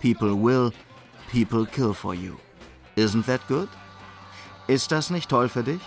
people 0.02 0.34
will, 0.34 0.72
people 1.32 1.66
kill 1.66 1.94
for 1.94 2.14
you. 2.14 2.36
Isn't 2.96 3.26
that 3.26 3.48
good? 3.48 3.70
Ist 4.68 4.92
das 4.92 5.10
nicht 5.10 5.30
toll 5.30 5.50
für 5.50 5.64
dich? 5.64 5.82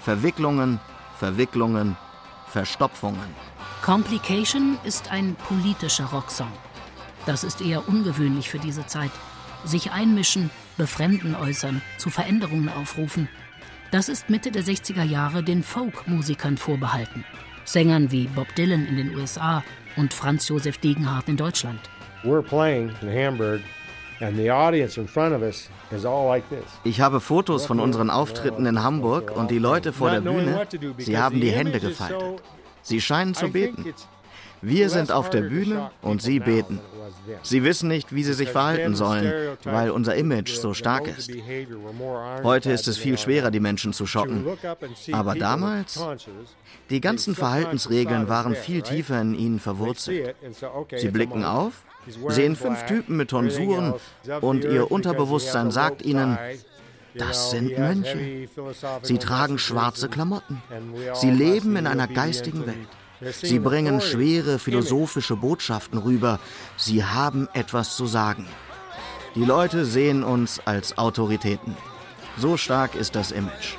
Verwicklungen, 0.00 0.80
Verwicklungen, 1.18 1.96
Verstopfungen. 2.48 3.34
Complication 3.82 4.78
ist 4.84 5.10
ein 5.10 5.36
politischer 5.48 6.06
Rocksong. 6.06 6.50
Das 7.26 7.44
ist 7.44 7.60
eher 7.60 7.88
ungewöhnlich 7.88 8.48
für 8.48 8.58
diese 8.58 8.86
Zeit. 8.86 9.10
Sich 9.64 9.92
einmischen, 9.92 10.50
Befremden 10.76 11.34
äußern, 11.34 11.82
zu 11.98 12.10
Veränderungen 12.10 12.68
aufrufen. 12.68 13.28
Das 13.90 14.08
ist 14.08 14.30
Mitte 14.30 14.50
der 14.50 14.62
60er 14.62 15.02
Jahre 15.02 15.42
den 15.42 15.62
Folk-Musikern 15.62 16.56
vorbehalten. 16.56 17.24
Sängern 17.64 18.10
wie 18.10 18.26
Bob 18.26 18.54
Dylan 18.54 18.86
in 18.86 18.96
den 18.96 19.16
USA 19.16 19.62
und 19.96 20.14
Franz 20.14 20.48
Josef 20.48 20.78
Degenhardt 20.78 21.28
in 21.28 21.36
Deutschland. 21.36 21.80
We're 22.22 22.42
playing 22.42 22.90
in 23.02 23.08
Hamburg 23.08 23.60
and 24.20 24.36
the 24.36 24.50
audience 24.50 25.00
in 25.00 25.08
front 25.08 25.34
of 25.34 25.42
us 25.42 25.70
is 25.90 26.04
all 26.04 26.26
like 26.26 26.48
this. 26.48 26.64
Ich 26.84 27.00
habe 27.00 27.20
Fotos 27.20 27.66
von 27.66 27.80
unseren 27.80 28.10
Auftritten 28.10 28.66
in 28.66 28.82
Hamburg 28.82 29.36
und 29.36 29.50
die 29.50 29.58
Leute 29.58 29.92
vor 29.92 30.10
der 30.10 30.20
Bühne, 30.20 30.66
sie 30.98 31.18
haben 31.18 31.40
die 31.40 31.50
Hände 31.50 31.80
gefaltet. 31.80 32.42
Sie 32.82 33.00
scheinen 33.00 33.34
zu 33.34 33.48
beten. 33.48 33.92
Wir 34.62 34.90
sind 34.90 35.12
auf 35.12 35.30
der 35.30 35.42
Bühne 35.42 35.90
und 36.02 36.22
sie 36.22 36.40
beten. 36.40 36.80
Sie 37.42 37.64
wissen 37.64 37.88
nicht, 37.88 38.14
wie 38.14 38.24
sie 38.24 38.34
sich 38.34 38.50
verhalten 38.50 38.94
sollen, 38.94 39.56
weil 39.64 39.90
unser 39.90 40.14
Image 40.16 40.56
so 40.56 40.74
stark 40.74 41.06
ist. 41.06 41.30
Heute 42.42 42.72
ist 42.72 42.88
es 42.88 42.98
viel 42.98 43.18
schwerer, 43.18 43.50
die 43.50 43.60
Menschen 43.60 43.92
zu 43.92 44.06
schocken. 44.06 44.46
Aber 45.12 45.34
damals, 45.34 46.00
die 46.90 47.00
ganzen 47.00 47.34
Verhaltensregeln 47.34 48.28
waren 48.28 48.54
viel 48.54 48.82
tiefer 48.82 49.20
in 49.20 49.34
ihnen 49.34 49.60
verwurzelt. 49.60 50.34
Sie 50.96 51.10
blicken 51.10 51.44
auf, 51.44 51.82
sehen 52.28 52.56
fünf 52.56 52.86
Typen 52.86 53.16
mit 53.16 53.30
Tonsuren 53.30 53.94
und 54.40 54.64
ihr 54.64 54.90
Unterbewusstsein 54.90 55.70
sagt 55.70 56.02
ihnen, 56.02 56.38
das 57.14 57.50
sind 57.50 57.76
Mönche. 57.76 58.48
Sie 59.02 59.18
tragen 59.18 59.58
schwarze 59.58 60.08
Klamotten. 60.08 60.62
Sie 61.14 61.30
leben 61.30 61.76
in 61.76 61.86
einer 61.86 62.06
geistigen 62.06 62.66
Welt. 62.66 62.88
Sie 63.20 63.58
bringen 63.58 64.00
schwere 64.00 64.58
philosophische 64.58 65.36
Botschaften 65.36 65.98
rüber. 65.98 66.40
Sie 66.76 67.04
haben 67.04 67.48
etwas 67.52 67.96
zu 67.96 68.06
sagen. 68.06 68.46
Die 69.34 69.44
Leute 69.44 69.84
sehen 69.84 70.24
uns 70.24 70.60
als 70.64 70.96
Autoritäten. 70.96 71.76
So 72.38 72.56
stark 72.56 72.94
ist 72.94 73.14
das 73.14 73.30
Image. 73.30 73.76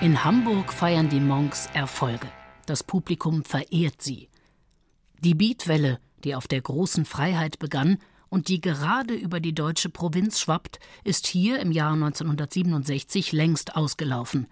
In 0.00 0.24
Hamburg 0.24 0.72
feiern 0.72 1.08
die 1.08 1.20
Monks 1.20 1.68
Erfolge. 1.74 2.26
Das 2.66 2.82
Publikum 2.82 3.44
verehrt 3.44 4.00
sie. 4.02 4.28
Die 5.20 5.34
Beatwelle, 5.34 5.98
die 6.24 6.34
auf 6.34 6.48
der 6.48 6.60
großen 6.60 7.04
Freiheit 7.04 7.58
begann, 7.58 7.98
und 8.32 8.48
die 8.48 8.62
gerade 8.62 9.12
über 9.12 9.40
die 9.40 9.54
deutsche 9.54 9.90
Provinz 9.90 10.40
schwappt, 10.40 10.80
ist 11.04 11.26
hier 11.26 11.60
im 11.60 11.70
Jahr 11.70 11.92
1967 11.92 13.32
längst 13.32 13.76
ausgelaufen. 13.76 14.46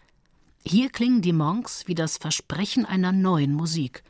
Hier 0.62 0.90
klingen 0.90 1.22
die 1.22 1.32
Monks 1.32 1.88
wie 1.88 1.94
das 1.94 2.18
Versprechen 2.18 2.84
einer 2.84 3.10
neuen 3.10 3.54
Musik. 3.54 4.02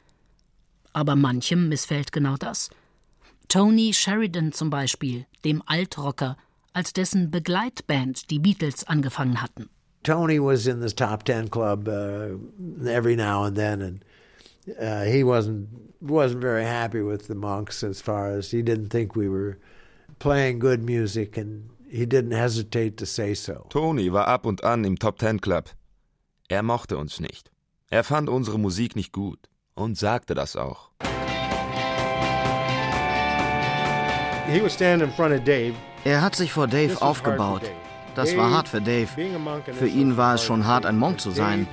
Aber 0.93 1.15
manchem 1.15 1.69
missfällt 1.69 2.11
genau 2.11 2.35
das. 2.37 2.71
Tony 3.47 3.95
Sheridan 3.95 4.51
zum 4.51 4.71
Beispiel, 4.71 5.27
dem 5.45 5.63
Altrocker, 5.67 6.37
als 6.73 6.93
dessen 6.93 7.31
Begleitband 7.31 8.29
die 8.33 8.41
Beatles 8.41 8.83
angefangen 8.89 9.41
hatten. 9.41 9.71
Tony 10.03 10.41
was 10.41 10.67
in 10.67 10.81
the 10.81 10.93
top 10.93 11.25
10 11.25 11.49
club 11.49 11.87
uh, 11.87 12.37
every 12.89 13.15
now 13.15 13.45
and 13.45 13.57
then 13.57 13.83
and 13.83 14.05
uh, 14.79 15.05
he 15.05 15.25
wasn't 15.25 15.69
wasn't 16.01 16.41
very 16.41 16.65
happy 16.65 17.03
with 17.03 17.27
the 17.29 17.35
monks 17.35 17.83
as 17.83 18.01
far 18.01 18.31
as 18.31 18.51
he 18.51 18.63
didn't 18.63 18.89
think 18.89 19.15
we 19.15 19.29
were 19.29 19.59
playing 20.19 20.59
good 20.59 20.83
music 20.83 21.37
and 21.37 21.71
he 21.91 22.07
didn't 22.07 22.33
hesitate 22.33 22.97
to 22.97 23.07
say 23.07 23.35
so. 23.35 23.67
Tony 23.71 24.11
war 24.11 24.27
ab 24.27 24.47
und 24.47 24.63
an 24.65 24.85
im 24.85 24.97
Top 24.97 25.19
Ten 25.19 25.41
Club. 25.41 25.71
Er 26.49 26.63
mochte 26.63 26.97
uns 26.97 27.21
nicht. 27.21 27.51
Er 27.91 28.05
fand 28.05 28.29
unsere 28.29 28.59
Musik 28.59 28.97
nicht 28.97 29.13
gut 29.13 29.49
und 29.75 29.99
sagte 29.99 30.35
das 30.35 30.57
auch. 30.57 30.91
He 34.53 34.61
was 34.61 34.73
standing 34.75 35.09
in 35.09 35.15
front 35.15 35.33
of 35.35 35.45
Dave. 35.45 35.75
Er 36.05 36.23
hat 36.23 36.35
sich 36.35 36.53
vor 36.53 36.67
Dave 36.67 37.01
aufgebaut. 37.01 37.71
Das 38.15 38.37
war 38.37 38.51
hart 38.51 38.69
für 38.69 38.81
Dave. 38.81 39.09
Für 39.73 39.87
ihn 39.87 40.17
war 40.17 40.35
es 40.35 40.43
schon 40.43 40.67
hart, 40.67 40.85
ein 40.87 40.99
Monk 40.99 41.21
zu 41.21 41.31
sein. 41.31 41.69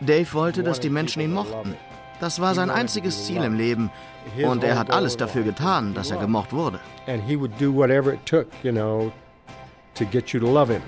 Dave 0.00 0.32
wollte, 0.32 0.62
dass 0.62 0.80
die 0.80 0.90
Menschen 0.90 1.22
ihn 1.22 1.32
mochten. 1.32 1.74
Das 2.20 2.38
war 2.38 2.54
sein 2.54 2.68
einziges 2.68 3.24
Ziel 3.24 3.42
im 3.42 3.56
Leben. 3.56 3.90
Und 4.44 4.62
er 4.62 4.78
hat 4.78 4.90
alles 4.90 5.16
dafür 5.16 5.42
getan, 5.42 5.94
dass 5.94 6.10
er 6.10 6.18
gemocht 6.18 6.52
wurde. 6.52 6.78
And 7.06 7.22
he 7.26 7.36
would 7.36 7.52
do 7.58 7.74
whatever 7.74 8.12
it 8.12 8.24
took, 8.26 8.46
you 8.62 8.70
know, 8.70 9.10
to 9.94 10.04
get 10.04 10.32
you 10.32 10.40
to 10.40 10.46
love 10.46 10.70
him. 10.70 10.82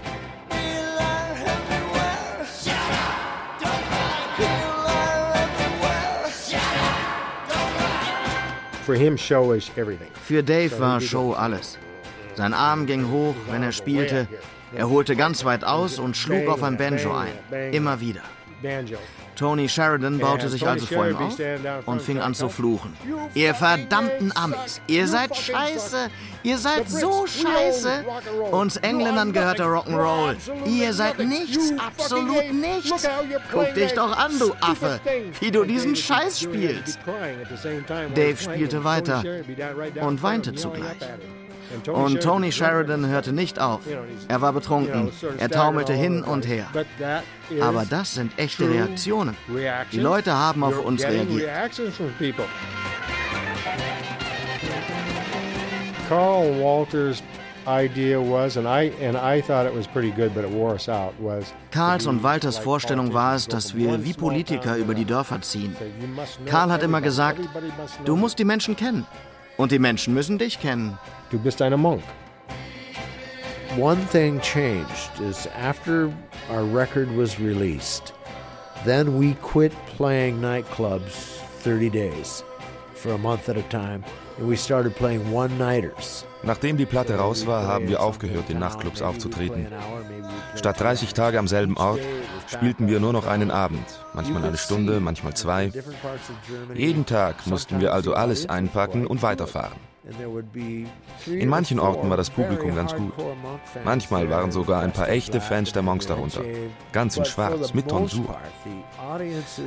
For 8.85 8.95
him, 8.95 9.16
show 9.16 9.53
is 9.53 9.70
everything. 9.76 10.09
Für 10.24 10.43
Dave 10.43 10.78
war 10.78 11.01
Show 11.01 11.33
alles. 11.33 11.78
Sein 12.35 12.53
Arm 12.53 12.85
ging 12.87 13.11
hoch, 13.11 13.35
wenn 13.51 13.62
er 13.62 13.72
spielte. 13.72 14.26
Er 14.74 14.91
holte 14.91 15.16
ganz 15.16 15.45
weit 15.45 15.64
aus 15.64 15.99
und 15.99 16.16
schlug 16.16 16.49
auf 16.49 16.62
ein 16.62 16.76
Banjo 16.76 17.14
ein. 17.14 17.33
Immer 17.72 18.01
wieder. 18.01 18.22
Tony 19.37 19.68
Sheridan 19.68 20.18
baute 20.18 20.49
sich 20.49 20.66
also 20.66 20.87
vor 20.87 21.07
ihm 21.07 21.16
auf 21.16 21.39
und 21.87 22.03
fing 22.03 22.18
an 22.18 22.35
zu 22.35 22.49
fluchen. 22.49 22.97
Ihr 23.35 23.55
verdammten 23.55 24.33
Amis, 24.37 24.80
ihr 24.87 25.09
seid 25.09 25.37
scheiße, 25.37 26.11
ihr 26.43 26.59
seid 26.59 26.89
so 26.89 27.26
scheiße. 27.26 28.05
Uns 28.51 28.76
Engländern 28.76 29.33
gehört 29.33 29.59
der 29.59 29.66
Rock'n'Roll. 29.66 30.37
Ihr 30.66 30.93
seid 30.93 31.18
nichts, 31.18 31.72
absolut 31.78 32.53
nichts. 32.53 33.09
Guck 33.53 33.74
dich 33.74 33.93
doch 33.93 34.16
an, 34.16 34.39
du 34.39 34.53
Affe, 34.61 35.01
wie 35.41 35.51
du 35.51 35.64
diesen 35.64 35.97
Scheiß 35.97 36.41
spielst. 36.41 36.99
Dave 38.14 38.37
spielte 38.37 38.85
weiter 38.85 39.24
und 40.01 40.22
weinte 40.22 40.55
zugleich. 40.55 40.97
Und 41.93 42.23
Tony 42.23 42.53
Sheridan 42.53 43.07
hörte 43.07 43.33
nicht 43.33 43.61
auf. 43.61 43.81
Er 44.29 44.41
war 44.41 44.53
betrunken. 44.53 45.11
Er 45.39 45.51
taumelte 45.51 45.93
hin 45.93 46.23
und 46.23 46.47
her. 46.47 46.66
Aber 47.61 47.85
das 47.85 48.14
sind 48.14 48.33
echte 48.39 48.68
Reaktionen. 48.68 49.37
Die 49.93 50.01
Leute 50.01 50.35
haben 50.35 50.64
auf 50.64 50.85
uns 50.85 51.03
reagiert. 51.03 51.49
Carl 56.09 56.61
Walters 56.61 57.23
Karls 61.70 62.07
und 62.07 62.23
Walters 62.25 62.59
Vorstellung 62.59 63.14
war 63.14 63.37
es, 63.37 63.47
dass 63.47 63.77
wir 63.77 64.05
wie 64.05 64.12
Politiker 64.12 64.77
über 64.77 64.95
die 64.95 65.05
Dörfer 65.05 65.41
ziehen. 65.43 65.77
Karl 66.47 66.73
hat 66.73 66.83
immer 66.83 67.01
gesagt, 67.01 67.41
du 68.05 68.16
musst 68.16 68.39
die 68.39 68.45
Menschen 68.45 68.75
kennen. 68.75 69.07
Und 69.57 69.70
die 69.70 69.79
Menschen 69.79 70.14
müssen 70.14 70.39
dich 70.39 70.59
kennen. 70.61 70.99
Du 71.33 71.39
bist 71.39 71.62
ein 71.62 71.80
Monk. 71.80 72.03
One 73.78 73.97
thing 74.12 74.39
changed 74.41 75.18
is 75.18 75.47
after 75.59 76.12
our 76.51 76.62
record 76.62 77.09
was 77.16 77.41
released, 77.41 78.12
then 78.85 79.18
we 79.18 79.35
quit 79.41 79.72
playing 79.97 80.43
nightclubs 80.43 81.41
30 81.64 81.89
days 81.89 82.45
for 82.95 83.14
a 83.14 83.18
month 83.18 83.49
at 83.49 83.57
a 83.57 83.62
time, 83.70 84.05
and 84.37 84.47
we 84.47 84.57
started 84.57 84.95
playing 84.95 85.33
one-nighters. 85.33 86.26
Nachdem 86.43 86.76
die 86.76 86.85
Platte 86.85 87.16
raus 87.16 87.47
war, 87.47 87.66
haben 87.66 87.89
wir 87.89 88.03
aufgehört, 88.03 88.51
in 88.51 88.59
Nachtclubs 88.59 89.01
aufzutreten. 89.01 89.68
Statt 90.55 90.80
30 90.80 91.14
Tage 91.14 91.39
am 91.39 91.49
selben 91.49 91.78
Ort 91.78 92.01
spielten 92.47 92.89
wir 92.89 93.01
nur 93.01 93.14
noch 93.14 93.26
einen 93.26 93.51
Abend, 93.51 93.87
manchmal 94.12 94.45
eine 94.45 94.59
Stunde, 94.59 95.01
manchmal 95.01 95.33
zwei. 95.33 95.72
Jeden 96.74 97.07
Tag 97.07 97.47
mussten 97.47 97.80
wir 97.80 97.95
also 97.95 98.12
alles 98.12 98.51
einpacken 98.51 99.07
und 99.07 99.22
weiterfahren. 99.22 99.91
In 101.27 101.49
manchen 101.49 101.79
Orten 101.79 102.11
war 102.11 102.17
das 102.17 102.31
Publikum 102.31 102.75
ganz 102.75 102.95
gut. 102.95 103.13
Manchmal 103.85 104.29
waren 104.31 104.51
sogar 104.51 104.83
ein 104.83 104.93
paar 104.93 105.09
echte 105.09 105.41
Fans 105.41 105.73
der 105.73 105.83
Monks 105.83 106.07
darunter. 106.07 106.43
Ganz 106.91 107.17
in 107.17 107.25
schwarz, 107.25 107.73
mit 107.73 107.89
Tonsur. 107.89 108.37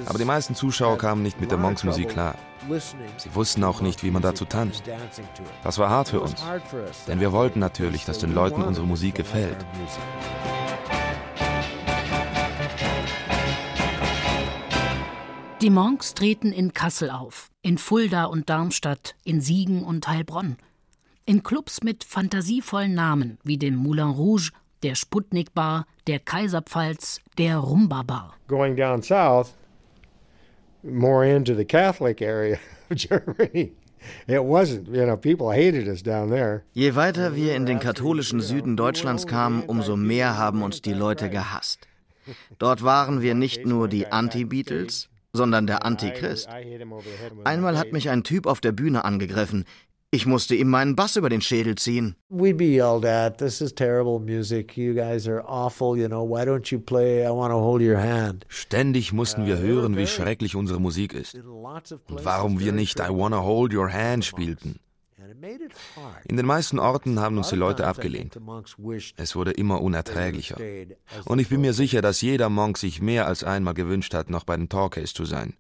Aber 0.06 0.18
die 0.18 0.26
meisten 0.26 0.54
Zuschauer 0.54 0.98
kamen 0.98 1.24
nicht 1.24 1.40
mit 1.40 1.52
der 1.52 1.58
Monks-Musik 1.58 2.10
klar. 2.10 2.36
Sie 3.18 3.34
wussten 3.34 3.64
auch 3.64 3.80
nicht, 3.80 4.04
wie 4.04 4.12
man 4.12 4.22
dazu 4.22 4.44
tanzt. 4.44 4.84
Das 5.64 5.78
war 5.78 5.90
hart 5.90 6.10
für 6.10 6.20
uns, 6.20 6.44
denn 7.08 7.20
wir 7.20 7.32
wollten 7.32 7.60
natürlich, 7.60 8.04
dass 8.04 8.18
den 8.18 8.34
Leuten 8.34 8.62
unsere 8.62 8.86
Musik 8.86 9.16
gefällt. 9.16 9.58
Die 15.62 15.70
Monks 15.70 16.14
treten 16.14 16.52
in 16.52 16.74
Kassel 16.74 17.10
auf, 17.10 17.50
in 17.66 17.80
Fulda 17.80 18.26
und 18.26 18.48
Darmstadt, 18.48 19.16
in 19.24 19.42
Siegen 19.42 19.84
und 19.84 20.08
Heilbronn. 20.08 20.58
In 21.26 21.42
Clubs 21.42 21.82
mit 21.82 22.04
fantasievollen 22.04 22.94
Namen 22.94 23.40
wie 23.44 23.58
dem 23.58 23.76
Moulin 23.76 24.10
Rouge, 24.10 24.52
der 24.84 24.94
Sputnik 24.94 25.56
Bar, 25.56 25.88
der 26.06 26.20
Kaiserpfalz, 26.20 27.22
der 27.40 27.58
Rumba 27.58 28.04
Bar. 28.04 28.36
Going 28.48 28.76
down 28.76 29.02
south, 29.02 29.56
more 30.84 31.28
into 31.28 31.56
the 31.56 31.66
Catholic 31.66 32.22
area 32.22 32.60
of 32.92 32.98
Germany. 33.10 33.72
It 34.28 34.44
wasn't, 34.44 34.88
you 34.90 35.04
know, 35.04 35.18
people 35.18 35.50
hated 35.52 35.88
us 35.88 36.04
down 36.04 36.30
there. 36.30 36.62
Je 36.74 36.94
weiter 36.94 37.36
wir 37.36 37.56
in 37.56 37.66
den 37.66 37.80
katholischen 37.80 38.42
Süden 38.42 38.78
Deutschlands 38.78 39.26
kamen, 39.26 39.64
umso 39.64 39.96
mehr 39.96 40.38
haben 40.38 40.62
uns 40.62 40.84
die 40.84 40.94
Leute 40.94 41.32
gehasst. 41.32 41.88
Dort 42.60 42.84
waren 42.84 43.24
wir 43.24 43.34
nicht 43.34 43.66
nur 43.66 43.88
die 43.88 44.06
Anti-Beatles, 44.06 45.10
sondern 45.36 45.68
der 45.68 45.86
Antichrist. 45.86 46.50
Einmal 47.44 47.78
hat 47.78 47.92
mich 47.92 48.10
ein 48.10 48.24
Typ 48.24 48.48
auf 48.48 48.62
der 48.62 48.72
Bühne 48.72 49.06
angegriffen. 49.06 49.66
Ich 50.12 50.26
musste 50.26 50.56
ihm 50.56 50.70
meinen 50.70 50.96
Bass 50.96 51.18
über 51.18 51.28
den 51.28 51.42
Schädel 51.42 51.76
ziehen. 51.76 52.16
We'd 52.32 52.56
be 52.56 52.64
yelled 52.64 53.04
at. 53.04 53.38
This 53.38 53.60
is 53.60 53.76
terrible 53.76 54.18
music. 54.20 54.78
You 54.78 54.94
guys 54.94 55.28
are 55.28 55.44
awful. 55.46 55.98
You 55.98 56.08
know, 56.08 56.24
why 56.24 56.44
don't 56.44 56.72
you 56.72 56.80
play? 56.80 57.26
I 57.26 57.32
want 57.32 57.52
to 57.52 57.58
hold 57.58 57.82
your 57.82 57.98
hand. 57.98 58.46
Ständig 58.48 59.12
mussten 59.12 59.46
wir 59.46 59.58
hören, 59.58 59.98
wie 59.98 60.08
schrecklich 60.08 60.56
unsere 60.56 60.80
Musik 60.80 61.14
ist. 61.14 61.36
Und 61.36 62.24
warum 62.24 62.60
wir 62.60 62.72
nicht 62.72 63.00
I 63.00 63.10
Wanna 63.10 63.44
Hold 63.44 63.74
Your 63.74 63.92
Hand 63.92 64.24
spielten. 64.24 64.80
In 66.26 66.38
den 66.38 66.46
meisten 66.46 66.80
Orten 66.80 67.20
haben 67.20 67.38
uns 67.38 67.50
die 67.50 67.56
Leute 67.56 67.88
abgelehnt. 67.88 68.38
Es 69.16 69.36
wurde 69.36 69.52
immer 69.52 69.82
unerträglicher. 69.82 70.58
Und 71.26 71.40
ich 71.40 71.50
bin 71.50 71.62
mir 71.62 71.74
sicher, 71.74 72.02
dass 72.02 72.22
jeder 72.22 72.50
Monk 72.50 72.78
sich 72.78 73.02
mehr 73.02 73.28
als 73.28 73.44
einmal 73.44 73.74
gewünscht 73.74 74.14
hat, 74.14 74.30
noch 74.30 74.44
bei 74.44 74.58
den 74.58 74.70
Talkies 74.70 75.14
zu 75.14 75.26
sein. 75.26 75.56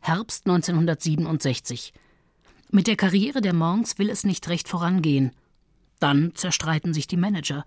Herbst 0.00 0.46
1967. 0.46 1.92
Mit 2.70 2.86
der 2.86 2.96
Karriere 2.96 3.40
der 3.40 3.52
Monks 3.52 3.98
will 3.98 4.10
es 4.10 4.24
nicht 4.24 4.48
recht 4.48 4.68
vorangehen. 4.68 5.32
Dann 5.98 6.32
zerstreiten 6.34 6.94
sich 6.94 7.06
die 7.06 7.16
Manager. 7.16 7.64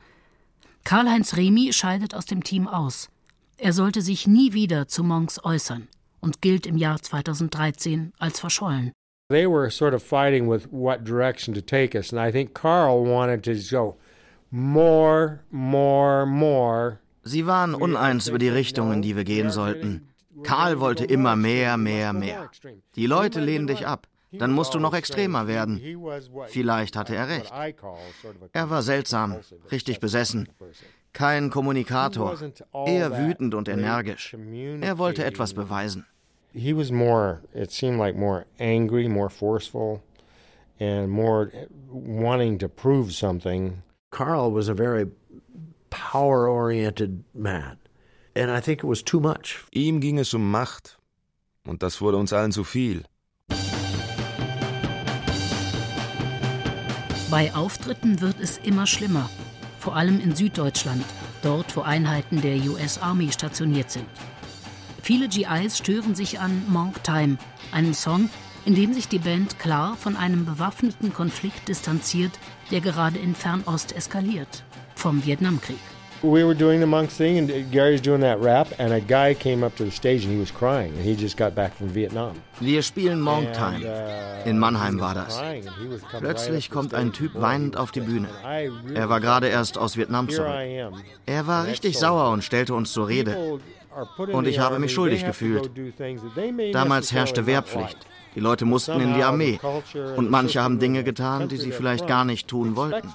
Karl-Heinz 0.84 1.36
Remy 1.36 1.72
scheidet 1.74 2.16
aus 2.16 2.26
dem 2.26 2.44
Team 2.44 2.68
aus. 2.68 3.10
Er 3.58 3.74
sollte 3.74 4.02
sich 4.02 4.28
nie 4.28 4.54
wieder 4.54 4.88
zu 4.88 5.04
Monks 5.04 5.44
äußern 5.44 5.88
und 6.20 6.42
gilt 6.42 6.66
im 6.66 6.78
Jahr 6.78 7.02
2013 7.02 8.14
als 8.18 8.40
verschollen. 8.40 8.92
They 9.30 9.48
were 9.48 9.70
sort 9.70 9.94
of 9.94 10.04
fighting 10.04 10.48
with 10.48 10.68
what 10.72 11.04
direction 11.04 11.54
to 11.54 11.62
take 11.62 11.96
us, 11.96 12.12
and 12.12 12.20
I 12.20 12.32
think 12.32 12.54
Carl 12.54 13.06
wanted 13.06 13.44
to 13.44 13.56
go 13.70 13.96
more, 14.52 15.40
more, 15.50 16.26
more. 16.26 17.00
Sie 17.24 17.48
waren 17.48 17.74
uneins 17.74 18.28
über 18.28 18.38
die 18.38 18.50
Richtung, 18.50 18.92
in 18.92 19.02
die 19.02 19.16
wir 19.16 19.24
gehen 19.24 19.50
sollten. 19.50 20.10
Karl 20.44 20.80
wollte 20.82 21.06
immer 21.06 21.38
mehr, 21.38 21.78
mehr, 21.78 22.12
mehr. 22.12 22.50
Die 22.96 23.06
Leute 23.08 23.40
lehnen 23.40 23.68
dich 23.68 23.88
ab. 23.88 24.08
Dann 24.34 24.52
musst 24.52 24.74
du 24.74 24.80
noch 24.80 24.94
extremer 24.94 25.48
werden. 25.48 25.80
Vielleicht 26.48 26.96
hatte 26.98 27.16
er 27.16 27.30
recht. 27.30 27.54
Er 28.52 28.70
war 28.70 28.82
seltsam, 28.82 29.38
richtig 29.72 30.00
besessen. 30.00 30.50
Kein 31.14 31.50
Kommunikator, 31.52 32.36
eher 32.88 33.18
wütend 33.18 33.54
und 33.54 33.70
energisch. 33.70 34.36
Er 34.82 34.98
wollte 34.98 35.24
etwas 35.24 35.54
beweisen. 35.54 36.08
He 36.54 36.72
was 36.72 36.92
more, 36.92 37.42
it 37.54 37.72
seemed 37.72 37.98
like 37.98 38.16
more 38.16 38.46
angry, 38.60 39.08
more 39.08 39.30
forceful, 39.30 40.04
and 40.80 41.10
more 41.10 41.52
wanting 41.90 42.60
to 42.60 42.70
prove 42.70 43.14
something. 43.14 43.82
Carl 44.12 44.52
was 44.52 44.68
a 44.68 44.76
very 44.76 45.08
power 45.90 46.48
oriented 46.48 47.24
man. 47.34 47.78
And 48.36 48.52
I 48.52 48.60
think 48.60 48.84
it 48.84 48.88
was 48.88 49.02
too 49.02 49.20
much. 49.20 49.66
Ihm 49.74 50.00
ging 50.00 50.20
es 50.20 50.34
um 50.34 50.52
Macht. 50.52 50.98
Und 51.66 51.82
das 51.82 52.02
wurde 52.02 52.18
uns 52.18 52.34
allen 52.34 52.52
zu 52.52 52.64
viel. 52.64 53.04
Bei 57.32 57.52
Auftritten 57.56 58.22
wird 58.22 58.40
es 58.40 58.60
immer 58.60 58.86
schlimmer, 58.86 59.28
vor 59.80 59.96
allem 59.96 60.20
in 60.20 60.36
Süddeutschland, 60.36 61.04
dort 61.42 61.76
wo 61.76 61.82
Einheiten 61.82 62.42
der 62.42 62.58
US 62.70 63.00
Army 63.00 63.32
stationiert 63.32 63.90
sind. 63.90 64.06
Viele 65.04 65.28
GIs 65.28 65.80
stören 65.80 66.16
sich 66.16 66.40
an 66.40 66.64
Monk 66.70 67.04
Time, 67.04 67.38
einem 67.74 67.94
Song, 67.94 68.30
in 68.66 68.74
dem 68.74 68.94
sich 68.94 69.10
die 69.10 69.20
Band 69.20 69.60
klar 69.60 69.98
von 69.98 70.16
einem 70.16 70.46
bewaffneten 70.46 71.14
Konflikt 71.14 71.68
distanziert, 71.68 72.32
der 72.72 72.80
gerade 72.80 73.20
in 73.20 73.36
Fernost 73.36 73.94
eskaliert, 73.94 74.64
vom 74.96 75.26
Vietnamkrieg. 75.26 75.76
We 76.22 76.46
were 76.46 76.56
doing 76.56 76.80
the 76.80 76.86
Monks 76.86 77.18
thing, 77.18 77.38
and 77.38 77.70
Gary's 77.70 78.02
doing 78.02 78.22
that 78.22 78.42
rap, 78.42 78.70
and 78.80 78.94
a 78.94 79.02
guy 79.02 79.36
came 79.36 79.66
up 79.66 79.76
to 79.76 79.84
the 79.84 79.92
stage 79.92 80.24
and 80.24 80.34
he 80.34 80.40
was 80.40 80.54
crying, 80.54 80.94
and 80.94 81.04
he 81.04 81.22
just 81.22 81.36
got 81.36 81.54
back 81.54 81.76
from 81.76 81.94
Vietnam. 81.94 82.38
Wir 82.62 82.82
spielen 82.82 83.20
Monk 83.20 83.52
Time. 83.52 83.86
In 84.46 84.58
Mannheim 84.58 85.02
war 85.02 85.16
das. 85.16 85.42
Plötzlich 86.18 86.70
kommt 86.70 86.94
ein 86.94 87.12
Typ 87.12 87.32
weinend 87.36 87.76
auf 87.76 87.92
die 87.92 88.00
Bühne. 88.00 88.30
Er 88.94 89.10
war 89.10 89.20
gerade 89.20 89.50
erst 89.50 89.78
aus 89.78 89.98
Vietnam 89.98 90.30
zurück. 90.30 90.56
Er 91.26 91.46
war 91.46 91.68
richtig 91.68 92.00
sauer 92.00 92.30
und 92.32 92.42
stellte 92.42 92.74
uns 92.74 92.94
zur 92.94 93.10
Rede. 93.10 93.60
Und 94.32 94.48
ich 94.48 94.60
habe 94.60 94.80
mich 94.80 94.94
schuldig 94.94 95.26
gefühlt. 95.26 95.72
Damals 96.74 97.12
herrschte 97.12 97.46
Wehrpflicht. 97.46 97.98
Die 98.36 98.40
Leute 98.40 98.66
mussten 98.66 99.00
in 99.00 99.14
die 99.14 99.24
Armee. 99.24 99.60
Und 100.16 100.30
manche 100.30 100.62
haben 100.62 100.80
Dinge 100.80 101.04
getan, 101.04 101.48
die 101.48 101.58
sie 101.58 101.72
vielleicht 101.72 102.08
gar 102.08 102.26
nicht 102.26 102.48
tun 102.48 102.76
wollten. 102.76 103.10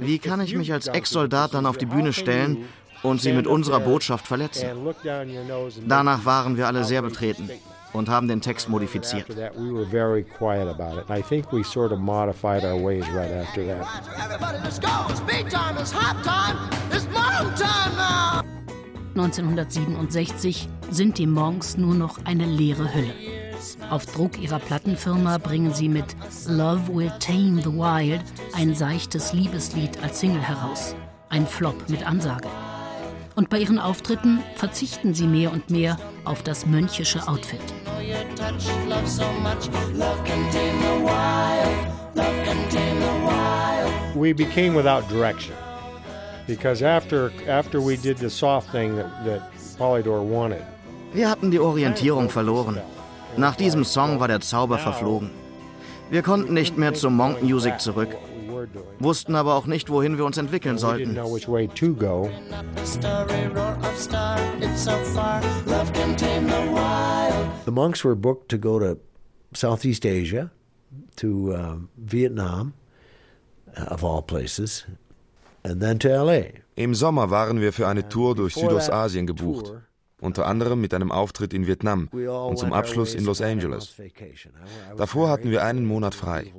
Wie 0.00 0.18
kann 0.18 0.40
ich 0.40 0.54
mich 0.54 0.72
als 0.72 0.88
Ex-Soldat 0.88 1.54
dann 1.54 1.66
auf 1.66 1.78
die 1.78 1.86
Bühne 1.86 2.12
stellen 2.12 2.64
und 3.02 3.20
sie 3.20 3.32
mit 3.32 3.46
unserer 3.46 3.80
Botschaft 3.80 4.26
verletzen? 4.26 4.68
Danach 5.86 6.24
waren 6.24 6.56
wir 6.56 6.66
alle 6.66 6.84
sehr 6.84 7.02
betreten 7.02 7.50
und 7.92 8.08
haben 8.08 8.28
den 8.28 8.40
Text 8.40 8.68
modifiziert. 8.68 9.28
Everybody, 14.20 14.58
let's 14.62 14.78
go. 14.78 14.88
Speed 15.14 15.50
time 15.50 15.76
is 15.80 15.92
half 15.92 16.22
time. 16.22 16.56
It's 16.92 17.06
Monk 17.12 17.56
time 17.56 17.96
now. 17.96 18.59
1967 19.16 20.68
sind 20.90 21.18
die 21.18 21.26
Monks 21.26 21.76
nur 21.76 21.94
noch 21.94 22.24
eine 22.24 22.46
leere 22.46 22.94
Hülle. 22.94 23.14
Auf 23.90 24.06
Druck 24.06 24.40
ihrer 24.40 24.58
Plattenfirma 24.58 25.38
bringen 25.38 25.74
sie 25.74 25.88
mit 25.88 26.16
Love 26.46 26.94
Will 26.94 27.12
Tame 27.18 27.60
the 27.60 27.72
Wild 27.72 28.22
ein 28.54 28.74
seichtes 28.74 29.32
Liebeslied 29.32 30.02
als 30.02 30.20
Single 30.20 30.40
heraus. 30.40 30.94
Ein 31.28 31.46
Flop 31.46 31.88
mit 31.88 32.06
Ansage. 32.06 32.48
Und 33.34 33.50
bei 33.50 33.58
ihren 33.58 33.78
Auftritten 33.78 34.40
verzichten 34.54 35.14
sie 35.14 35.26
mehr 35.26 35.52
und 35.52 35.70
mehr 35.70 35.96
auf 36.24 36.42
das 36.42 36.66
mönchische 36.66 37.26
Outfit. 37.26 37.60
We 44.14 44.34
became 44.34 44.74
without 44.74 45.08
direction 45.08 45.69
because 46.50 46.82
after 46.82 47.30
after 47.48 47.80
we 47.80 47.96
did 47.96 48.18
the 48.18 48.28
soft 48.28 48.70
thing 48.72 48.96
that, 48.96 49.08
that 49.24 49.42
Polydor 49.78 50.22
wanted. 50.22 50.62
Wir 51.12 51.28
hatten 51.28 51.50
die 51.50 51.60
Orientierung 51.60 52.28
verloren. 52.28 52.80
Nach 53.36 53.56
diesem 53.56 53.84
Song 53.84 54.18
war 54.18 54.28
der 54.28 54.40
Zauber 54.40 54.78
verflogen. 54.78 55.30
Wir 56.10 56.22
konnten 56.22 56.52
nicht 56.52 56.76
mehr 56.76 56.92
zum 56.94 57.16
Monk 57.16 57.42
Music 57.42 57.80
zurück, 57.80 58.16
wussten 58.98 59.36
aber 59.36 59.54
auch 59.54 59.66
nicht, 59.66 59.88
wohin 59.90 60.18
wir 60.18 60.24
uns 60.24 60.38
entwickeln 60.38 60.76
sollten. 60.78 61.14
The 67.64 67.72
monks 67.72 68.04
were 68.04 68.16
booked 68.16 68.48
to 68.48 68.58
go 68.58 68.78
to 68.80 68.96
Southeast 69.54 70.04
Asia, 70.04 70.50
to 71.16 71.52
uh, 71.52 71.76
Vietnam, 71.96 72.72
uh, 73.76 73.94
of 73.94 74.02
all 74.02 74.22
places, 74.22 74.84
Im 76.76 76.94
Sommer 76.94 77.30
waren 77.30 77.60
wir 77.60 77.72
für 77.72 77.88
eine 77.88 78.08
Tour 78.08 78.34
durch 78.34 78.54
Südostasien 78.54 79.26
gebucht 79.26 79.74
unter 80.20 80.46
anderem 80.46 80.80
mit 80.80 80.94
einem 80.94 81.10
Auftritt 81.10 81.54
in 81.54 81.66
Vietnam 81.66 82.08
und 82.08 82.58
zum 82.58 82.72
Abschluss 82.72 83.14
in 83.14 83.24
Los 83.24 83.40
Angeles. 83.40 83.94
Davor 84.96 85.30
hatten 85.30 85.50
wir 85.50 85.64
einen 85.64 85.84
Monat 85.84 86.14
frei. 86.14 86.52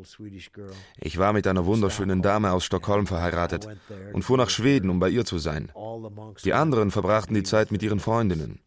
Ich 1.00 1.18
war 1.18 1.34
mit 1.34 1.48
einer 1.48 1.66
wunderschönen 1.66 2.22
Dame 2.22 2.52
aus 2.52 2.66
Stockholm 2.66 3.08
verheiratet 3.08 3.68
und 4.14 4.24
fuhr 4.24 4.38
nach 4.38 4.50
Schweden, 4.50 4.90
um 4.90 5.00
bei 5.00 5.10
ihr 5.10 5.26
zu 5.26 5.38
sein. 5.38 5.72
Die 6.44 6.54
anderen 6.54 6.92
verbrachten 6.92 7.36
die 7.36 7.44
Zeit 7.44 7.72
mit 7.72 7.84
ihren 7.84 8.00
Freundinnen. 8.00 8.60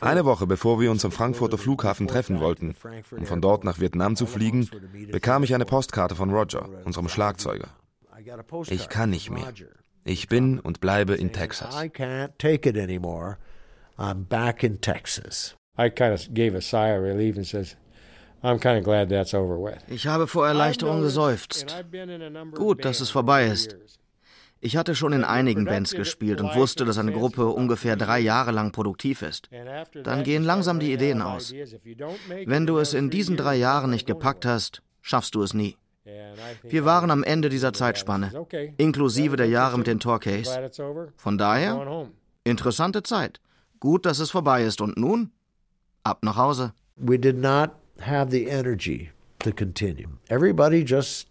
Eine 0.00 0.24
Woche 0.24 0.46
bevor 0.46 0.80
wir 0.80 0.92
uns 0.92 1.04
am 1.04 1.10
Frankfurter 1.10 1.58
Flughafen 1.58 2.06
treffen 2.06 2.38
wollten, 2.38 2.76
um 3.10 3.26
von 3.26 3.40
dort 3.40 3.64
nach 3.64 3.80
Vietnam 3.80 4.14
zu 4.14 4.26
fliegen, 4.26 4.70
bekam 5.10 5.42
ich 5.42 5.54
eine 5.54 5.64
Postkarte 5.64 6.14
von 6.14 6.30
Roger, 6.30 6.68
unserem 6.84 7.08
Schlagzeuger. 7.08 7.66
Ich 8.68 8.88
kann 8.88 9.10
nicht 9.10 9.30
mehr. 9.30 9.52
Ich 10.04 10.28
bin 10.28 10.60
und 10.60 10.80
bleibe 10.80 11.14
in 11.14 11.32
Texas. 11.32 11.74
I'm 13.96 14.24
back 14.28 14.62
in 14.62 14.80
Texas. 14.80 15.56
I 15.78 15.88
kind 15.88 16.12
of 16.12 16.34
gave 16.34 16.56
a 16.56 16.60
sigh 16.60 16.90
of 16.96 17.02
relief 17.02 17.36
and 17.36 17.46
says, 17.46 17.76
I'm 18.42 18.58
kind 18.58 18.78
of 18.78 18.84
glad 18.84 19.08
that's 19.08 19.34
over 19.34 19.58
with. 19.58 19.78
Ich 19.88 20.06
habe 20.06 20.26
vor 20.26 20.46
Erleichterung 20.46 21.00
geseufzt. 21.00 21.84
Gut, 22.54 22.84
dass 22.84 23.00
es 23.00 23.10
vorbei 23.10 23.46
ist. 23.46 23.76
Ich 24.60 24.76
hatte 24.76 24.94
schon 24.94 25.12
in 25.12 25.24
einigen 25.24 25.66
Bands 25.66 25.92
gespielt 25.92 26.40
und 26.40 26.54
wusste, 26.54 26.84
dass 26.84 26.96
eine 26.96 27.12
Gruppe 27.12 27.48
ungefähr 27.48 27.96
drei 27.96 28.18
Jahre 28.18 28.50
lang 28.50 28.72
produktiv 28.72 29.22
ist. 29.22 29.50
Dann 30.04 30.22
gehen 30.22 30.42
langsam 30.42 30.80
die 30.80 30.92
Ideen 30.92 31.20
aus. 31.22 31.52
Wenn 32.46 32.66
du 32.66 32.78
es 32.78 32.94
in 32.94 33.10
diesen 33.10 33.36
drei 33.36 33.56
Jahren 33.56 33.90
nicht 33.90 34.06
gepackt 34.06 34.46
hast, 34.46 34.82
schaffst 35.02 35.34
du 35.34 35.42
es 35.42 35.52
nie. 35.52 35.76
Wir 36.62 36.84
waren 36.84 37.10
am 37.10 37.24
Ende 37.24 37.48
dieser 37.48 37.72
Zeitspanne, 37.72 38.32
inklusive 38.76 39.36
der 39.36 39.48
Jahre 39.48 39.78
mit 39.78 39.86
den 39.86 40.00
Torquays. 40.00 40.50
Von 41.16 41.38
daher, 41.38 42.08
interessante 42.44 43.02
Zeit. 43.02 43.40
Gut, 43.80 44.06
dass 44.06 44.18
es 44.18 44.30
vorbei 44.30 44.64
ist. 44.64 44.80
Und 44.80 44.96
nun? 44.96 45.30
Ab 46.02 46.18
nach 46.22 46.36
Hause. 46.36 46.72
We 46.96 47.18
did 47.18 47.36
not 47.38 47.70
have 48.00 48.30
the 48.30 48.44
energy 48.46 49.10
to 49.40 49.50
continue. 49.52 50.08
Everybody 50.28 50.84
just 50.84 51.28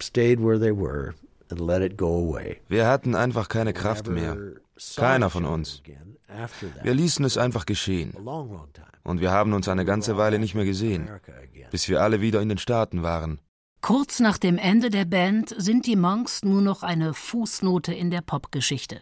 stayed 0.00 0.40
where 0.40 0.58
they 0.58 0.72
were. 0.72 1.14
and 1.52 1.60
let 1.60 1.82
it 1.82 1.96
go 1.96 2.08
away. 2.18 2.60
Wir 2.68 2.86
hatten 2.86 3.14
einfach 3.14 3.48
keine 3.48 3.72
Kraft 3.72 4.08
mehr. 4.08 4.36
Keiner 4.96 5.30
von 5.30 5.44
uns. 5.44 5.82
Wir 6.82 6.94
ließen 6.94 7.24
es 7.24 7.38
einfach 7.38 7.66
geschehen. 7.66 8.12
Und 9.04 9.20
wir 9.20 9.30
haben 9.30 9.52
uns 9.52 9.68
eine 9.68 9.84
ganze 9.84 10.16
Weile 10.16 10.38
nicht 10.38 10.54
mehr 10.54 10.64
gesehen, 10.64 11.08
bis 11.70 11.88
wir 11.88 12.00
alle 12.02 12.20
wieder 12.20 12.40
in 12.40 12.48
den 12.48 12.58
Staaten 12.58 13.02
waren. 13.02 13.38
Kurz 13.82 14.20
nach 14.20 14.38
dem 14.38 14.58
Ende 14.58 14.90
der 14.90 15.04
Band 15.04 15.52
sind 15.58 15.86
die 15.86 15.96
Monks 15.96 16.44
nur 16.44 16.62
noch 16.62 16.84
eine 16.84 17.14
Fußnote 17.14 17.92
in 17.92 18.12
der 18.12 18.20
Popgeschichte. 18.20 19.00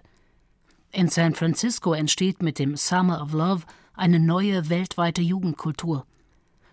In 0.90 1.08
San 1.08 1.34
Francisco 1.34 1.92
entsteht 1.92 2.42
mit 2.42 2.58
dem 2.58 2.78
Summer 2.78 3.20
of 3.20 3.34
Love 3.34 3.64
eine 3.92 4.18
neue 4.18 4.70
weltweite 4.70 5.20
Jugendkultur. 5.20 6.06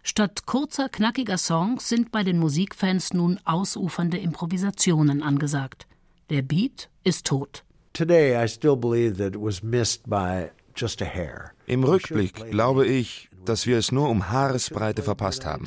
Statt 0.03 0.45
kurzer, 0.45 0.87
knackiger 0.87 1.37
Songs 1.37 1.89
sind 1.89 2.13
bei 2.13 2.23
den 2.23 2.39
Musikfans 2.39 3.11
nun 3.11 3.41
ausufernde 3.43 4.17
Improvisationen 4.17 5.21
angesagt. 5.21 5.85
Der 6.29 6.43
Beat 6.43 6.89
ist 7.03 7.25
tot. 7.25 7.65
Today 7.91 8.41
I 8.41 8.47
still 8.47 8.77
believe 8.77 9.17
that 9.17 9.35
it 9.35 9.41
was 9.41 9.61
missed 9.61 10.09
by 10.09 10.49
just 10.77 11.01
a 11.01 11.05
hair. 11.05 11.51
Im 11.65 11.83
Rückblick 11.83 12.51
glaube 12.51 12.87
ich, 12.87 13.27
dass 13.43 13.65
wir 13.65 13.77
es 13.77 13.91
nur 13.91 14.07
um 14.07 14.29
Haaresbreite 14.29 15.03
verpasst 15.03 15.45
haben. 15.45 15.65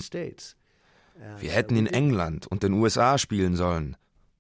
Wir 1.39 1.53
hätten 1.53 1.77
in 1.77 1.87
England 1.87 2.47
und 2.47 2.63
den 2.63 2.73
USA 2.73 3.19
spielen 3.19 3.57
sollen. 3.57 3.97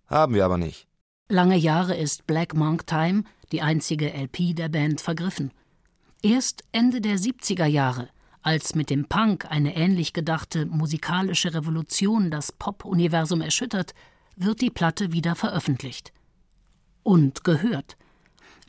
Haben 0.06 0.34
wir 0.34 0.44
aber 0.44 0.58
nicht. 0.58 0.86
Lange 1.28 1.56
Jahre 1.56 1.96
ist 1.96 2.26
Black 2.26 2.54
Monk 2.54 2.86
Time, 2.86 3.24
die 3.52 3.62
einzige 3.62 4.12
LP 4.12 4.56
der 4.56 4.68
Band, 4.68 5.00
vergriffen. 5.00 5.52
Erst 6.22 6.64
Ende 6.72 7.00
der 7.00 7.18
70er 7.18 7.66
Jahre, 7.66 8.08
als 8.42 8.74
mit 8.74 8.90
dem 8.90 9.06
Punk 9.06 9.46
eine 9.50 9.76
ähnlich 9.76 10.12
gedachte 10.12 10.66
musikalische 10.66 11.54
Revolution 11.54 12.30
das 12.30 12.52
Pop-Universum 12.52 13.42
erschüttert, 13.42 13.94
wird 14.36 14.60
die 14.60 14.70
Platte 14.70 15.12
wieder 15.12 15.34
veröffentlicht. 15.34 16.12
Und 17.02 17.44
gehört. 17.44 17.96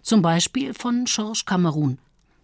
Zum 0.02 0.22
Beispiel 0.22 0.74
von 0.74 1.06
Georges 1.06 1.46
Cameron, 1.46 2.00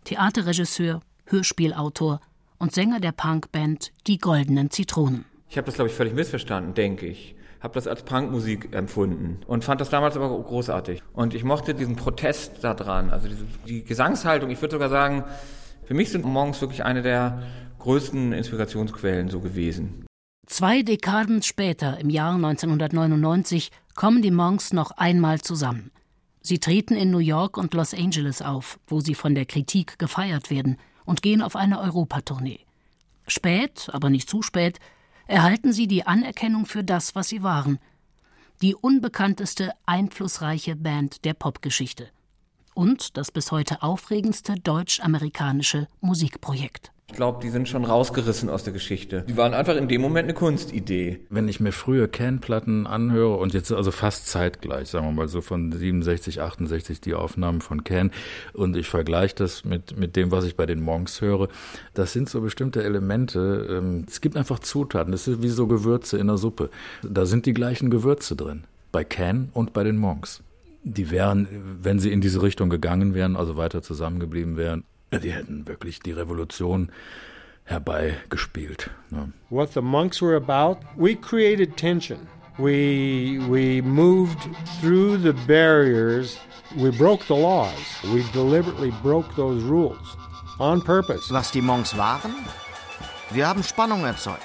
Theaterregisseur, 0.05 1.01
Hörspielautor 1.26 2.22
und 2.57 2.74
Sänger 2.74 2.99
der 2.99 3.11
Punkband 3.11 3.91
Die 4.07 4.18
Goldenen 4.18 4.72
Zitronen. 4.72 5.26
Ich 5.50 5.58
habe 5.58 5.66
das, 5.66 5.76
glaube 5.76 5.89
ich, 5.89 5.95
völlig 5.95 6.14
missverstanden, 6.14 6.74
denke 6.74 7.06
ich. 7.06 7.36
Habe 7.60 7.74
das 7.74 7.88
als 7.88 8.04
Punkmusik 8.04 8.74
empfunden 8.76 9.39
und 9.48 9.64
fand 9.64 9.82
das 9.82 9.89
damals 9.89 10.16
aber 10.16 10.30
großartig. 10.30 11.02
Und 11.14 11.34
ich 11.34 11.43
mochte 11.43 11.74
diesen 11.74 11.95
Protest 11.95 12.64
da 12.64 12.74
dran, 12.76 13.10
also 13.10 13.28
diese, 13.28 13.45
die 13.68 13.84
Gesangshaltung. 13.84 14.52
Ich 14.52 14.62
würde 14.62 14.74
sogar 14.74 14.89
sagen, 14.89 15.24
für 15.86 15.95
mich 15.95 16.12
sind 16.12 16.24
Monks 16.24 16.62
wirklich 16.62 16.84
eine 16.84 17.02
der 17.02 17.41
größten 17.80 18.34
Inspirationsquellen 18.34 19.30
so 19.30 19.39
gewesen. 19.39 20.06
Zwei 20.45 20.84
Dekaden 20.84 21.41
später, 21.41 22.00
im 22.00 22.10
Jahr 22.10 22.36
1999, 22.36 23.72
kommen 23.95 24.22
die 24.22 24.32
Monks 24.32 24.72
noch 24.72 24.91
einmal 24.91 25.41
zusammen. 25.41 25.91
Sie 26.41 26.60
treten 26.60 26.95
in 26.95 27.12
New 27.12 27.18
York 27.18 27.58
und 27.58 27.74
Los 27.74 27.93
Angeles 27.93 28.41
auf, 28.41 28.80
wo 28.88 29.02
sie 29.02 29.16
von 29.16 29.36
der 29.36 29.45
Kritik 29.45 30.00
gefeiert 30.00 30.50
werden, 30.50 30.78
und 31.04 31.22
gehen 31.22 31.41
auf 31.41 31.56
eine 31.56 31.80
Europatournee. 31.80 32.60
Spät, 33.28 33.89
aber 33.91 34.10
nicht 34.10 34.30
zu 34.30 34.41
spät, 34.41 34.80
erhalten 35.28 35.73
sie 35.73 35.88
die 35.88 36.05
Anerkennung 36.05 36.65
für 36.65 36.84
das, 36.84 37.15
was 37.15 37.30
sie 37.30 37.43
waren. 37.43 37.80
Die 38.61 38.73
unbekannteste, 38.73 39.73
einflussreiche 39.86 40.75
Band 40.75 41.25
der 41.25 41.34
Popgeschichte. 41.34 42.09
Und 42.73 43.17
das 43.17 43.32
bis 43.32 43.51
heute 43.51 43.84
aufregendste 43.84 44.55
deutsch-amerikanische 44.55 45.88
Musikprojekt. 46.01 46.91
Ich 47.10 47.16
glaube, 47.16 47.39
die 47.41 47.49
sind 47.49 47.70
schon 47.70 47.86
rausgerissen 47.86 48.49
aus 48.49 48.66
der 48.66 48.74
Geschichte. 48.74 49.24
Die 49.30 49.38
waren 49.38 49.53
einfach 49.53 49.78
in 49.78 49.88
dem 49.88 50.01
Moment 50.01 50.26
eine 50.26 50.34
Kunstidee. 50.34 51.22
Wenn 51.30 51.47
ich 51.47 51.62
mir 51.62 51.72
frühe 51.72 52.10
Can-Platten 52.10 52.86
anhöre 52.86 53.38
und 53.38 53.53
jetzt 53.53 53.72
also 53.72 53.91
fast 53.91 54.28
zeitgleich, 54.28 54.89
sagen 54.89 55.05
wir 55.05 55.14
mal 55.14 55.28
so 55.30 55.39
von 55.39 55.72
67, 55.72 56.41
68 56.41 56.99
die 56.99 57.14
Aufnahmen 57.14 57.62
von 57.62 57.86
Can 57.86 58.12
und 58.51 58.76
ich 58.76 58.89
vergleiche 58.89 59.36
das 59.36 59.64
mit, 59.64 59.97
mit 59.97 60.18
dem, 60.18 60.32
was 60.32 60.43
ich 60.43 60.58
bei 60.58 60.66
den 60.66 60.82
Monks 60.82 61.22
höre, 61.22 61.47
das 61.93 62.12
sind 62.12 62.28
so 62.30 62.41
bestimmte 62.41 62.84
Elemente. 62.84 63.66
Ähm, 63.70 64.03
es 64.05 64.20
gibt 64.20 64.36
einfach 64.36 64.60
Zutaten, 64.60 65.14
das 65.14 65.30
ist 65.30 65.41
wie 65.41 65.49
so 65.49 65.66
Gewürze 65.66 66.18
in 66.18 66.28
der 66.28 66.38
Suppe. 66.38 66.70
Da 67.03 67.26
sind 67.26 67.45
die 67.45 67.53
gleichen 67.53 67.89
Gewürze 67.89 68.36
drin. 68.36 68.66
Bei 68.91 69.05
Can 69.05 69.49
und 69.53 69.72
bei 69.72 69.86
den 69.86 69.95
Monks. 69.95 70.43
Die 70.84 71.10
wären, 71.10 71.47
wenn 71.82 71.99
sie 71.99 72.12
in 72.12 72.20
diese 72.20 72.41
Richtung 72.41 72.70
gegangen 72.70 73.14
wären, 73.14 73.38
also 73.38 73.55
weiter 73.55 73.82
zusammengeblieben 73.82 74.58
wären, 74.58 74.84
die 75.12 75.32
hätten 75.32 75.68
wirklich 75.68 75.99
die 75.99 76.12
Revolution 76.12 76.91
herbeigespielt. 77.64 78.89
Ne? 79.10 79.32
What 79.49 79.74
the 79.74 79.82
monks 79.82 80.22
were 80.22 80.36
about, 80.36 80.80
we 80.95 81.16
created 81.16 81.78
tension. 81.78 82.28
We, 82.58 83.39
we 83.47 83.82
moved 83.82 84.39
through 84.82 85.18
the 85.18 85.34
barriers. 85.47 86.39
We 86.76 86.91
broke 86.91 87.24
the 87.28 87.36
laws. 87.36 88.01
We 88.05 88.24
deliberately 88.34 88.91
broke 89.03 89.36
those 89.36 89.64
rules. 89.64 90.18
On 90.60 90.82
purpose. 90.82 91.32
Was 91.32 91.51
die 91.51 91.62
Monks 91.62 91.95
waren? 91.95 92.34
Wir 93.30 93.47
haben 93.47 93.62
Spannung 93.62 94.05
erzeugt. 94.05 94.41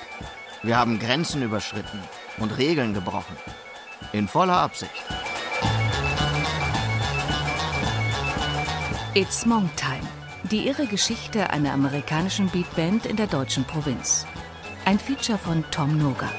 Wir 0.62 0.76
haben 0.76 0.98
Grenzen 0.98 1.42
überschritten 1.42 2.00
und 2.38 2.56
Regeln 2.58 2.92
gebrochen. 2.92 3.36
In 4.12 4.28
voller 4.28 4.58
Absicht. 4.58 4.92
It's 9.14 9.46
Monk 9.46 9.74
Time. 9.76 10.06
Die 10.52 10.66
irre 10.68 10.86
Geschichte 10.86 11.48
einer 11.48 11.72
amerikanischen 11.72 12.50
Beatband 12.50 13.06
in 13.06 13.16
der 13.16 13.26
deutschen 13.26 13.64
Provinz. 13.64 14.26
Ein 14.84 14.98
Feature 14.98 15.38
von 15.38 15.64
Tom 15.70 15.96
Noga. 15.96 16.30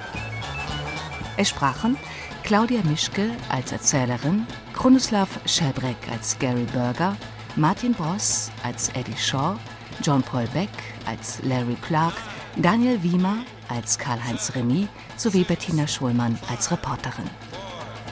Es 1.36 1.50
sprachen 1.50 1.98
Claudia 2.44 2.84
Mischke 2.84 3.32
als 3.50 3.72
Erzählerin, 3.72 4.46
Kronislav 4.74 5.28
Schelbreck 5.48 5.98
als 6.12 6.38
Gary 6.38 6.68
Berger, 6.72 7.18
Martin 7.56 7.94
Boss 7.96 8.52
als 8.62 8.90
Eddie 8.90 9.18
Shaw, 9.18 9.56
John 10.04 10.22
Paul 10.22 10.46
Beck 10.54 10.70
als 11.08 11.42
Larry 11.42 11.78
Clark, 11.82 12.14
Daniel 12.56 13.02
Wiemer 13.02 13.38
als 13.68 13.98
Karl-Heinz 13.98 14.54
Remy 14.54 14.88
sowie 15.18 15.44
Bettina 15.44 15.88
Schulmann 15.88 16.38
als 16.52 16.70
Reporterin. 16.70 17.32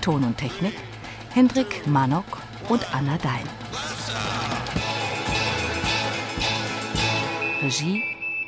Ton 0.02 0.24
und 0.24 0.36
Technik 0.36 0.74
Hendrik 1.30 1.86
Manok 1.86 2.40
und 2.70 2.92
Anna 2.92 3.20
Dein. 3.20 4.41
Regie 7.62 8.02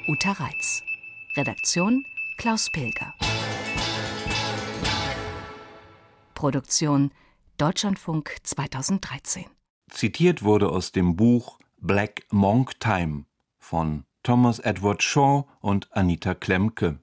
Uta 0.07 0.31
Reitz. 0.31 0.81
Redaktion 1.37 2.03
Klaus 2.37 2.71
Pilger. 2.71 3.13
Produktion 6.33 7.11
Deutschlandfunk 7.59 8.37
2013. 8.41 9.45
Zitiert 9.91 10.41
wurde 10.41 10.69
aus 10.69 10.93
dem 10.93 11.15
Buch 11.15 11.59
Black 11.77 12.25
Monk 12.31 12.79
Time 12.79 13.25
von 13.59 14.05
Thomas 14.23 14.57
Edward 14.57 15.03
Shaw 15.03 15.43
und 15.59 15.95
Anita 15.95 16.33
Klemke. 16.33 16.97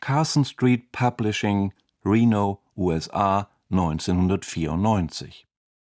Carson 0.00 0.44
Street 0.44 0.92
Publishing, 0.92 1.72
Reno, 2.04 2.60
USA 2.76 3.48
1994. 3.70 5.46